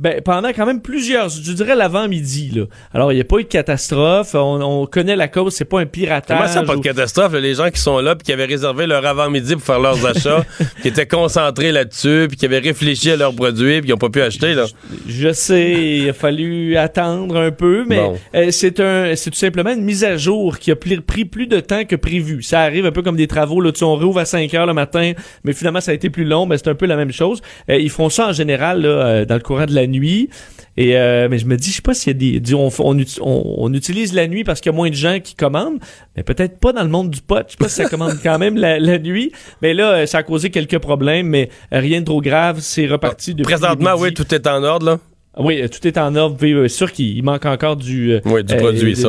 [0.00, 2.62] Ben, pendant quand même plusieurs, je dirais l'avant-midi, là.
[2.94, 4.34] Alors, il n'y a pas eu de catastrophe.
[4.36, 6.36] On, on connaît la cause, c'est pas un piratage.
[6.38, 7.32] Comment ça, pas de catastrophe?
[7.32, 7.40] là?
[7.40, 10.44] Les gens qui sont là, puis qui avaient réservé leur avant-midi pour faire leurs achats,
[10.82, 14.08] qui étaient concentrés là-dessus, puis qui avaient réfléchi à leurs produits, puis qui n'ont pas
[14.08, 14.54] pu acheter.
[14.54, 14.66] Là.
[15.08, 18.16] Je sais, il a fallu attendre un peu, mais Bon.
[18.36, 21.48] euh, c'est un, c'est tout simplement une mise à jour qui a pli- pris plus
[21.48, 22.42] de temps que prévu.
[22.42, 24.74] Ça arrive un peu comme des travaux, là, tu on rouvre à 5 heures le
[24.74, 25.12] matin,
[25.42, 27.40] mais finalement ça a été plus long, mais c'est un peu la même chose.
[27.68, 30.28] Euh, ils font ça en général là, euh, dans le courant de la nuit.
[30.76, 32.94] Et euh, mais je me dis, je sais pas s'il y a des, on, on,
[32.96, 35.80] uti- on- on utilise la nuit parce qu'il y a moins de gens qui commandent,
[36.16, 37.42] mais peut-être pas dans le monde du pot.
[37.48, 39.32] Je sais pas si ça commande quand même la, la nuit.
[39.60, 42.58] Mais là, euh, ça a causé quelques problèmes, mais rien de trop grave.
[42.60, 44.86] C'est reparti depuis Présentement, oui, tout est en ordre.
[44.86, 44.98] Là.
[45.40, 46.36] Oui, euh, tout est en ordre.
[46.40, 49.08] C'est sûr qu'il il manque encore du, Oui, du produit, ça,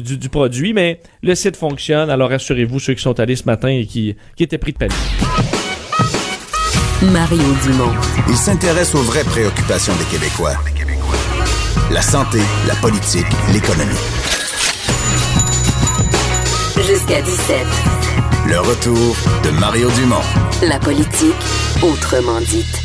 [0.00, 2.08] du- du produit, mais le site fonctionne.
[2.08, 4.96] Alors rassurez-vous, ceux qui sont allés ce matin et qui, qui étaient pris de panique.
[7.10, 7.92] Mario Dumont.
[8.28, 10.52] Il s'intéresse aux vraies préoccupations des Québécois.
[11.90, 12.38] La santé,
[12.68, 13.90] la politique, l'économie.
[16.76, 17.56] Jusqu'à 17.
[18.48, 20.22] Le retour de Mario Dumont.
[20.62, 21.34] La politique,
[21.82, 22.80] autrement dite.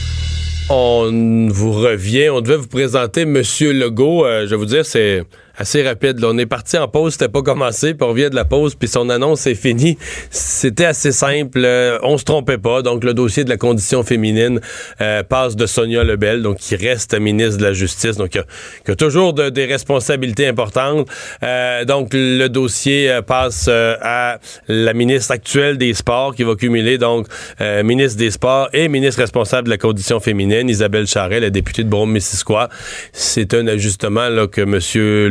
[0.69, 2.29] On vous revient.
[2.29, 4.25] On devait vous présenter Monsieur Legault.
[4.25, 5.23] Euh, je vais vous dire, c'est
[5.57, 6.19] assez rapide.
[6.19, 6.29] là.
[6.31, 8.87] On est parti en pause, c'était pas commencé, puis on revient de la pause, puis
[8.87, 9.97] son annonce est finie.
[10.29, 11.59] C'était assez simple.
[11.63, 12.81] euh, on se trompait pas.
[12.81, 14.59] Donc, le dossier de la condition féminine
[15.01, 18.45] euh, passe de Sonia Lebel, donc qui reste ministre de la Justice, donc qui a,
[18.85, 21.07] qui a toujours de- des responsabilités importantes.
[21.43, 26.55] Euh, donc, le dossier euh, passe euh, à la ministre actuelle des Sports, qui va
[26.55, 27.27] cumuler donc
[27.61, 31.83] euh, ministre des Sports et ministre responsable de la condition féminine, Isabelle Charret, la députée
[31.83, 32.69] de Brome-Missisquoi.
[33.13, 34.77] C'est un ajustement là, que M.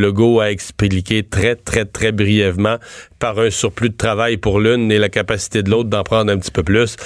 [0.00, 2.76] Legault a expliqué très, très, très brièvement
[3.18, 6.36] par un surplus de travail pour l'une et la capacité de l'autre d'en prendre un
[6.38, 6.96] petit peu plus.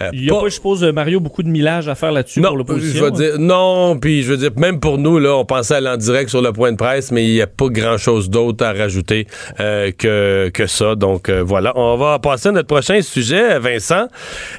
[0.00, 2.10] Euh, Il y a pas- pas, je suppose, euh, Mario, beaucoup de millage à faire
[2.10, 3.04] là-dessus pour je l'opposition.
[3.04, 5.96] veux dire, non, puis je veux dire, même pour nous, là, on pensait aller en
[5.96, 9.26] direct sur le point de presse, mais il n'y a pas grand-chose d'autre à rajouter
[9.60, 10.94] euh, que, que ça.
[10.96, 14.06] Donc euh, voilà, on va passer à notre prochain sujet, Vincent.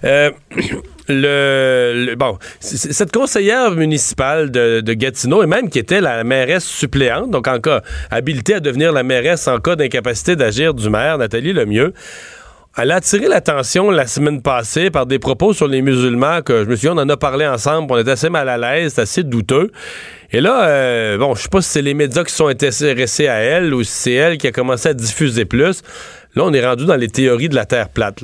[2.60, 7.82] Cette conseillère municipale de, Gatineau, et même qui était la mairesse suppléante, donc en cas
[8.10, 11.94] habilitée à devenir la mairesse en cas d'incapacité d'agir du maire, Nathalie Lemieux,
[12.78, 16.70] elle a attiré l'attention la semaine passée par des propos sur les musulmans que je
[16.70, 19.24] me souviens, on en a parlé ensemble, on était assez mal à l'aise, c'est assez
[19.24, 19.72] douteux.
[20.32, 23.40] Et là, euh, bon, je sais pas si c'est les médias qui sont intéressés à
[23.40, 25.82] elle ou si c'est elle qui a commencé à diffuser plus,
[26.36, 28.24] Là, on est rendu dans les théories de la Terre plate.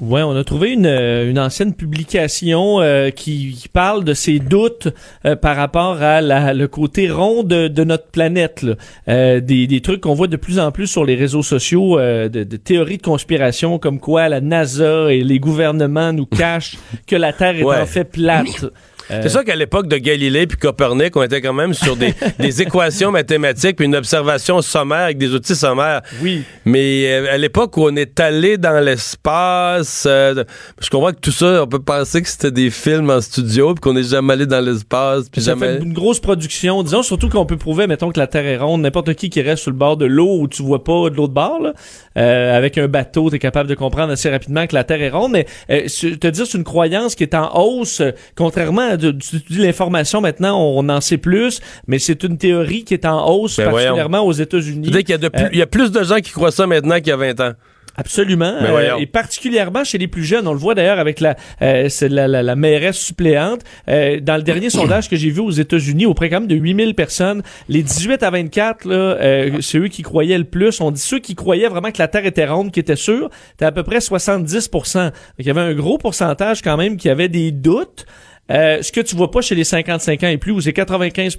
[0.00, 4.38] Ouais, on a trouvé une, euh, une ancienne publication euh, qui, qui parle de ses
[4.38, 4.86] doutes
[5.26, 8.62] euh, par rapport à la, le côté rond de, de notre planète.
[8.62, 8.74] là.
[9.08, 12.28] Euh, des, des trucs qu'on voit de plus en plus sur les réseaux sociaux, euh,
[12.28, 16.76] de, de théories de conspiration comme quoi la NASA et les gouvernements nous cachent
[17.08, 17.80] que la Terre est Ouais.
[17.80, 18.66] en fait plate.
[19.10, 22.14] Euh, C'est sûr qu'à l'époque de Galilée puis Copernic, on était quand même sur des,
[22.38, 26.02] des équations mathématiques puis une observation sommaire avec des outils sommaires.
[26.22, 26.42] Oui.
[26.64, 30.44] Mais euh, à l'époque où on est allé dans l'espace, euh,
[30.80, 33.80] je comprends que tout ça, on peut penser que c'était des films en studio puis
[33.80, 35.78] qu'on n'est jamais allé dans l'espace puis Ça jamais.
[35.78, 36.82] fait une grosse production.
[36.82, 38.82] Disons surtout qu'on peut prouver, mettons, que la Terre est ronde.
[38.82, 41.32] N'importe qui qui reste sur le bord de l'eau où tu vois pas de l'autre
[41.32, 41.72] bord, là,
[42.16, 45.10] euh, avec un bateau, tu es capable de comprendre assez rapidement que la Terre est
[45.10, 45.32] ronde.
[45.32, 48.02] Mais euh, te dire c'est une croyance qui est en hausse,
[48.36, 52.84] contrairement à tu tu dis l'information maintenant, on en sait plus, mais c'est une théorie
[52.84, 54.90] qui est en hausse, Ben particulièrement aux États-Unis.
[54.90, 56.66] Tu qu'il y a, de plus, Euh, y a plus de gens qui croient ça
[56.66, 57.52] maintenant qu'il y a 20 ans.
[57.98, 58.54] Absolument.
[58.62, 60.46] Mais euh, et particulièrement chez les plus jeunes.
[60.46, 63.62] On le voit d'ailleurs avec la, euh, c'est la, la, la mairesse suppléante.
[63.88, 66.94] Euh, dans le dernier sondage que j'ai vu aux États-Unis, auprès quand même de 8000
[66.94, 69.16] personnes, les 18 à 24, là,
[69.60, 70.80] c'est eux qui croyaient le plus.
[70.80, 73.64] On dit ceux qui croyaient vraiment que la Terre était ronde, qui étaient sûrs, c'était
[73.64, 77.28] à peu près 70 Donc, il y avait un gros pourcentage quand même qui avait
[77.28, 78.06] des doutes.
[78.50, 81.36] Euh, ce que tu vois pas chez les 55 ans et plus, où c'est 95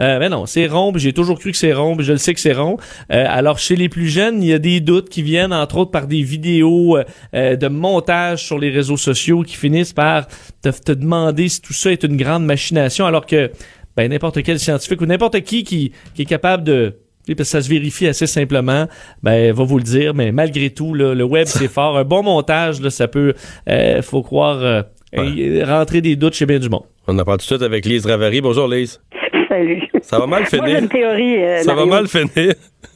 [0.00, 2.40] euh, Mais non, c'est rond, j'ai toujours cru que c'est rond, je le sais que
[2.40, 2.76] c'est rond.
[3.12, 5.90] Euh, alors, chez les plus jeunes, il y a des doutes qui viennent, entre autres,
[5.90, 7.04] par des vidéos euh,
[7.34, 10.26] euh, de montage sur les réseaux sociaux qui finissent par
[10.62, 13.50] te, demander si tout ça est une grande machination, alors que
[13.96, 16.96] ben, n'importe quel scientifique ou n'importe qui, qui qui est capable de
[17.34, 18.86] parce que ça se vérifie assez simplement,
[19.22, 21.98] ben va vous le dire, mais malgré tout, là, le web c'est fort.
[21.98, 23.34] Un bon montage, là, ça peut,
[23.68, 24.82] euh, faut croire, euh,
[25.20, 26.84] rentrer des doutes chez bien du monde.
[27.06, 28.40] On en parle tout de suite avec Lise Ravary.
[28.40, 29.00] Bonjour Lise.
[29.48, 29.82] Salut.
[30.02, 30.78] Ça va mal Moi, finir?
[30.80, 31.42] une théorie.
[31.42, 32.54] euh, Ça va mal finir?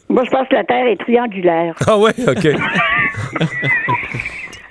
[0.09, 1.75] Moi, je pense que la Terre est triangulaire.
[1.87, 2.49] Ah ouais, OK.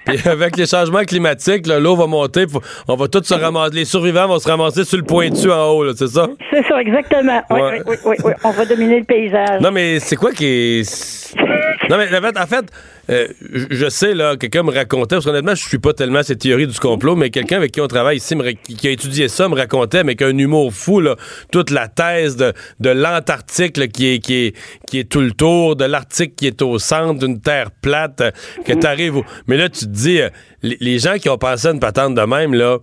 [0.05, 2.45] Puis avec les changements climatiques, l'eau va monter,
[2.87, 5.83] on va tous se ramasser, les survivants vont se ramasser sur le pointu en haut,
[5.83, 6.27] là, c'est ça?
[6.51, 7.41] C'est ça, exactement.
[7.51, 7.71] Oui, Ouais.
[7.71, 8.31] oui, oui, oui, oui.
[8.43, 9.61] On va dominer le paysage.
[9.61, 11.35] Non, mais c'est quoi qui est.
[11.89, 12.65] Non, mais en fait, en fait
[13.09, 13.27] euh,
[13.71, 16.79] je sais, là, quelqu'un me racontait, parce qu'honnêtement, je suis pas tellement ces théories du
[16.79, 20.11] complot, mais quelqu'un avec qui on travaille ici, qui, a étudié ça, me racontait, mais
[20.11, 21.15] avec un humour fou, là,
[21.51, 24.53] toute la thèse de, l'Antarctique, qui
[24.93, 28.31] est, tout le tour, de l'Arctique qui est au centre d'une terre plate, euh,
[28.63, 29.25] que t'arrives au...
[29.47, 30.29] Mais là, tu te dis, euh,
[30.61, 32.77] les, gens qui ont pensé à une patente de même, là,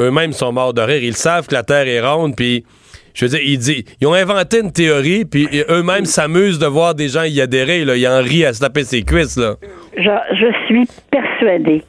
[0.00, 1.02] eux-mêmes sont morts de rire.
[1.04, 2.64] Ils savent que la Terre est ronde, puis
[3.20, 7.08] je veux dire, ils, ils ont inventé une théorie, puis eux-mêmes s'amusent de voir des
[7.08, 7.84] gens y adhérer.
[7.84, 7.94] Là.
[7.96, 9.36] Ils en rient à se taper ses cuisses.
[9.36, 9.56] Là.
[9.96, 11.82] Je, je suis persuadée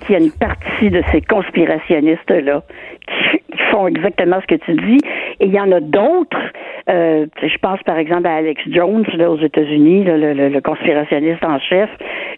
[0.00, 2.64] qu'il y a une partie de ces conspirationnistes-là
[3.06, 3.40] qui
[3.70, 4.98] font exactement ce que tu dis.
[5.38, 6.41] Et il y en a d'autres.
[6.92, 10.60] Euh, je pense par exemple à Alex Jones là, aux États-Unis, là, le, le- le
[10.60, 11.88] conspirationniste en chef.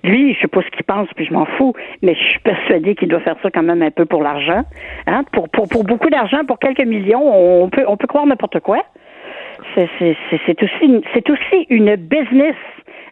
[0.03, 1.73] Lui, je sais pas ce qu'il pense, puis je m'en fous,
[2.03, 4.63] mais je suis persuadée qu'il doit faire ça quand même un peu pour l'argent.
[5.07, 5.25] Hein?
[5.33, 8.79] Pour, pour, pour beaucoup d'argent, pour quelques millions, on peut, on peut croire n'importe quoi.
[9.75, 12.55] C'est c'est- c'est- c'est aussi, c'est aussi une business,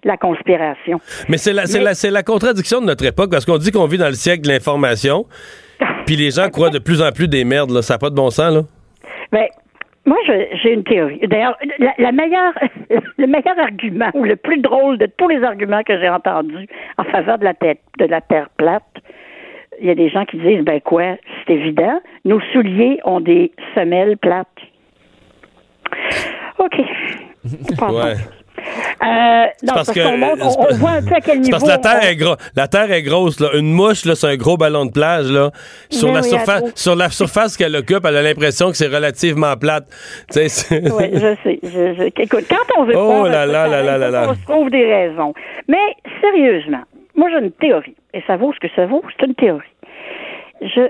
[0.05, 1.01] la conspiration.
[1.29, 3.87] Mais c'est la, c'est la, c'est la contradiction de notre époque, parce qu'on dit qu'on
[3.87, 5.25] vit dans le siècle de l'information,
[6.07, 7.71] puis les gens croient de plus en plus des merdes.
[7.71, 7.81] Là.
[7.83, 8.53] Ça n'a pas de bon sens.
[8.55, 8.61] Là.
[9.33, 9.47] Ben,
[10.05, 11.21] moi, j'ai une théorie.
[11.29, 12.53] D'ailleurs, la, la meilleure,
[13.19, 16.67] le meilleur argument, ou le plus drôle de tous les arguments que j'ai entendus
[16.99, 18.83] en faveur de la, tête, de la Terre plate,
[19.81, 21.17] il y a des gens qui disent, ben quoi,
[21.47, 24.49] c'est évident, nos souliers ont des semelles plates.
[26.59, 26.81] OK.
[27.81, 28.15] Ouais.
[29.03, 31.51] Euh, non, parce, parce qu'on c'est on, voit un peu à quel niveau.
[31.51, 33.41] parce que la Terre, on- est gros, la Terre est grosse.
[33.41, 33.49] Là.
[33.55, 35.31] Une mouche, là, c'est un gros ballon de plage.
[35.31, 35.51] Là.
[35.91, 38.87] Sur, Mais la oui, surface, sur la surface qu'elle occupe, elle a l'impression que c'est
[38.87, 39.85] relativement plate.
[40.37, 41.59] Oui, je sais.
[41.63, 44.27] Je, je- écoute, quand on veut Oh là là là là là là.
[44.31, 45.33] on se trouve des raisons.
[45.69, 45.79] Mais
[46.21, 46.83] sérieusement,
[47.17, 49.67] moi j'ai une théorie, et ça vaut ce que ça vaut, c'est une théorie.
[50.61, 50.89] Je,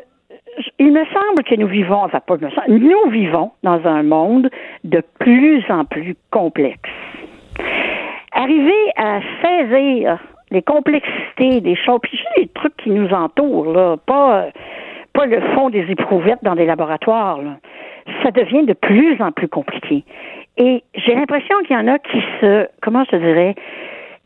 [0.78, 4.50] il me semble que nous vivons, enfin pas me semble, nous vivons dans un monde
[4.84, 6.78] de plus en plus complexe.
[8.34, 10.18] Arriver à saisir
[10.50, 14.46] les complexités des choses, puis les trucs qui nous entourent, là, pas,
[15.12, 17.56] pas le fond des éprouvettes dans des laboratoires, là.
[18.22, 20.04] ça devient de plus en plus compliqué.
[20.58, 23.54] Et j'ai l'impression qu'il y en a qui se, comment je dirais,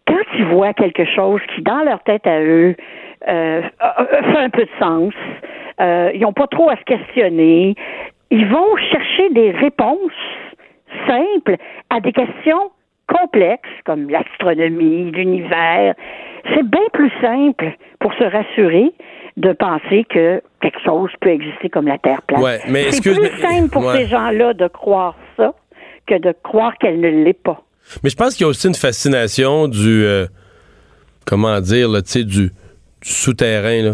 [0.06, 2.74] quand ils voient quelque chose qui, dans leur tête à eux,
[3.28, 5.14] euh, fait un peu de sens,
[5.80, 7.74] euh, ils n'ont pas trop à se questionner,
[8.30, 10.12] ils vont chercher des réponses
[11.06, 11.56] simples
[11.90, 12.70] à des questions
[13.08, 15.94] complexes comme l'astronomie, l'univers.
[16.54, 18.92] C'est bien plus simple pour se rassurer
[19.36, 22.40] de penser que quelque chose peut exister comme la Terre plate.
[22.40, 23.98] Ouais, mais c'est plus simple pour ouais.
[23.98, 25.54] ces gens-là de croire ça
[26.06, 27.62] que de croire qu'elle ne l'est pas.
[28.02, 30.04] Mais je pense qu'il y a aussi une fascination du.
[30.04, 30.26] euh,
[31.26, 32.52] comment dire, là, tu sais, du, du
[33.10, 33.92] souterrain, là,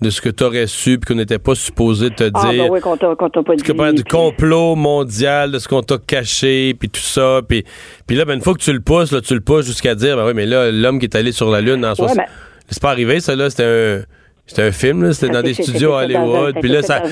[0.00, 2.64] de ce que tu aurais su, puis qu'on n'était pas supposé te Ah, dire.
[2.64, 3.62] ben oui, qu'on t'a pas dit.
[3.62, 7.40] Tu comprends, du complot mondial, de ce qu'on t'a caché, puis tout ça.
[7.48, 7.64] Puis,
[8.06, 10.16] puis là, ben, une fois que tu le pousses, là, tu le pousses jusqu'à dire,
[10.16, 12.16] ben oui, mais là, l'homme qui est allé sur la Lune en Ouais, 60...
[12.16, 12.26] mais-
[12.70, 13.50] C'est pas arrivé, ça, là.
[13.50, 14.02] C'était un,
[14.46, 15.12] c'était un film, là.
[15.12, 16.54] C'était dans des studios à Hollywood.
[16.60, 17.02] Puis là, ça,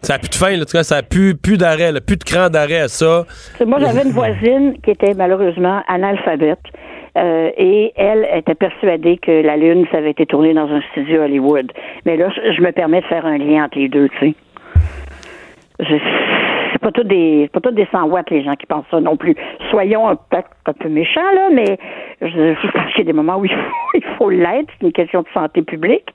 [0.00, 0.62] ça a plus de fin, là.
[0.62, 3.26] En tout cas, ça a plus, plus d'arrêt, là, plus de cran d'arrêt à ça.
[3.66, 6.60] Moi, j'avais une voisine qui était malheureusement analphabète.
[7.18, 11.22] Euh, et elle était persuadée que la Lune, ça avait été tourné dans un studio
[11.22, 11.72] Hollywood.
[12.06, 14.34] Mais là, je, me permets de faire un lien entre les deux, tu sais.
[15.80, 15.96] Je-
[16.72, 19.34] C'est pas tout des, pas des 100 watts les gens qui pensent ça non plus.
[19.70, 21.78] Soyons un- peut-être un peu méchants là, mais
[22.20, 23.50] je, je pense qu'il y a des moments où il
[24.18, 24.68] faut, il l'être.
[24.78, 26.08] C'est une question de santé publique.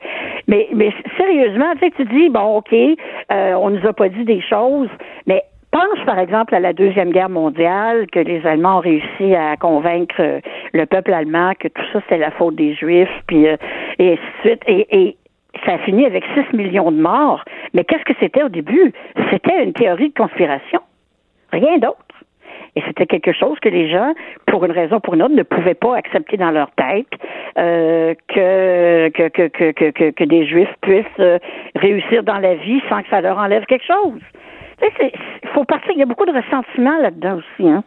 [0.48, 4.24] Mais, mais sérieusement, tu sais, tu dis bon, ok, euh, on nous a pas dit
[4.26, 4.90] des choses,
[5.28, 9.58] mais pense par exemple à la deuxième guerre mondiale que les Allemands ont réussi à
[9.58, 10.40] convaincre euh,
[10.74, 13.58] le peuple allemand que tout ça c'était la faute des Juifs, puis euh,
[14.00, 14.62] et ainsi de suite.
[14.68, 15.18] Et, et
[15.66, 17.44] ça a fini avec 6 millions de morts.
[17.74, 18.91] Mais qu'est-ce que c'était au début?
[19.32, 20.82] C'était une théorie de conspiration.
[21.52, 21.98] Rien d'autre.
[22.76, 24.14] Et c'était quelque chose que les gens,
[24.48, 27.08] pour une raison ou pour une autre, ne pouvaient pas accepter dans leur tête
[27.58, 31.38] euh, que, que, que, que, que, que, des Juifs puissent euh,
[31.76, 34.20] réussir dans la vie sans que ça leur enlève quelque chose.
[34.82, 35.91] Il faut partir.
[35.91, 37.70] Il y a beaucoup de ressentiment là-dedans aussi.
[37.70, 37.84] Hein?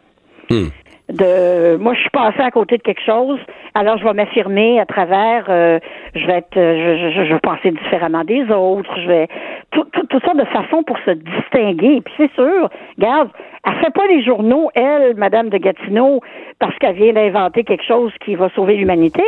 [1.09, 3.39] De moi je suis passée à côté de quelque chose.
[3.73, 5.79] Alors je vais m'affirmer à travers euh,
[6.15, 8.91] je vais être euh, je, je, je vais penser différemment des autres.
[8.99, 9.27] Je vais
[9.71, 12.01] tout, tout, de façon pour se distinguer.
[12.01, 13.29] Puis c'est sûr regarde
[13.65, 16.21] elle fait pas les journaux elle madame de Gatineau
[16.59, 19.23] parce qu'elle vient d'inventer quelque chose qui va sauver l'humanité.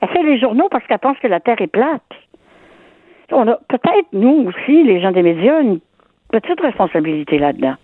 [0.00, 2.02] Elle fait les journaux parce qu'elle pense que la terre est plate.
[3.32, 5.80] On a peut-être nous aussi les gens des médias une
[6.30, 7.76] petite responsabilité là-dedans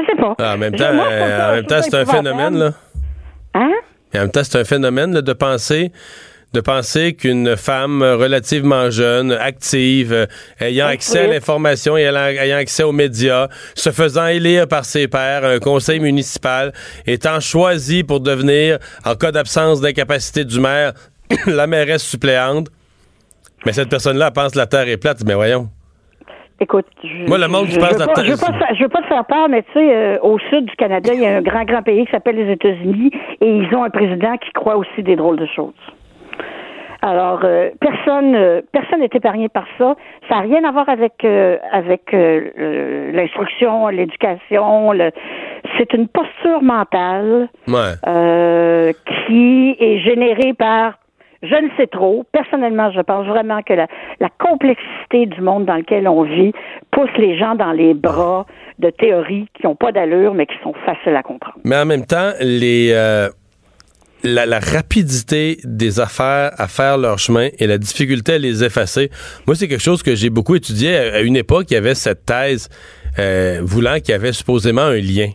[0.00, 0.34] je sais pas.
[0.38, 2.70] Ah, en même temps, moi, euh, en même c'est un phénomène, là.
[3.54, 3.72] Hein?
[4.12, 5.92] Et en même temps, c'est un phénomène là, de penser
[6.52, 10.26] de penser qu'une femme relativement jeune, active, euh,
[10.58, 15.44] ayant accès à l'information et ayant, accès aux médias, se faisant élire par ses pairs,
[15.44, 16.72] un conseil municipal,
[17.06, 20.94] étant choisie pour devenir, en cas d'absence d'incapacité du maire,
[21.46, 22.68] la mairesse suppléante.
[23.66, 25.24] Mais cette personne-là pense que la Terre est plate.
[25.26, 25.68] Mais voyons.
[26.58, 28.82] Écoute, je, Moi, le monde qui je, veux pas, je veux pas te faire- je
[28.82, 31.26] veux pas te faire peur, mais tu sais, euh, au sud du Canada, il y
[31.26, 33.10] a un grand, grand pays qui s'appelle les États-Unis
[33.42, 35.74] et ils ont un président qui croit aussi des drôles de choses.
[37.02, 39.94] Alors, euh, personne euh, personne n'est épargné par ça.
[40.28, 44.92] Ça n'a rien à voir avec euh, avec euh, l'instruction, l'éducation.
[44.92, 45.10] Le...
[45.76, 47.92] C'est une posture mentale Ouais.
[48.08, 48.92] euh,
[49.26, 50.94] qui est générée par
[51.46, 52.24] je ne sais trop.
[52.32, 53.86] Personnellement, je pense vraiment que la,
[54.38, 56.52] complexité du monde dans lequel on vit
[56.90, 58.46] pousse les gens dans les bras
[58.78, 61.58] de théories qui n'ont pas d'allure, mais qui sont faciles à comprendre.
[61.64, 63.28] Mais en même temps, les, euh,
[64.22, 69.10] la, rapidité des affaires à faire leur chemin et la difficulté à les effacer,
[69.46, 70.96] moi, c'est quelque chose que j'ai beaucoup étudié.
[70.96, 72.68] À, à une époque, il y avait cette thèse
[73.18, 75.30] euh, voulant qu'il y avait supposément un lien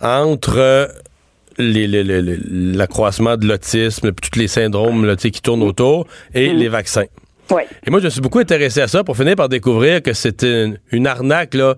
[0.00, 0.88] entre
[1.58, 7.06] l'accroissement de l'autisme, tous les syndromes là, tu sais, qui tournent autour, et les vaccins.
[7.50, 7.62] Oui.
[7.86, 10.42] Et moi, je me suis beaucoup intéressé à ça pour finir par découvrir que c'est
[10.42, 11.76] une, une arnaque, là.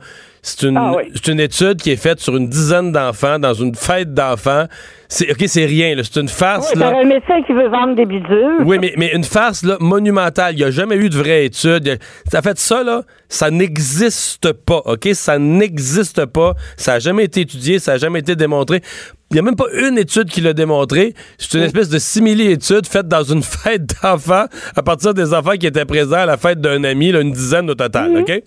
[0.57, 1.13] C'est une, Ah oui.
[1.29, 4.67] une étude qui est faite sur une dizaine d'enfants dans une fête d'enfants.
[5.11, 5.95] C'est, OK, c'est rien.
[6.03, 6.89] C'est une farce, Oui, là.
[6.99, 8.59] un médecin qui veut vendre des bidules.
[8.65, 10.55] Oui, mais, mais une farce là, monumentale.
[10.55, 11.99] Il n'y a jamais eu de vraie étude.
[12.31, 15.09] Ça fait ça, là, ça n'existe pas, OK?
[15.15, 16.55] Ça n'existe pas.
[16.77, 18.83] Ça n'a jamais été étudié, ça n'a jamais été démontré.
[19.31, 21.13] Il n'y a même pas une étude qui l'a démontré.
[21.37, 24.47] C'est une espèce de simili-étude faite dans une fête d'enfants
[24.77, 27.69] à partir des enfants qui étaient présents à la fête d'un ami, là, une dizaine
[27.71, 28.43] au total, OK?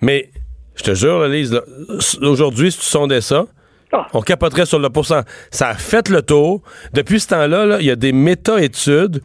[0.00, 0.30] Mais
[0.78, 1.60] je te jure, là, Lise,
[2.22, 3.46] aujourd'hui, si tu sondais ça,
[4.12, 5.22] on capoterait sur le pourcent.
[5.50, 6.62] Ça a fait le tour.
[6.92, 9.22] Depuis ce temps-là, là, il y a des méta-études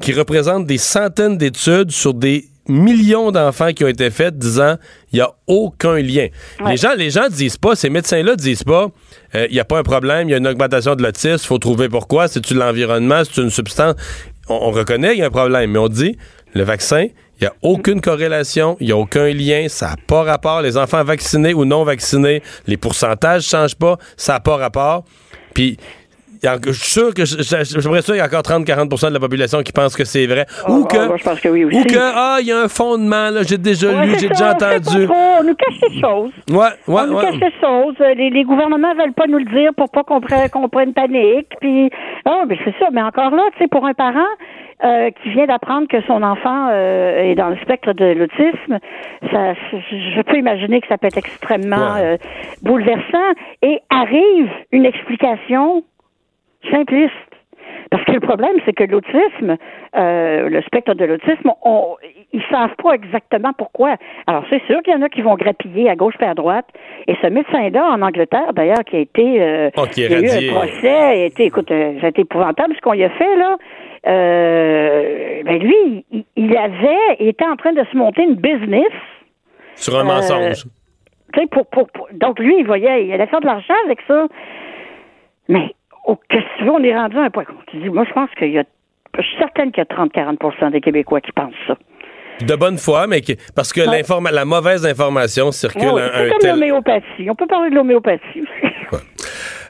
[0.00, 4.76] qui représentent des centaines d'études sur des millions d'enfants qui ont été faites disant
[5.12, 6.26] il n'y a aucun lien.
[6.66, 8.88] Les gens les gens disent pas, ces médecins-là disent pas
[9.36, 11.46] euh, il n'y a pas un problème, il y a une augmentation de l'autisme, il
[11.46, 13.94] faut trouver pourquoi, c'est-tu l'environnement, c'est une substance?
[14.48, 16.18] On, on reconnaît qu'il y a un problème, mais on dit
[16.54, 17.06] le vaccin,
[17.40, 20.62] il n'y a aucune corrélation, il n'y a aucun lien, ça n'a pas rapport.
[20.62, 25.04] Les enfants vaccinés ou non vaccinés, les pourcentages ne changent pas, ça n'a pas rapport.
[25.54, 25.76] Puis,
[26.42, 29.72] je suis sûr que j'aimerais sûr qu'il y a encore 30-40% de la population qui
[29.72, 30.46] pense que c'est vrai.
[30.68, 31.76] ou oh, que, moi, je pense que oui aussi.
[31.78, 34.52] ou que, ah, il y a un fondement, là, j'ai déjà Ouais, lu, j'ai déjà
[34.52, 35.06] entendu.
[35.06, 36.30] trop, on nous cache des choses.
[36.50, 36.56] Ouais,
[36.86, 37.94] ouais, on nous cache des choses.
[38.00, 40.92] Euh, Les, les gouvernements veulent pas nous le dire pour pas qu'on prenne, qu'on prenne
[40.92, 41.48] panique.
[41.60, 41.90] Puis,
[42.26, 42.86] oh, mais c'est ça.
[42.92, 44.20] Mais encore là, tu sais, pour un parent
[44.84, 48.78] euh, qui vient d'apprendre que son enfant euh, est dans le spectre de l'autisme,
[49.30, 52.16] ça, je peux imaginer que ça peut être extrêmement euh,
[52.62, 53.32] bouleversant.
[53.62, 55.82] Et arrive une explication
[56.70, 57.12] simpliste.
[57.96, 59.56] Parce que le problème, c'est que l'autisme,
[59.96, 61.96] euh, le spectre de l'autisme, on,
[62.34, 63.96] ils savent pas exactement pourquoi.
[64.26, 66.66] Alors, c'est sûr qu'il y en a qui vont grappiller à gauche et à droite.
[67.06, 70.52] Et ce médecin-là, en Angleterre, d'ailleurs, qui a été, euh, Oh, qui a eu un
[70.54, 73.56] procès, a été, écoute, euh, ça a été épouvantable ce qu'on y a fait, là.
[74.06, 78.92] Euh, ben lui, il, il avait, il était en train de se monter une business.
[79.74, 80.64] Sur un Euh, mensonge.
[81.32, 84.00] Tu sais, pour, pour, pour- donc lui, il voyait, il allait faire de l'argent avec
[84.06, 84.26] ça.
[85.48, 85.70] Mais,
[86.06, 87.44] oh, qu'est-ce que tu veux, on est rendu à un point.
[87.70, 88.64] Tu dis, moi, je pense qu'il y a,
[89.18, 91.76] je suis certaine qu'il y a 30-40% des Québécois qui pensent ça.
[92.42, 93.86] De bonne foi, mais qui- parce que Ouais.
[94.02, 96.50] l'informa- la mauvaise information circule Ah oui, un, c'est un comme tel...
[96.50, 97.30] l'homéopathie.
[97.30, 98.44] On peut parler de l'homéopathie.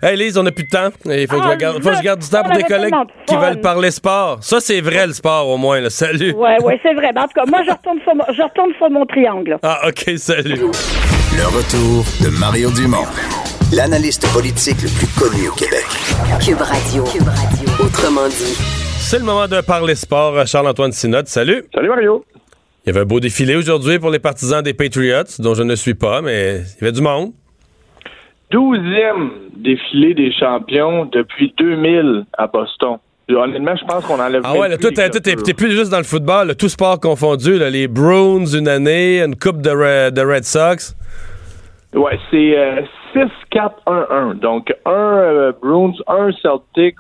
[0.02, 0.88] Hey Lise, on n'a plus de temps.
[1.06, 2.92] Il faut, que je Ah, garde, faut que je garde du temps pour des collègues
[3.26, 4.38] qui veulent parler sport.
[4.42, 5.80] Ça, c'est vrai, le sport, au moins.
[5.80, 5.88] là.
[5.90, 6.32] Salut.
[6.34, 7.10] ouais, ouais, c'est vrai.
[7.14, 9.52] Mais en tout cas, moi, je retourne sur, mon- je retourne sur mon triangle.
[9.52, 9.58] là.
[9.62, 10.56] Ah, OK, salut.
[10.60, 13.06] Le retour de Mario Dumont,
[13.72, 15.84] l'analyste politique le plus connu au Québec.
[16.44, 17.04] Cube Radio.
[17.04, 17.68] Cube Radio.
[17.84, 18.54] Autrement dit.
[18.98, 20.46] C'est le moment de parler sport.
[20.46, 21.64] Charles-Antoine Sinot, salut.
[21.74, 22.24] Salut Mario.
[22.84, 25.74] Il y avait un beau défilé aujourd'hui pour les partisans des Patriots, dont je ne
[25.74, 27.32] suis pas, mais il y avait du monde.
[28.52, 32.98] Douzième défilé des champions depuis 2000 à Boston.
[33.28, 36.46] Honnêtement, je pense qu'on enlève Ah ouais, là, les t'es plus juste dans le football,
[36.46, 40.94] là, tout sport confondu, là, les Bruins une année, une coupe de Red Sox.
[41.96, 42.82] Ouais, c'est euh,
[43.14, 44.34] 6-4-1-1.
[44.38, 46.96] Donc, un euh, Bruins, un Celtics,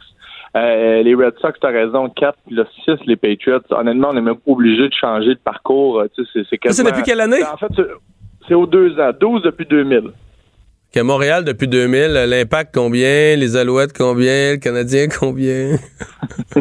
[0.56, 3.60] euh, les Red Sox, t'as raison, 4, puis là, 6, les Patriots.
[3.70, 6.00] Honnêtement, on n'est même pas obligé de changer de parcours.
[6.00, 7.42] euh, Tu sais, c'est- c'est c'est depuis quelle année?
[7.44, 7.72] En fait,
[8.48, 9.10] c'est- aux deux ans.
[9.20, 10.12] 12 depuis 2000.
[10.92, 15.76] Qu'à Montréal, depuis 2000, l'impact combien, les Alouettes combien, le Canadien combien?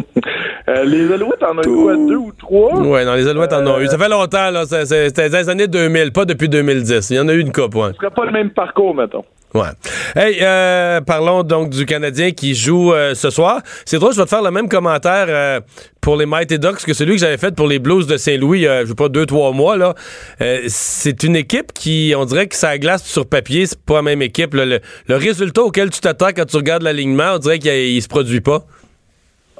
[0.76, 2.78] Euh, les Alouettes en ont eu quoi, deux ou trois?
[2.80, 3.86] Ouais, non, les Alouettes en ont eu.
[3.88, 4.64] Ça fait longtemps, là.
[4.66, 7.10] C'était dans les années 2000, pas depuis 2010.
[7.10, 7.88] Il y en a eu une coupe, ouais.
[7.92, 9.24] Ce serait pas le même parcours, mettons.
[9.54, 9.68] Ouais.
[10.14, 13.60] Hey, euh, parlons donc du Canadien qui joue euh, ce soir.
[13.86, 15.60] C'est drôle, je vais te faire le même commentaire euh,
[16.02, 18.82] pour les Mighty Ducks que celui que j'avais fait pour les Blues de Saint-Louis, euh,
[18.82, 19.78] je sais pas, deux, trois mois.
[19.78, 19.94] là.
[20.42, 24.02] Euh, c'est une équipe qui, on dirait que ça glace sur papier, c'est pas la
[24.02, 24.52] même équipe.
[24.52, 24.66] là.
[24.66, 28.08] Le, le résultat auquel tu t'attends quand tu regardes l'alignement, on dirait qu'il il se
[28.08, 28.64] produit pas.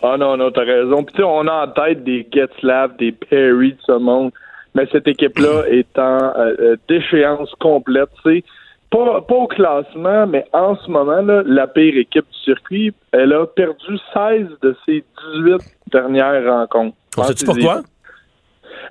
[0.02, 1.04] Ah non, non, t'as raison.
[1.04, 4.30] Puis tu sais, on a en tête des Getzlav, des Perry de ce monde,
[4.74, 8.10] mais cette équipe-là est en euh, euh, déchéance complète.
[8.22, 8.44] C'est
[8.90, 13.32] pas, pas au classement, mais en ce moment, là, la pire équipe du circuit, elle
[13.32, 15.04] a perdu 16 de ses
[15.34, 15.60] 18
[15.92, 16.96] dernières rencontres.
[17.16, 17.82] On sait-tu pourquoi?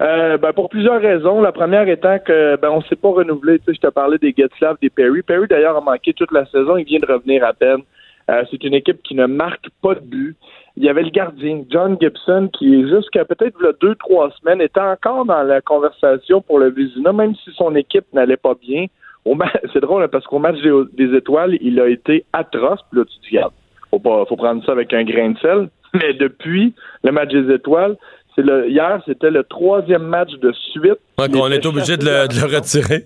[0.02, 1.42] Euh, ben, pour plusieurs raisons.
[1.42, 3.60] La première étant que ben on s'est pas renouvelé.
[3.60, 5.22] Tu sais, je te parlais des Getzlav, des Perry.
[5.22, 6.76] Perry d'ailleurs a manqué toute la saison.
[6.78, 7.82] Il vient de revenir à peine.
[8.30, 10.36] Euh, c'est une équipe qui ne marque pas de but.
[10.78, 15.26] Il y avait le gardien, John Gibson, qui jusqu'à peut-être deux, trois semaines, était encore
[15.26, 18.88] dans la conversation pour le Vizina, même si son équipe n'allait pas bien.
[19.74, 20.58] C'est drôle hein, parce qu'au match
[20.94, 22.80] des, étoiles, il a été atroce.
[22.92, 23.54] Puis là, tu te dis, regarde,
[23.90, 25.70] faut pas, faut prendre ça avec un grain de sel.
[25.94, 26.74] Mais depuis
[27.04, 27.96] le match des étoiles,
[28.36, 31.00] c'est le, hier, c'était le troisième match de suite.
[31.18, 33.06] Ouais, était est obligé de le, de le retirer.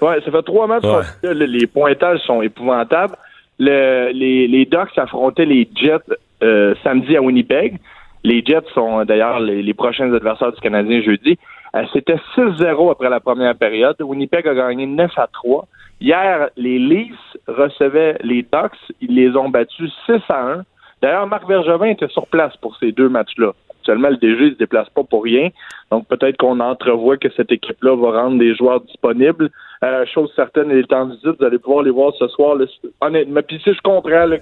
[0.00, 0.84] Ouais, ça fait trois matchs.
[0.84, 1.34] Ouais.
[1.34, 3.16] les pointages sont épouvantables.
[3.58, 5.98] Le- les, Ducks affrontaient les Jets
[6.42, 7.78] euh, samedi à Winnipeg.
[8.24, 11.38] Les Jets sont d'ailleurs les, prochains adversaires du Canadien jeudi.
[11.76, 13.96] Euh, C'était 6-0 après la première période.
[14.00, 15.66] Winnipeg a gagné 9 à 3.
[16.00, 18.78] Hier, les Leafs recevaient les Ducks.
[19.00, 20.64] Ils les ont battus 6 à 1.
[21.02, 23.52] D'ailleurs, Marc Bergevin était sur place pour ces deux matchs-là.
[23.80, 25.50] Actuellement, le DG ne se déplace pas pour rien.
[25.90, 29.50] Donc, peut-être qu'on entrevoit que cette équipe-là va rendre des joueurs disponibles.
[29.84, 31.36] Euh, chose certaine, il est en visite.
[31.38, 32.56] Vous allez pouvoir les voir ce soir.
[33.02, 34.38] honnêtement, puis si je comprends là,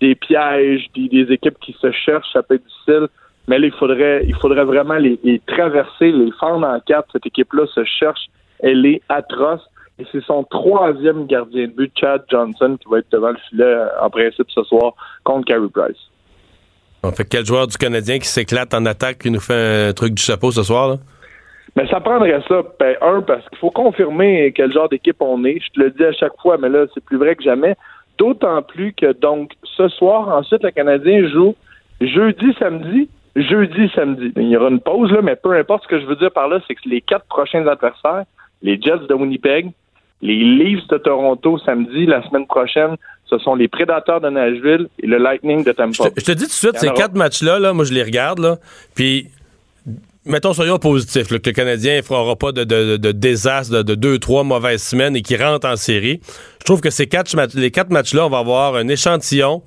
[0.00, 3.08] des, pièges, des, équipes qui se cherchent, ça peut être difficile.
[3.48, 7.08] Mais là, il faudrait, il faudrait vraiment les, les traverser, les fendre en quatre.
[7.12, 8.26] Cette équipe-là se cherche.
[8.60, 9.62] Elle est atroce.
[9.98, 13.64] Et c'est son troisième gardien de but, Chad Johnson, qui va être devant le filet
[13.64, 14.92] euh, en principe ce soir
[15.24, 15.96] contre Carey Price.
[17.02, 20.14] On fait quel joueur du Canadien qui s'éclate en attaque qui nous fait un truc
[20.14, 20.88] du chapeau ce soir?
[20.88, 20.96] Là?
[21.74, 22.62] Mais ça prendrait ça.
[22.78, 25.58] Ben, un, parce qu'il faut confirmer quel genre d'équipe on est.
[25.60, 27.76] Je te le dis à chaque fois, mais là, c'est plus vrai que jamais.
[28.18, 31.54] D'autant plus que, donc, ce soir, ensuite, le Canadien joue
[32.00, 34.32] jeudi, samedi, jeudi, samedi.
[34.36, 35.82] Il y aura une pause, là, mais peu importe.
[35.84, 38.24] Ce que je veux dire par là, c'est que les quatre prochains adversaires,
[38.62, 39.70] les Jets de Winnipeg,
[40.22, 45.06] les Leafs de Toronto samedi, la semaine prochaine, ce sont les Prédateurs de Nashville et
[45.06, 46.04] le Lightning de Tampa.
[46.16, 46.96] Je te dis tout de suite, ces aura.
[46.96, 48.56] quatre matchs-là, là, moi, je les regarde, là,
[48.94, 49.28] puis
[50.26, 53.94] mettons, soyons positifs, là, que le Canadien ne fera pas de, de- désastre, de, de
[53.94, 56.20] deux, trois mauvaises semaines et qu'il rentre en série.
[56.60, 59.62] Je trouve que ces quatre, les quatre matchs-là, on va avoir un échantillon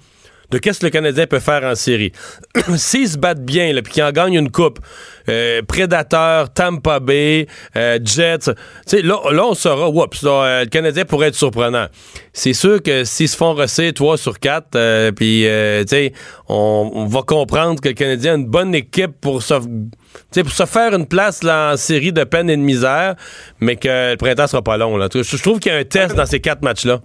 [0.52, 2.12] de qu'est-ce que le Canadien peut faire en série.
[2.76, 4.80] S'ils se battent bien, puis qu'ils en gagnent une coupe,
[5.28, 8.52] euh, Prédateur, Tampa Bay, euh, Jets,
[8.92, 11.88] là, là, on saura, oups, le Canadien pourrait être surprenant.
[12.34, 16.14] C'est sûr que s'ils se font rosser 3 sur 4, puis, tu sais,
[16.48, 19.54] on, on, va comprendre que le Canadien a une bonne équipe pour se
[20.42, 23.16] pour se faire une place là, en série de peine et de misère,
[23.60, 24.98] mais que le printemps sera pas long.
[24.98, 25.08] Là.
[25.12, 27.02] Je trouve qu'il y a un test dans ces quatre matchs-là.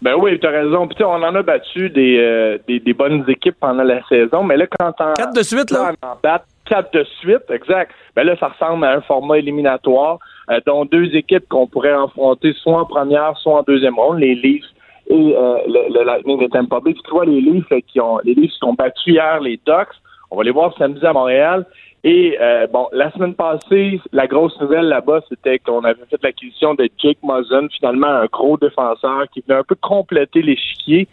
[0.00, 0.86] Ben oui, tu as raison.
[0.86, 4.56] Puis on en a battu des, euh, des, des, bonnes équipes pendant la saison, mais
[4.56, 5.14] là, quand on...
[5.14, 5.92] Quatre de suite, là?
[6.02, 7.92] On en bat quatre de suite, exact.
[8.14, 10.18] Ben là, ça ressemble à un format éliminatoire,
[10.50, 14.34] euh, dont deux équipes qu'on pourrait affronter soit en première, soit en deuxième ronde, les
[14.34, 14.64] Leafs
[15.08, 16.92] et euh, le, Lightning de Tampa Bay.
[16.92, 19.96] Puis tu vois, les Leafs qui ont les Leafs qui ont battu hier les Ducks.
[20.30, 21.64] On va les voir samedi à Montréal.
[22.10, 26.72] Et euh, bon, la semaine passée, la grosse nouvelle là-bas, c'était qu'on avait fait l'acquisition
[26.72, 31.06] de Jake Muzzin, finalement un gros défenseur qui venait un peu compléter l'échiquier.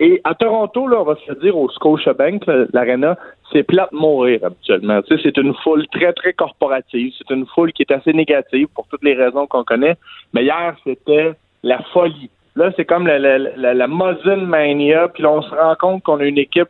[0.00, 3.16] Et à Toronto, là, on va se dire au Scotiabank, l'Arena,
[3.52, 4.98] c'est plate mourir habituellement.
[5.06, 7.12] C'est une foule très, très corporative.
[7.16, 9.94] C'est une foule qui est assez négative pour toutes les raisons qu'on connaît.
[10.34, 11.30] Mais hier, c'était
[11.62, 12.28] la folie.
[12.56, 13.38] Là, c'est comme la, la,
[13.74, 16.68] la, Mania, puis là, on se rend compte qu'on a une équipe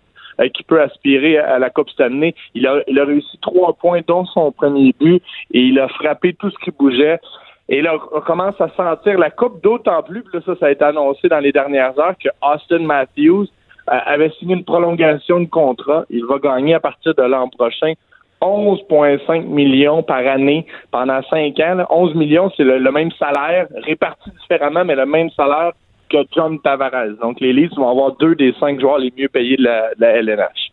[0.49, 2.35] qui peut aspirer à la Coupe Stanley.
[2.55, 5.23] Il a, il a réussi trois points, dont son premier but,
[5.53, 7.21] et il a frappé tout ce qui bougeait.
[7.69, 10.85] Et là, on commence à sentir la Coupe, d'autant plus, là, ça, ça a été
[10.85, 13.47] annoncé dans les dernières heures, que Austin Matthews
[13.89, 16.05] euh, avait signé une prolongation de contrat.
[16.11, 17.93] Il va gagner à partir de l'an prochain
[18.41, 21.85] 11,5 millions par année pendant cinq ans.
[21.91, 25.73] 11 millions, c'est le, même salaire, réparti différemment, mais le même salaire
[26.11, 27.17] que John Tavares.
[27.21, 30.73] Donc, les Leafs vont avoir deux des cinq joueurs les mieux payés de la, LNH.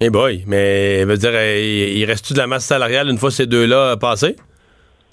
[0.00, 3.96] Eh boy, mais veut dire, il reste-tu de la masse salariale une fois ces deux-là
[3.96, 4.36] passés?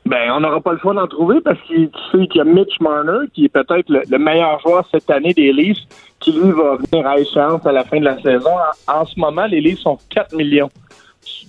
[0.05, 3.27] Ben, on n'aura pas le choix d'en trouver parce qu'il qu'il y a Mitch Marner,
[3.33, 5.79] qui est peut-être le, meilleur joueur cette année des Leafs,
[6.21, 8.51] qui lui va venir à échéance à la fin de la saison.
[8.87, 10.69] En, en ce moment, les Leafs sont 4 millions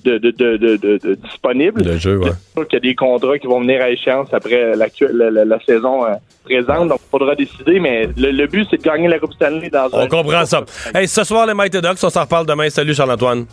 [0.05, 1.83] de, de, de, de, disponibles.
[1.83, 2.31] Le jeu, ouais.
[2.57, 6.05] Il y a des contrats qui vont venir à échéance après la, la, la saison
[6.05, 6.15] euh,
[6.45, 9.89] présente, donc il faudra décider, mais le, but, c'est de gagner la Coupe Stanley dans
[9.93, 10.65] On comprend ça.
[10.95, 12.69] Hey, ce soir, les Mighty Ducks, on s'en reparle demain.
[12.71, 13.47] Salut, Charles-Antoine.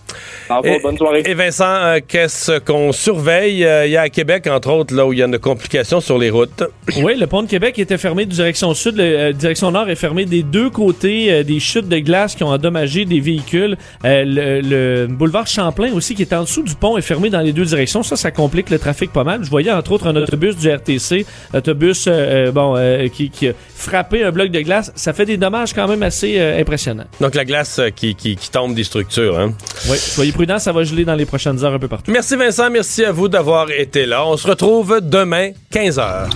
[0.64, 1.24] Et, bonne soirée.
[1.26, 3.66] Et Vincent, euh, qu'est-ce qu'on surveille?
[3.66, 6.00] Euh, il y a à Québec, entre autres, là où il y a une complication
[6.00, 6.64] sur les routes.
[7.04, 8.96] Oui, le pont de Québec était fermé de direction sud.
[8.96, 13.06] La direction nord est fermé des deux côtés des chutes de glace qui ont endommagé
[13.06, 13.76] des véhicules.
[14.04, 17.54] le, le boulevard Champlain aussi, qui est en dessous du pont est fermé dans les
[17.54, 18.04] deux directions.
[18.04, 19.44] Ça, ça complique le trafic pas mal.
[19.44, 23.50] Je voyais entre autres un autobus du RTC, autobus euh, euh, bon euh, qui, qui,
[23.50, 24.92] a frappé un bloc de glace.
[24.96, 27.06] Ça fait des dommages quand même assez impressionnants.
[27.22, 29.38] Donc la glace qui, qui, tombe des structures.
[29.38, 29.54] Hein?
[29.90, 32.12] Oui, soyez prudents, ça va geler dans les prochaines heures un peu partout.
[32.12, 34.26] Merci Vincent, merci à vous d'avoir été là.
[34.26, 36.30] On se retrouve demain 15h.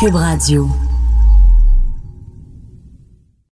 [0.00, 0.68] Cube Radio.